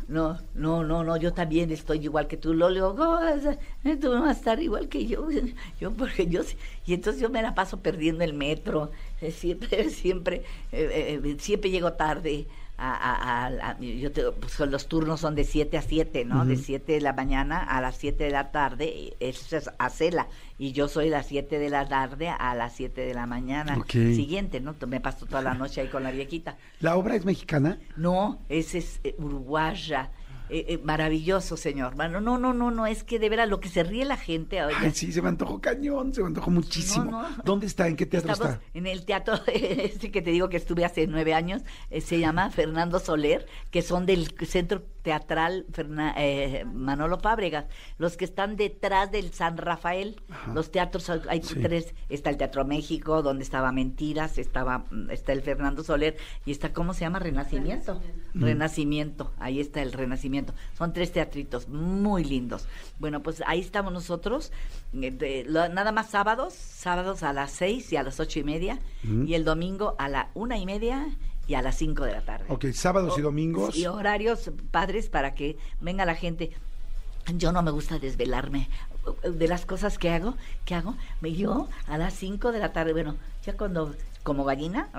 no, 0.09 0.39
no, 0.55 0.83
no, 0.83 1.05
no, 1.05 1.17
yo 1.17 1.33
también 1.33 1.71
estoy 1.71 2.01
igual 2.01 2.27
que 2.27 2.37
tú. 2.37 2.53
Luego 2.53 2.71
le 2.71 2.75
digo, 2.81 2.97
"¿Cómo 2.97 3.13
vas 3.13 3.47
a- 3.47 3.59
eh, 3.85 3.97
tú 3.97 4.11
vas 4.11 4.25
a 4.25 4.33
estar 4.33 4.61
igual 4.61 4.89
que 4.89 5.07
yo. 5.07 5.29
Yo 5.81 5.93
porque 5.93 6.27
yo 6.27 6.43
sí". 6.43 6.57
y 6.85 6.95
entonces 6.95 7.23
yo 7.23 7.31
me 7.31 7.43
la 7.43 7.55
paso 7.55 7.79
perdiendo 7.81 8.25
el 8.25 8.35
metro. 8.35 8.91
eh, 9.21 9.31
Siempre, 9.31 9.91
siempre, 9.91 10.43
eh, 10.73 11.21
eh, 11.25 11.37
siempre 11.39 11.71
llego 11.71 11.93
tarde. 11.93 12.47
A, 12.81 12.93
a- 12.95 13.47
a- 13.47 13.71
a- 13.71 13.81
yo 13.81 14.13
te- 14.13 14.23
pues, 14.31 14.61
los 14.61 14.87
turnos 14.87 15.19
son 15.19 15.35
de 15.35 15.43
7 15.43 15.77
a 15.79 15.83
7, 15.83 16.25
¿no? 16.25 16.45
De 16.47 16.55
7 16.57 16.93
de 16.93 17.01
la 17.01 17.13
mañana 17.13 17.59
a 17.65 17.81
las 17.81 17.97
7 17.97 18.23
de 18.23 18.31
la 18.31 18.53
tarde, 18.53 19.17
eso 19.19 19.57
es 19.57 19.69
a 19.81 19.91
Cela, 19.91 20.29
y 20.59 20.71
yo 20.71 20.87
soy 20.87 21.09
las 21.11 21.27
7 21.27 21.59
de 21.59 21.71
la 21.71 21.89
tarde 21.89 22.29
a 22.29 22.55
las 22.55 22.77
7 22.77 23.01
de 23.01 23.15
la 23.15 23.27
mañana 23.27 23.77
Ok. 23.79 23.91
siguiente, 23.91 24.61
¿no? 24.61 24.77
Me 24.87 25.01
paso 25.01 25.27
toda 25.27 25.43
la 25.43 25.55
noche 25.55 25.81
ahí 25.81 25.89
con 25.89 26.05
la 26.05 26.13
viejita. 26.13 26.57
¿La 26.79 26.95
obra 26.97 27.17
es 27.17 27.25
mexicana? 27.25 27.79
No, 27.97 28.39
ese 28.49 28.79
es 28.79 29.01
eh, 29.03 29.17
uruguaya. 29.19 30.13
Eh, 30.51 30.65
eh, 30.69 30.81
maravilloso, 30.83 31.57
señor. 31.57 31.95
Bueno, 31.95 32.21
no, 32.21 32.39
no, 32.39 32.55
no, 32.55 32.71
no, 32.71 32.87
es 32.87 33.05
que 33.05 33.19
de 33.19 33.29
veras 33.29 33.49
lo 33.49 33.61
que 33.61 33.69
se 33.69 33.83
ríe 33.83 34.05
la 34.05 34.17
gente. 34.17 34.63
oye, 34.63 34.75
Ay, 34.79 34.93
sí, 34.93 35.13
se 35.13 35.21
me 35.23 35.29
antojó 35.29 35.61
cañón, 35.61 36.15
se 36.15 36.23
me 36.23 36.29
antojó 36.29 36.51
muchísimo. 36.51 37.05
No, 37.05 37.23
no. 37.23 37.37
¿Dónde 37.45 37.67
está? 37.67 37.87
¿En 37.89 37.97
qué 37.97 38.07
teatro 38.07 38.33
Estamos 38.33 38.55
está? 38.55 38.65
en 38.75 38.87
el 38.87 39.05
teatro 39.05 39.35
este 39.47 40.11
que 40.11 40.23
te 40.23 40.31
digo 40.31 40.49
que 40.49 40.57
estuve 40.57 40.85
hace 40.85 41.07
nueve 41.07 41.35
años, 41.35 41.63
eh, 41.91 42.01
se 42.01 42.19
llama 42.19 42.51
Fernando 42.51 42.99
Soler, 42.99 43.47
que 43.71 43.83
son 43.83 44.07
del 44.07 44.35
Centro 44.47 44.83
Teatral 45.09 45.65
eh, 46.19 46.65
Manolo 46.71 47.19
Fábregas, 47.19 47.65
los 47.97 48.19
que 48.19 48.27
están 48.27 48.57
detrás 48.57 49.11
del 49.11 49.33
San 49.33 49.57
Rafael. 49.57 50.21
Ajá. 50.29 50.53
Los 50.53 50.71
teatros, 50.71 51.09
hay 51.29 51.43
Sí. 51.43 51.55
tres, 51.63 51.95
está 52.11 52.29
el 52.29 52.37
Teatro 52.37 52.67
México, 52.67 53.23
donde 53.23 53.43
estaba 53.43 53.73
Mentiras, 53.73 54.37
estaba 54.37 54.85
mm, 54.91 55.11
está 55.11 55.33
el 55.33 55.41
Fernando 55.41 55.83
Soler, 55.83 56.19
y 56.45 56.51
está, 56.51 56.75
¿cómo 56.75 56.93
se 56.93 57.01
llama? 57.01 57.21
Renacimiento. 57.21 58.03
Renacimiento, 58.35 59.33
ahí 59.39 59.61
está 59.61 59.81
el 59.81 59.93
Renacimiento. 59.93 60.53
Son 60.77 60.93
tres 60.93 61.11
teatritos 61.13 61.69
muy 61.69 62.23
lindos. 62.25 62.67
Bueno, 62.99 63.23
pues 63.23 63.43
ahí 63.47 63.61
estamos 63.61 63.93
nosotros, 63.93 64.53
eh, 64.93 65.11
de- 65.11 65.45
lo- 65.49 65.69
nada 65.71 65.91
más 65.93 66.11
sábados, 66.11 66.53
sábados 66.53 67.23
a 67.23 67.33
las 67.33 67.51
seis 67.51 67.91
y 67.93 67.97
a 67.97 68.03
las 68.03 68.21
ocho 68.21 68.41
y 68.41 68.45
media, 68.45 68.79
y 69.03 69.33
el 69.35 69.45
domingo 69.45 69.95
a 69.99 70.09
la 70.09 70.29
una 70.35 70.59
y 70.59 70.67
media 70.67 71.07
y 71.49 71.55
a 71.55 71.63
las 71.63 71.77
cinco 71.77 72.05
de 72.05 72.13
la 72.13 72.21
tarde. 72.21 72.45
Ok, 72.49 72.67
sábados 72.73 73.19
y 73.19 73.23
domingos. 73.23 73.75
Y 73.75 73.87
horarios 73.87 74.51
padres 74.71 75.09
para 75.09 75.35
que 75.35 75.57
venga 75.81 76.05
la 76.05 76.15
gente. 76.15 76.53
Yo 77.35 77.53
no 77.53 77.63
me 77.63 77.71
gusta 77.71 77.99
desvelarme. 77.99 78.69
De 79.23 79.49
las 79.49 79.65
cosas 79.65 79.97
que 79.97 80.11
hago, 80.11 80.35
que 80.67 80.75
hago, 80.75 80.95
me 81.23 81.33
yo 81.33 81.69
a 81.87 81.97
las 81.97 82.13
5 82.15 82.53
de 82.53 82.59
la 82.59 82.73
tarde, 82.75 82.93
bueno, 82.93 83.17
ya 83.45 83.57
cuando, 83.57 83.95
como 84.23 84.45
gallina, 84.45 84.91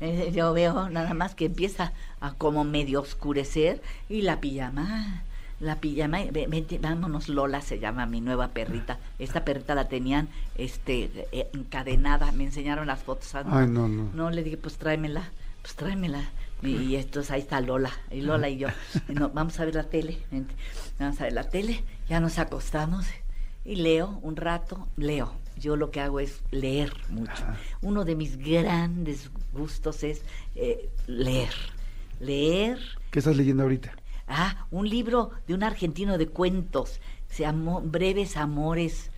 yo 0.32 0.52
veo 0.52 0.88
nada 0.88 1.14
más 1.14 1.34
que 1.34 1.46
empieza 1.46 1.92
a 2.20 2.34
como 2.34 2.62
medio 2.62 3.00
oscurecer 3.00 3.82
y 4.08 4.22
la 4.22 4.40
pijama, 4.40 5.24
la 5.60 5.76
pijama, 5.80 6.18
ve- 6.32 6.46
vente, 6.48 6.78
vámonos, 6.78 7.28
Lola 7.28 7.60
se 7.60 7.78
llama 7.78 8.06
mi 8.06 8.20
nueva 8.20 8.48
perrita. 8.48 8.98
Esta 9.18 9.44
perrita 9.44 9.74
la 9.74 9.88
tenían 9.88 10.28
este 10.56 11.10
eh, 11.32 11.48
encadenada, 11.54 12.30
me 12.32 12.44
enseñaron 12.44 12.86
las 12.86 13.02
fotos. 13.02 13.34
ah, 13.34 13.44
Ay, 13.46 13.66
no, 13.68 13.88
no. 13.88 14.10
no, 14.12 14.30
le 14.30 14.42
dije, 14.42 14.56
pues 14.56 14.76
tráemela, 14.76 15.30
pues 15.62 15.74
tráemela. 15.74 16.28
Y, 16.62 16.96
entonces 16.96 17.30
ahí 17.30 17.40
está 17.42 17.60
Lola, 17.60 17.90
y 18.10 18.22
Lola 18.22 18.48
y 18.48 18.56
yo. 18.56 18.68
Y 19.08 19.12
no, 19.12 19.28
vamos 19.28 19.60
a 19.60 19.64
ver 19.66 19.74
la 19.74 19.84
tele, 19.84 20.18
vamos 20.98 21.20
a 21.20 21.24
ver 21.24 21.32
la 21.34 21.44
tele, 21.48 21.84
ya 22.08 22.18
nos 22.18 22.38
acostamos 22.38 23.06
y 23.64 23.76
leo 23.76 24.18
un 24.22 24.36
rato, 24.36 24.88
leo. 24.96 25.32
Yo 25.58 25.76
lo 25.76 25.90
que 25.90 26.00
hago 26.00 26.18
es 26.20 26.42
leer 26.50 26.92
mucho. 27.10 27.30
Ajá. 27.32 27.56
Uno 27.82 28.04
de 28.04 28.14
mis 28.14 28.36
grandes 28.36 29.30
gustos 29.52 30.02
es 30.02 30.22
eh, 30.54 30.88
leer. 31.06 31.50
Leer. 32.20 32.78
¿Qué 33.10 33.18
estás 33.20 33.36
leyendo 33.36 33.62
ahorita? 33.62 33.94
Ah, 34.28 34.66
un 34.70 34.88
libro 34.88 35.30
de 35.46 35.54
un 35.54 35.62
argentino 35.62 36.18
de 36.18 36.26
cuentos. 36.28 37.00
Se 37.28 37.42
llamó 37.44 37.80
Breves 37.80 38.36
Amores. 38.36 39.10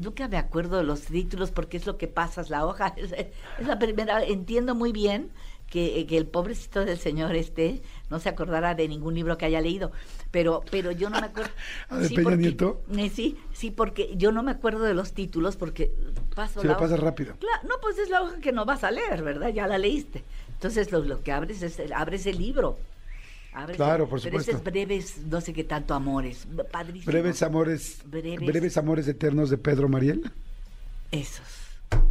Nunca 0.00 0.28
me 0.28 0.36
acuerdo 0.36 0.76
de 0.78 0.84
los 0.84 1.02
títulos 1.02 1.50
porque 1.50 1.76
es 1.76 1.86
lo 1.86 1.96
que 1.98 2.06
pasas 2.08 2.50
la 2.50 2.64
hoja. 2.66 2.94
Es, 2.96 3.12
es 3.12 3.66
la 3.66 3.78
primera. 3.78 4.22
Entiendo 4.22 4.74
muy 4.76 4.92
bien 4.92 5.30
que, 5.68 6.06
que 6.06 6.16
el 6.16 6.26
pobrecito 6.26 6.84
del 6.84 6.98
señor 6.98 7.34
este 7.34 7.82
no 8.08 8.20
se 8.20 8.28
acordara 8.28 8.76
de 8.76 8.86
ningún 8.86 9.14
libro 9.14 9.36
que 9.36 9.46
haya 9.46 9.60
leído. 9.60 9.90
Pero, 10.30 10.62
pero 10.70 10.92
yo 10.92 11.10
no 11.10 11.20
me 11.20 11.26
acuerdo. 11.26 11.50
¿Ah, 11.88 11.98
de 11.98 12.08
Peña 12.10 12.22
porque- 12.22 12.36
Nieto? 12.36 12.82
eh, 12.96 13.10
sí, 13.10 13.36
sí, 13.52 13.72
porque 13.72 14.14
yo 14.16 14.30
no 14.30 14.44
me 14.44 14.52
acuerdo 14.52 14.84
de 14.84 14.94
los 14.94 15.12
títulos 15.12 15.56
porque 15.56 15.92
paso 16.36 16.60
Se 16.60 16.68
la 16.68 16.74
le 16.74 16.78
pasa 16.78 16.94
hoja. 16.94 17.02
rápido. 17.04 17.34
Claro, 17.40 17.66
no, 17.68 17.74
pues 17.82 17.98
es 17.98 18.08
la 18.08 18.22
hoja 18.22 18.38
que 18.38 18.52
no 18.52 18.64
vas 18.64 18.84
a 18.84 18.92
leer, 18.92 19.24
¿verdad? 19.24 19.48
Ya 19.48 19.66
la 19.66 19.78
leíste. 19.78 20.22
Entonces 20.52 20.92
lo, 20.92 21.00
lo 21.00 21.20
que 21.24 21.32
abres 21.32 21.62
es 21.62 21.80
abres 21.92 22.26
el 22.26 22.38
libro. 22.38 22.78
Claro, 23.74 24.08
por 24.08 24.20
Pero 24.20 24.38
supuesto. 24.40 24.56
es 24.56 24.64
breves, 24.64 25.18
no 25.26 25.40
sé 25.40 25.52
qué 25.52 25.64
tanto 25.64 25.94
amores. 25.94 26.46
Padrísimo. 26.70 27.10
Breves 27.10 27.42
amores. 27.42 28.00
Breves. 28.04 28.46
Breves 28.46 28.76
amores 28.76 29.08
eternos 29.08 29.48
de 29.50 29.56
Pedro 29.56 29.88
Mariel. 29.88 30.30
Esos. 31.10 31.46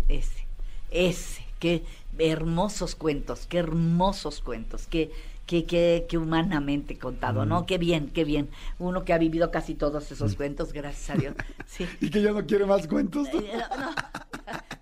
Ese. 0.07 0.47
Ese. 0.89 1.43
Qué 1.59 1.83
hermosos 2.17 2.95
cuentos. 2.95 3.45
Qué 3.47 3.59
hermosos 3.59 4.41
cuentos. 4.41 4.87
Qué, 4.87 5.11
qué, 5.45 5.65
qué, 5.65 6.05
qué 6.09 6.17
humanamente 6.17 6.97
contado, 6.97 7.45
¿no? 7.45 7.65
Qué 7.65 7.77
bien, 7.77 8.09
qué 8.13 8.23
bien. 8.23 8.49
Uno 8.79 9.05
que 9.05 9.13
ha 9.13 9.17
vivido 9.17 9.51
casi 9.51 9.75
todos 9.75 10.11
esos 10.11 10.35
cuentos, 10.35 10.73
gracias 10.73 11.09
a 11.11 11.19
Dios. 11.19 11.35
Sí. 11.67 11.87
Y 11.99 12.09
que 12.09 12.21
ya 12.21 12.31
no 12.31 12.45
quiere 12.45 12.65
más 12.65 12.87
cuentos. 12.87 13.27
Eh, 13.33 13.51
no, 13.53 13.85
no, 13.85 13.95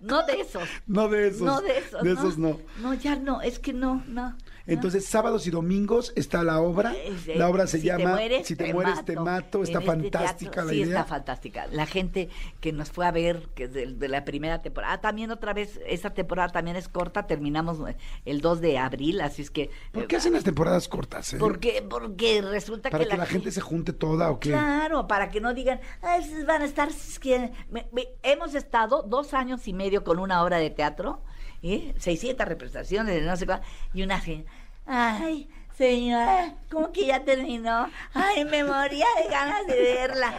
no 0.00 0.26
de 0.26 0.40
esos. 0.40 0.68
No 0.86 1.08
de 1.08 1.28
esos. 1.28 1.40
No 1.40 1.60
de 1.60 1.78
esos. 1.78 2.02
De 2.02 2.12
esos 2.12 2.38
no. 2.38 2.60
No, 2.80 2.94
ya 2.94 3.16
no, 3.16 3.40
es 3.40 3.58
que 3.58 3.72
no, 3.72 4.02
no. 4.06 4.36
Entonces, 4.66 5.04
sábados 5.06 5.46
y 5.46 5.50
domingos 5.50 6.12
está 6.16 6.42
la 6.42 6.60
obra. 6.60 6.94
Es, 6.94 7.28
eh, 7.28 7.34
La 7.36 7.48
obra 7.50 7.66
se 7.66 7.78
Si 7.78 7.82
te 7.82 7.86
llama 7.88 8.10
mueres, 8.12 8.46
Si 8.46 8.56
te, 8.56 8.72
mueres, 8.72 9.04
te 9.04 9.14
mato. 9.16 9.62
Está 9.62 9.78
este 9.80 9.86
fantástica 9.90 10.50
teatro, 10.50 10.64
la 10.64 10.70
sí, 10.70 10.76
idea. 10.80 10.86
está 11.00 11.04
fantástica. 11.04 11.66
La 11.70 11.86
gente 11.86 12.28
que 12.60 12.72
nos 12.72 12.90
fue 12.90 13.06
a 13.06 13.10
ver, 13.10 13.48
que 13.54 13.68
de, 13.68 13.86
de 13.94 14.08
la 14.08 14.24
primera 14.24 14.62
temporada, 14.62 14.94
ah, 14.94 15.00
también 15.00 15.30
otra 15.30 15.52
vez, 15.52 15.80
esta 15.86 16.14
temporada 16.14 16.48
también 16.48 16.76
es 16.76 16.88
corta, 16.88 17.26
terminamos 17.26 17.78
eh, 17.88 17.96
el 18.24 18.40
2 18.40 18.60
de 18.60 18.78
abril, 18.78 19.20
así 19.20 19.42
es 19.42 19.50
que... 19.50 19.70
¿Por 19.92 20.04
eh, 20.04 20.06
qué 20.06 20.16
hacen 20.16 20.32
las 20.32 20.44
temporadas 20.44 20.88
cortas? 20.88 21.34
eh? 21.34 21.36
Porque, 21.38 21.84
porque 21.88 22.40
resulta 22.42 22.88
¿Para 22.90 23.04
que, 23.04 23.10
que 23.10 23.16
la 23.16 23.26
gente 23.26 23.50
se 23.50 23.60
junte 23.60 23.92
toda 23.92 24.30
o 24.30 24.40
qué? 24.40 24.50
Claro, 24.50 25.06
para 25.06 25.28
que 25.28 25.40
no 25.40 25.52
digan, 25.52 25.80
"Ay, 26.00 26.22
esos 26.24 26.46
van 26.46 26.62
a 26.62 26.64
estar... 26.64 26.88
es 26.88 27.18
que 27.18 27.52
me- 27.70 27.86
me- 27.92 28.08
hemos 28.22 28.54
estado 28.54 29.02
dos 29.02 29.34
años 29.34 29.68
y 29.68 29.72
medio 29.74 30.04
con 30.04 30.18
una 30.18 30.42
obra 30.42 30.56
de 30.58 30.70
teatro, 30.70 31.22
¿eh? 31.64 31.94
600 31.98 32.46
representaciones, 32.46 33.22
no 33.24 33.36
sé 33.36 33.46
cuál, 33.46 33.62
y 33.92 34.02
una 34.02 34.16
así, 34.16 34.44
ay, 34.86 35.48
señora, 35.76 36.54
¿cómo 36.70 36.92
que 36.92 37.06
ya 37.06 37.24
terminó? 37.24 37.88
Ay, 38.12 38.44
me 38.44 38.62
moría 38.62 39.06
de 39.22 39.28
ganas 39.30 39.66
de 39.66 39.74
verla. 39.80 40.34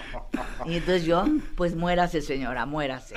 Y 0.65 0.75
entonces 0.77 1.03
yo, 1.03 1.25
pues 1.57 1.75
muérase, 1.75 2.21
señora, 2.21 2.65
muérase. 2.65 3.15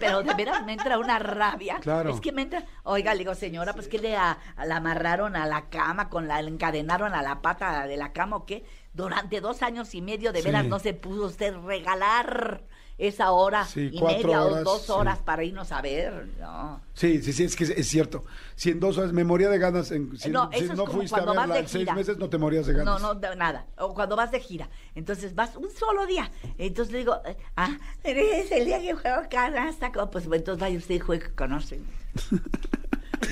Pero 0.00 0.22
de 0.24 0.34
veras 0.34 0.64
me 0.66 0.72
entra 0.72 0.98
una 0.98 1.18
rabia. 1.20 1.78
Claro. 1.80 2.10
Es 2.10 2.20
que 2.20 2.32
me 2.32 2.42
entra, 2.42 2.64
oiga, 2.82 3.12
le 3.14 3.20
digo, 3.20 3.34
señora, 3.36 3.72
pues 3.74 3.86
que 3.88 3.98
le 3.98 4.16
a- 4.16 4.38
a 4.56 4.66
la 4.66 4.76
amarraron 4.76 5.36
a 5.36 5.46
la 5.46 5.68
cama, 5.68 6.08
con 6.08 6.26
la, 6.26 6.42
le 6.42 6.48
encadenaron 6.50 7.14
a 7.14 7.22
la 7.22 7.40
pata 7.40 7.86
de 7.86 7.96
la 7.96 8.12
cama 8.12 8.36
o 8.36 8.46
qué. 8.46 8.64
Durante 8.92 9.40
dos 9.40 9.62
años 9.62 9.94
y 9.94 10.02
medio, 10.02 10.32
de 10.32 10.40
Sí. 10.40 10.46
veras, 10.46 10.64
no 10.66 10.80
se 10.80 10.92
pudo 10.92 11.26
usted 11.26 11.54
regalar 11.64 12.62
esa 12.98 13.30
hora 13.30 13.64
Sí, 13.64 13.90
y 13.92 14.02
media 14.02 14.42
horas, 14.44 14.60
o 14.60 14.64
dos 14.64 14.82
sí. 14.82 14.92
horas 14.92 15.18
para 15.20 15.44
irnos 15.44 15.70
a 15.72 15.80
ver. 15.80 16.26
No. 16.40 16.80
Sí, 16.94 17.22
sí, 17.22 17.32
sí, 17.32 17.44
es 17.44 17.54
que 17.56 17.64
es, 17.64 17.70
es 17.70 17.86
cierto. 17.88 18.24
Si 18.56 18.70
en 18.70 18.80
dos 18.80 18.98
horas 18.98 19.12
me 19.12 19.22
moría 19.24 19.48
de 19.48 19.58
ganas, 19.58 19.90
en, 19.92 20.18
si 20.18 20.30
No, 20.30 20.50
si 20.52 20.58
eso 20.64 20.72
es 20.72 20.78
no 20.78 20.84
como 20.84 20.98
fuiste 20.98 21.14
a 21.14 21.22
cuando 21.24 21.34
vas 21.40 21.48
de 21.48 21.58
en 21.60 21.68
seis 21.68 21.82
gira. 21.84 21.94
meses, 21.94 22.18
no 22.18 22.28
te 22.28 22.38
morías 22.38 22.66
de 22.66 22.72
No, 22.72 22.78
ganas. 22.84 23.02
no, 23.02 23.14
de- 23.14 23.36
nada. 23.36 23.66
O 23.78 23.94
cuando 23.94 24.16
vas 24.16 24.32
de 24.32 24.40
gira. 24.40 24.68
Entonces 24.96 25.34
vas 25.34 25.54
un 25.56 25.70
solo 25.70 26.06
día. 26.06 26.30
Entonces 26.58 26.92
le 26.92 26.98
digo, 26.98 27.16
ah, 27.56 27.78
es 28.02 28.50
el 28.50 28.64
día 28.64 28.80
que 28.80 28.94
juego 28.94 29.22
canasta. 29.30 29.92
Pues 30.10 30.24
entonces 30.24 30.58
vaya 30.60 30.76
usted 30.76 30.96
y 30.96 30.98
juegue 30.98 31.30
con 31.36 31.52
Austin. 31.52 31.86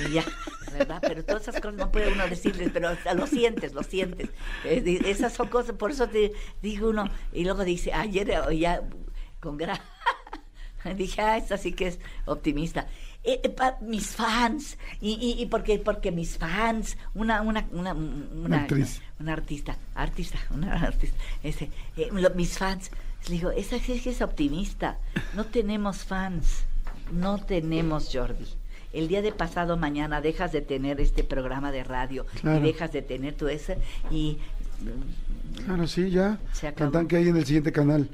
Y 0.09 0.13
ya, 0.13 0.23
¿verdad? 0.73 0.99
Pero 1.01 1.23
todas 1.25 1.41
esas 1.47 1.55
cosas 1.61 1.75
no 1.77 1.91
puede 1.91 2.11
uno 2.11 2.27
decirles, 2.27 2.69
pero 2.73 2.89
lo 3.15 3.27
sientes, 3.27 3.73
lo 3.73 3.83
sientes. 3.83 4.29
Eh, 4.63 5.01
esas 5.05 5.33
son 5.33 5.47
cosas, 5.47 5.75
por 5.75 5.91
eso 5.91 6.07
te 6.07 6.33
digo 6.61 6.89
uno. 6.89 7.05
Y 7.33 7.43
luego 7.43 7.63
dice, 7.63 7.93
ayer 7.93 8.27
ya 8.57 8.81
con 9.39 9.57
gran. 9.57 9.79
Dije, 10.97 11.21
ah, 11.21 11.37
esta 11.37 11.57
sí 11.57 11.73
que 11.73 11.87
es 11.87 11.99
optimista. 12.25 12.87
Eh, 13.23 13.41
eh, 13.43 13.49
pa- 13.49 13.77
mis 13.81 14.07
fans, 14.15 14.77
y, 15.01 15.13
y, 15.13 15.41
y 15.41 15.45
porque, 15.47 15.79
porque 15.79 16.11
mis 16.13 16.37
fans, 16.37 16.97
una, 17.13 17.41
una, 17.41 17.65
una, 17.71 17.93
una, 17.93 18.61
actriz. 18.61 19.01
una 19.19 19.33
artista, 19.33 19.75
artista, 19.95 20.37
una 20.51 20.71
artista, 20.81 21.17
este, 21.43 21.69
eh, 21.97 22.07
lo- 22.13 22.29
mis 22.35 22.57
fans, 22.57 22.89
le 23.27 23.33
digo, 23.35 23.51
esa 23.51 23.79
sí 23.79 23.99
que 23.99 24.11
es 24.11 24.21
optimista, 24.21 24.97
no 25.35 25.43
tenemos 25.45 26.05
fans, 26.05 26.63
no 27.11 27.37
tenemos 27.39 28.09
Jordi. 28.13 28.45
El 28.93 29.09
día 29.09 29.21
de 29.21 29.33
pasado 29.33 29.75
mañana 29.75 30.21
dejas 30.21 30.53
de 30.53 30.61
tener 30.61 31.01
este 31.01 31.25
programa 31.25 31.73
de 31.73 31.83
radio 31.83 32.25
Claro. 32.39 32.59
y 32.59 32.71
dejas 32.71 32.93
de 32.93 33.01
tener 33.01 33.33
todo 33.33 33.49
eso 33.49 33.73
y 34.09 34.37
Claro, 35.65 35.87
sí, 35.87 36.09
ya. 36.11 36.37
Se 36.53 36.67
acabó. 36.67 36.91
Cantan 36.91 37.07
que 37.07 37.17
hay 37.17 37.27
en 37.27 37.35
el 37.35 37.45
siguiente 37.45 37.71
canal. 37.71 38.09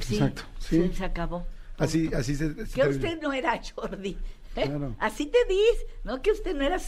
Sí, 0.00 0.14
Exacto, 0.14 0.42
sí. 0.58 0.90
se 0.94 1.04
acabó. 1.04 1.46
Así, 1.78 2.10
así 2.14 2.36
se. 2.36 2.66
se 2.66 2.80
Que 2.80 2.88
usted 2.88 3.20
no 3.20 3.32
era 3.32 3.60
Jordi. 3.74 4.16
¿eh? 4.56 4.64
Claro. 4.66 4.94
Así 5.00 5.26
te 5.26 5.38
dices, 5.48 5.86
¿no? 6.04 6.22
Que 6.22 6.30
usted 6.30 6.54
no 6.54 6.64
era. 6.64 6.78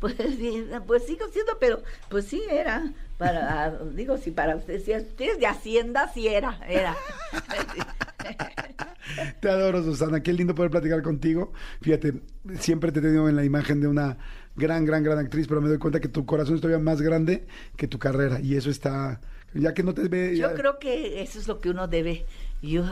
Pues, 0.00 0.14
sí, 0.16 0.64
pues 0.86 1.06
sigo 1.06 1.26
siendo, 1.32 1.58
pero 1.58 1.82
pues 2.08 2.26
sí 2.26 2.42
era. 2.50 2.92
Para, 3.16 3.76
digo, 3.94 4.16
si 4.16 4.30
para 4.30 4.56
usted, 4.56 4.80
si 4.80 4.94
usted 4.94 5.32
es 5.32 5.40
de 5.40 5.46
Hacienda, 5.46 6.08
sí 6.12 6.28
era, 6.28 6.60
era. 6.68 6.96
Te 9.40 9.48
adoro, 9.48 9.82
Susana. 9.82 10.22
Qué 10.22 10.32
lindo 10.32 10.54
poder 10.54 10.70
platicar 10.70 11.02
contigo. 11.02 11.52
Fíjate, 11.80 12.20
siempre 12.60 12.92
te 12.92 13.00
he 13.00 13.02
tenido 13.02 13.28
en 13.28 13.36
la 13.36 13.44
imagen 13.44 13.80
de 13.80 13.88
una 13.88 14.18
gran, 14.54 14.84
gran, 14.84 15.02
gran 15.02 15.18
actriz, 15.18 15.48
pero 15.48 15.60
me 15.60 15.68
doy 15.68 15.78
cuenta 15.78 16.00
que 16.00 16.08
tu 16.08 16.26
corazón 16.26 16.56
es 16.56 16.60
todavía 16.60 16.82
más 16.82 17.00
grande 17.00 17.46
que 17.76 17.88
tu 17.88 17.98
carrera. 17.98 18.40
Y 18.40 18.56
eso 18.56 18.70
está. 18.70 19.20
Ya 19.54 19.74
que 19.74 19.82
no 19.82 19.94
te 19.94 20.08
ve. 20.08 20.36
Yo 20.36 20.54
creo 20.54 20.78
que 20.78 21.22
eso 21.22 21.38
es 21.38 21.48
lo 21.48 21.60
que 21.60 21.70
uno 21.70 21.88
debe. 21.88 22.26
Yo, 22.62 22.84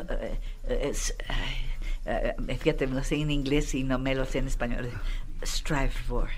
es- 0.68 1.14
eh, 2.06 2.34
fíjate, 2.58 2.86
me 2.86 2.94
lo 2.94 3.04
sé 3.04 3.16
en 3.16 3.30
inglés 3.30 3.74
y 3.74 3.82
no 3.82 3.98
me 3.98 4.14
lo 4.14 4.24
sé 4.24 4.38
en 4.38 4.46
español. 4.46 4.88
Strive 5.44 5.90
for. 5.90 6.28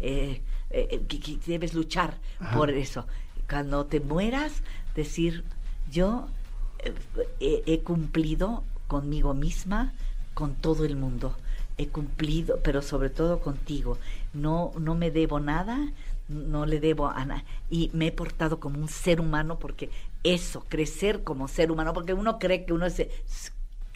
Eh, 0.00 0.40
eh, 0.70 1.00
que, 1.08 1.20
que 1.20 1.38
debes 1.46 1.74
luchar 1.74 2.14
Ajá. 2.40 2.56
por 2.56 2.70
eso. 2.70 3.06
Cuando 3.48 3.86
te 3.86 4.00
mueras, 4.00 4.62
decir, 4.94 5.44
yo 5.90 6.28
eh, 6.80 6.92
he, 7.40 7.62
he 7.66 7.80
cumplido 7.80 8.64
conmigo 8.88 9.32
misma, 9.34 9.92
con 10.34 10.54
todo 10.54 10.84
el 10.84 10.96
mundo. 10.96 11.36
He 11.78 11.86
cumplido, 11.88 12.58
pero 12.62 12.82
sobre 12.82 13.08
todo 13.10 13.40
contigo. 13.40 13.98
No, 14.34 14.72
no 14.78 14.94
me 14.94 15.10
debo 15.10 15.40
nada, 15.40 15.78
no 16.28 16.66
le 16.66 16.80
debo 16.80 17.08
a 17.08 17.24
nada. 17.24 17.44
Y 17.70 17.90
me 17.92 18.08
he 18.08 18.12
portado 18.12 18.60
como 18.60 18.78
un 18.78 18.88
ser 18.88 19.20
humano 19.20 19.58
porque 19.58 19.90
eso, 20.24 20.64
crecer 20.68 21.24
como 21.24 21.48
ser 21.48 21.70
humano, 21.70 21.92
porque 21.92 22.14
uno 22.14 22.38
cree 22.38 22.64
que 22.64 22.72
uno 22.72 22.86
es 22.86 23.02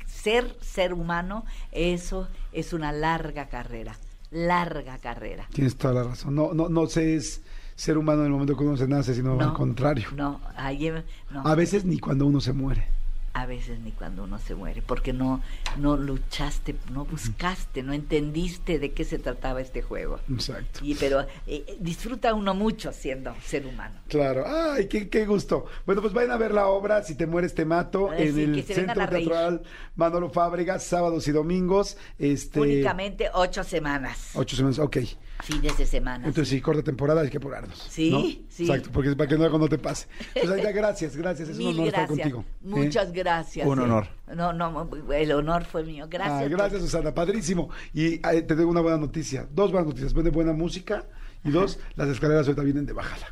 ser 0.07 0.57
ser 0.61 0.93
humano, 0.93 1.45
eso 1.73 2.29
es 2.53 2.73
una 2.73 2.93
larga 2.93 3.49
carrera, 3.49 3.97
larga 4.31 4.99
carrera. 4.99 5.47
Tienes 5.53 5.77
toda 5.77 5.95
la 5.95 6.03
razón. 6.03 6.35
No, 6.35 6.53
no, 6.53 6.69
no 6.69 6.87
se 6.87 7.17
es 7.17 7.43
ser 7.77 7.99
humano 7.99 8.21
en 8.21 8.27
el 8.27 8.33
momento 8.33 8.57
que 8.57 8.65
uno 8.65 8.77
se 8.77 8.89
nace, 8.89 9.15
sino 9.15 9.39
al 9.39 9.53
contrario. 9.53 10.09
No, 10.17 10.41
ayer, 10.57 11.05
no. 11.31 11.47
A 11.47 11.55
veces 11.55 11.85
ni 11.85 11.99
cuando 11.99 12.27
uno 12.27 12.41
se 12.41 12.53
muere. 12.53 12.96
A 13.37 13.45
veces 13.45 13.79
ni 13.81 13.93
cuando 13.93 14.25
uno 14.25 14.39
se 14.39 14.55
muere, 14.55 14.81
porque 14.81 15.13
no, 15.13 15.43
no 15.77 15.99
luchaste, 15.99 16.75
no 16.91 17.05
buscaste, 17.05 17.83
no 17.83 17.93
entendiste 17.93 18.79
de 18.79 18.93
qué 18.93 19.05
se 19.05 19.19
trataba 19.19 19.61
este 19.61 19.83
juego. 19.83 20.19
Exacto. 20.33 20.81
Y, 20.83 20.95
pero 20.95 21.27
eh, 21.47 21.77
disfruta 21.79 22.33
uno 22.33 22.55
mucho 22.55 22.93
siendo 22.93 23.35
ser 23.45 23.67
humano. 23.67 24.01
Claro, 24.09 24.47
ay, 24.47 24.89
qué, 24.89 25.11
qué 25.11 25.27
gusto. 25.27 25.67
Bueno, 25.85 26.01
pues 26.01 26.15
vayan 26.15 26.31
a 26.31 26.39
ver 26.39 26.55
la 26.55 26.69
obra, 26.69 27.03
Si 27.03 27.15
te 27.15 27.27
mueres 27.27 27.55
te 27.55 27.67
mato, 27.67 28.11
en 28.11 28.55
el 28.55 28.65
Centro. 28.65 29.07
Teatral 29.07 29.63
Manolo 29.97 30.31
Fábregas, 30.31 30.85
sábados 30.85 31.29
y 31.29 31.33
domingos. 31.33 31.99
Este, 32.19 32.59
Únicamente 32.59 33.29
ocho 33.35 33.65
semanas, 33.65 34.31
Ocho 34.33 34.57
semanas, 34.57 34.79
ok. 34.79 34.97
Fines 35.43 35.77
de 35.77 35.87
semana. 35.87 36.27
Entonces, 36.27 36.49
sí, 36.49 36.61
corta 36.61 36.83
temporada, 36.83 37.23
hay 37.23 37.31
que 37.31 37.39
apurarnos. 37.39 37.79
Sí, 37.91 38.11
¿no? 38.11 38.23
sí. 38.49 38.65
Exacto, 38.65 38.91
porque 38.93 39.11
es 39.11 39.17
para 39.17 39.29
que 39.29 39.39
no, 39.39 39.49
no 39.49 39.69
te 39.69 39.79
pase. 39.79 40.07
Pues 40.33 40.51
Aida, 40.51 40.73
gracias, 40.73 41.17
gracias. 41.17 41.49
Es 41.49 41.59
un 41.59 41.69
honor 41.69 41.87
estar 41.89 42.09
contigo. 42.09 42.41
¿eh? 42.41 42.55
Muchas 42.63 43.13
gracias. 43.13 43.67
Un 43.67 43.79
eh. 43.79 43.83
honor. 43.83 44.09
No, 44.35 44.53
no, 44.53 44.89
el 45.13 45.33
honor 45.33 45.65
fue 45.65 45.85
mío. 45.85 46.07
Gracias. 46.09 46.43
Por- 46.43 46.51
gracias, 46.51 46.83
Susana, 46.83 47.15
padrísimo. 47.15 47.71
Y 47.93 48.19
te 48.19 48.43
tengo 48.43 48.69
una 48.69 48.81
buena 48.81 48.99
noticia, 48.99 49.47
dos 49.51 49.71
buenas 49.71 49.89
noticias. 49.89 50.13
Viene 50.15 50.31
buena 50.31 50.53
música 50.53 51.05
y 51.45 51.51
dos, 51.51 51.79
las 51.95 52.09
escaleras 52.09 52.47
ahorita 52.47 52.63
vienen 52.63 52.87
de 52.87 52.93
bajada. 52.93 53.27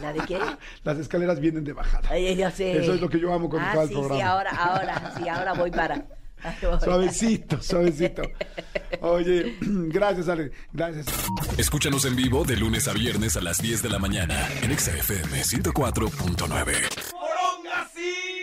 ¿La 0.00 0.12
de 0.12 0.20
qué? 0.20 0.38
Las 0.84 0.98
escaleras 0.98 1.40
vienen 1.40 1.64
de 1.64 1.72
bajada. 1.72 2.08
Ay, 2.10 2.36
yo 2.36 2.50
sé. 2.50 2.78
Eso 2.78 2.94
es 2.94 3.00
lo 3.00 3.08
que 3.08 3.20
yo 3.20 3.32
amo 3.32 3.48
cuando 3.48 3.68
ah, 3.68 3.70
acaba 3.70 3.82
el 3.82 3.88
sí, 3.88 3.94
programa. 3.94 4.16
Sí, 4.16 4.22
ahora, 4.22 4.50
ahora, 4.50 5.12
sí, 5.16 5.28
ahora 5.28 5.52
voy 5.52 5.70
para. 5.70 6.06
Suavecito, 6.84 7.60
suavecito. 7.62 8.22
Oye, 9.00 9.56
gracias, 9.60 10.28
Ale. 10.28 10.50
Gracias. 10.72 11.06
Escúchanos 11.56 12.04
en 12.04 12.16
vivo 12.16 12.44
de 12.44 12.56
lunes 12.56 12.88
a 12.88 12.92
viernes 12.92 13.36
a 13.36 13.40
las 13.40 13.60
10 13.60 13.82
de 13.82 13.88
la 13.88 13.98
mañana 13.98 14.48
en 14.62 14.70
Exa 14.72 14.96
FM 14.96 15.42
104.9. 15.42 17.10
¡Poronga, 17.10 17.88
sí! 17.94 18.33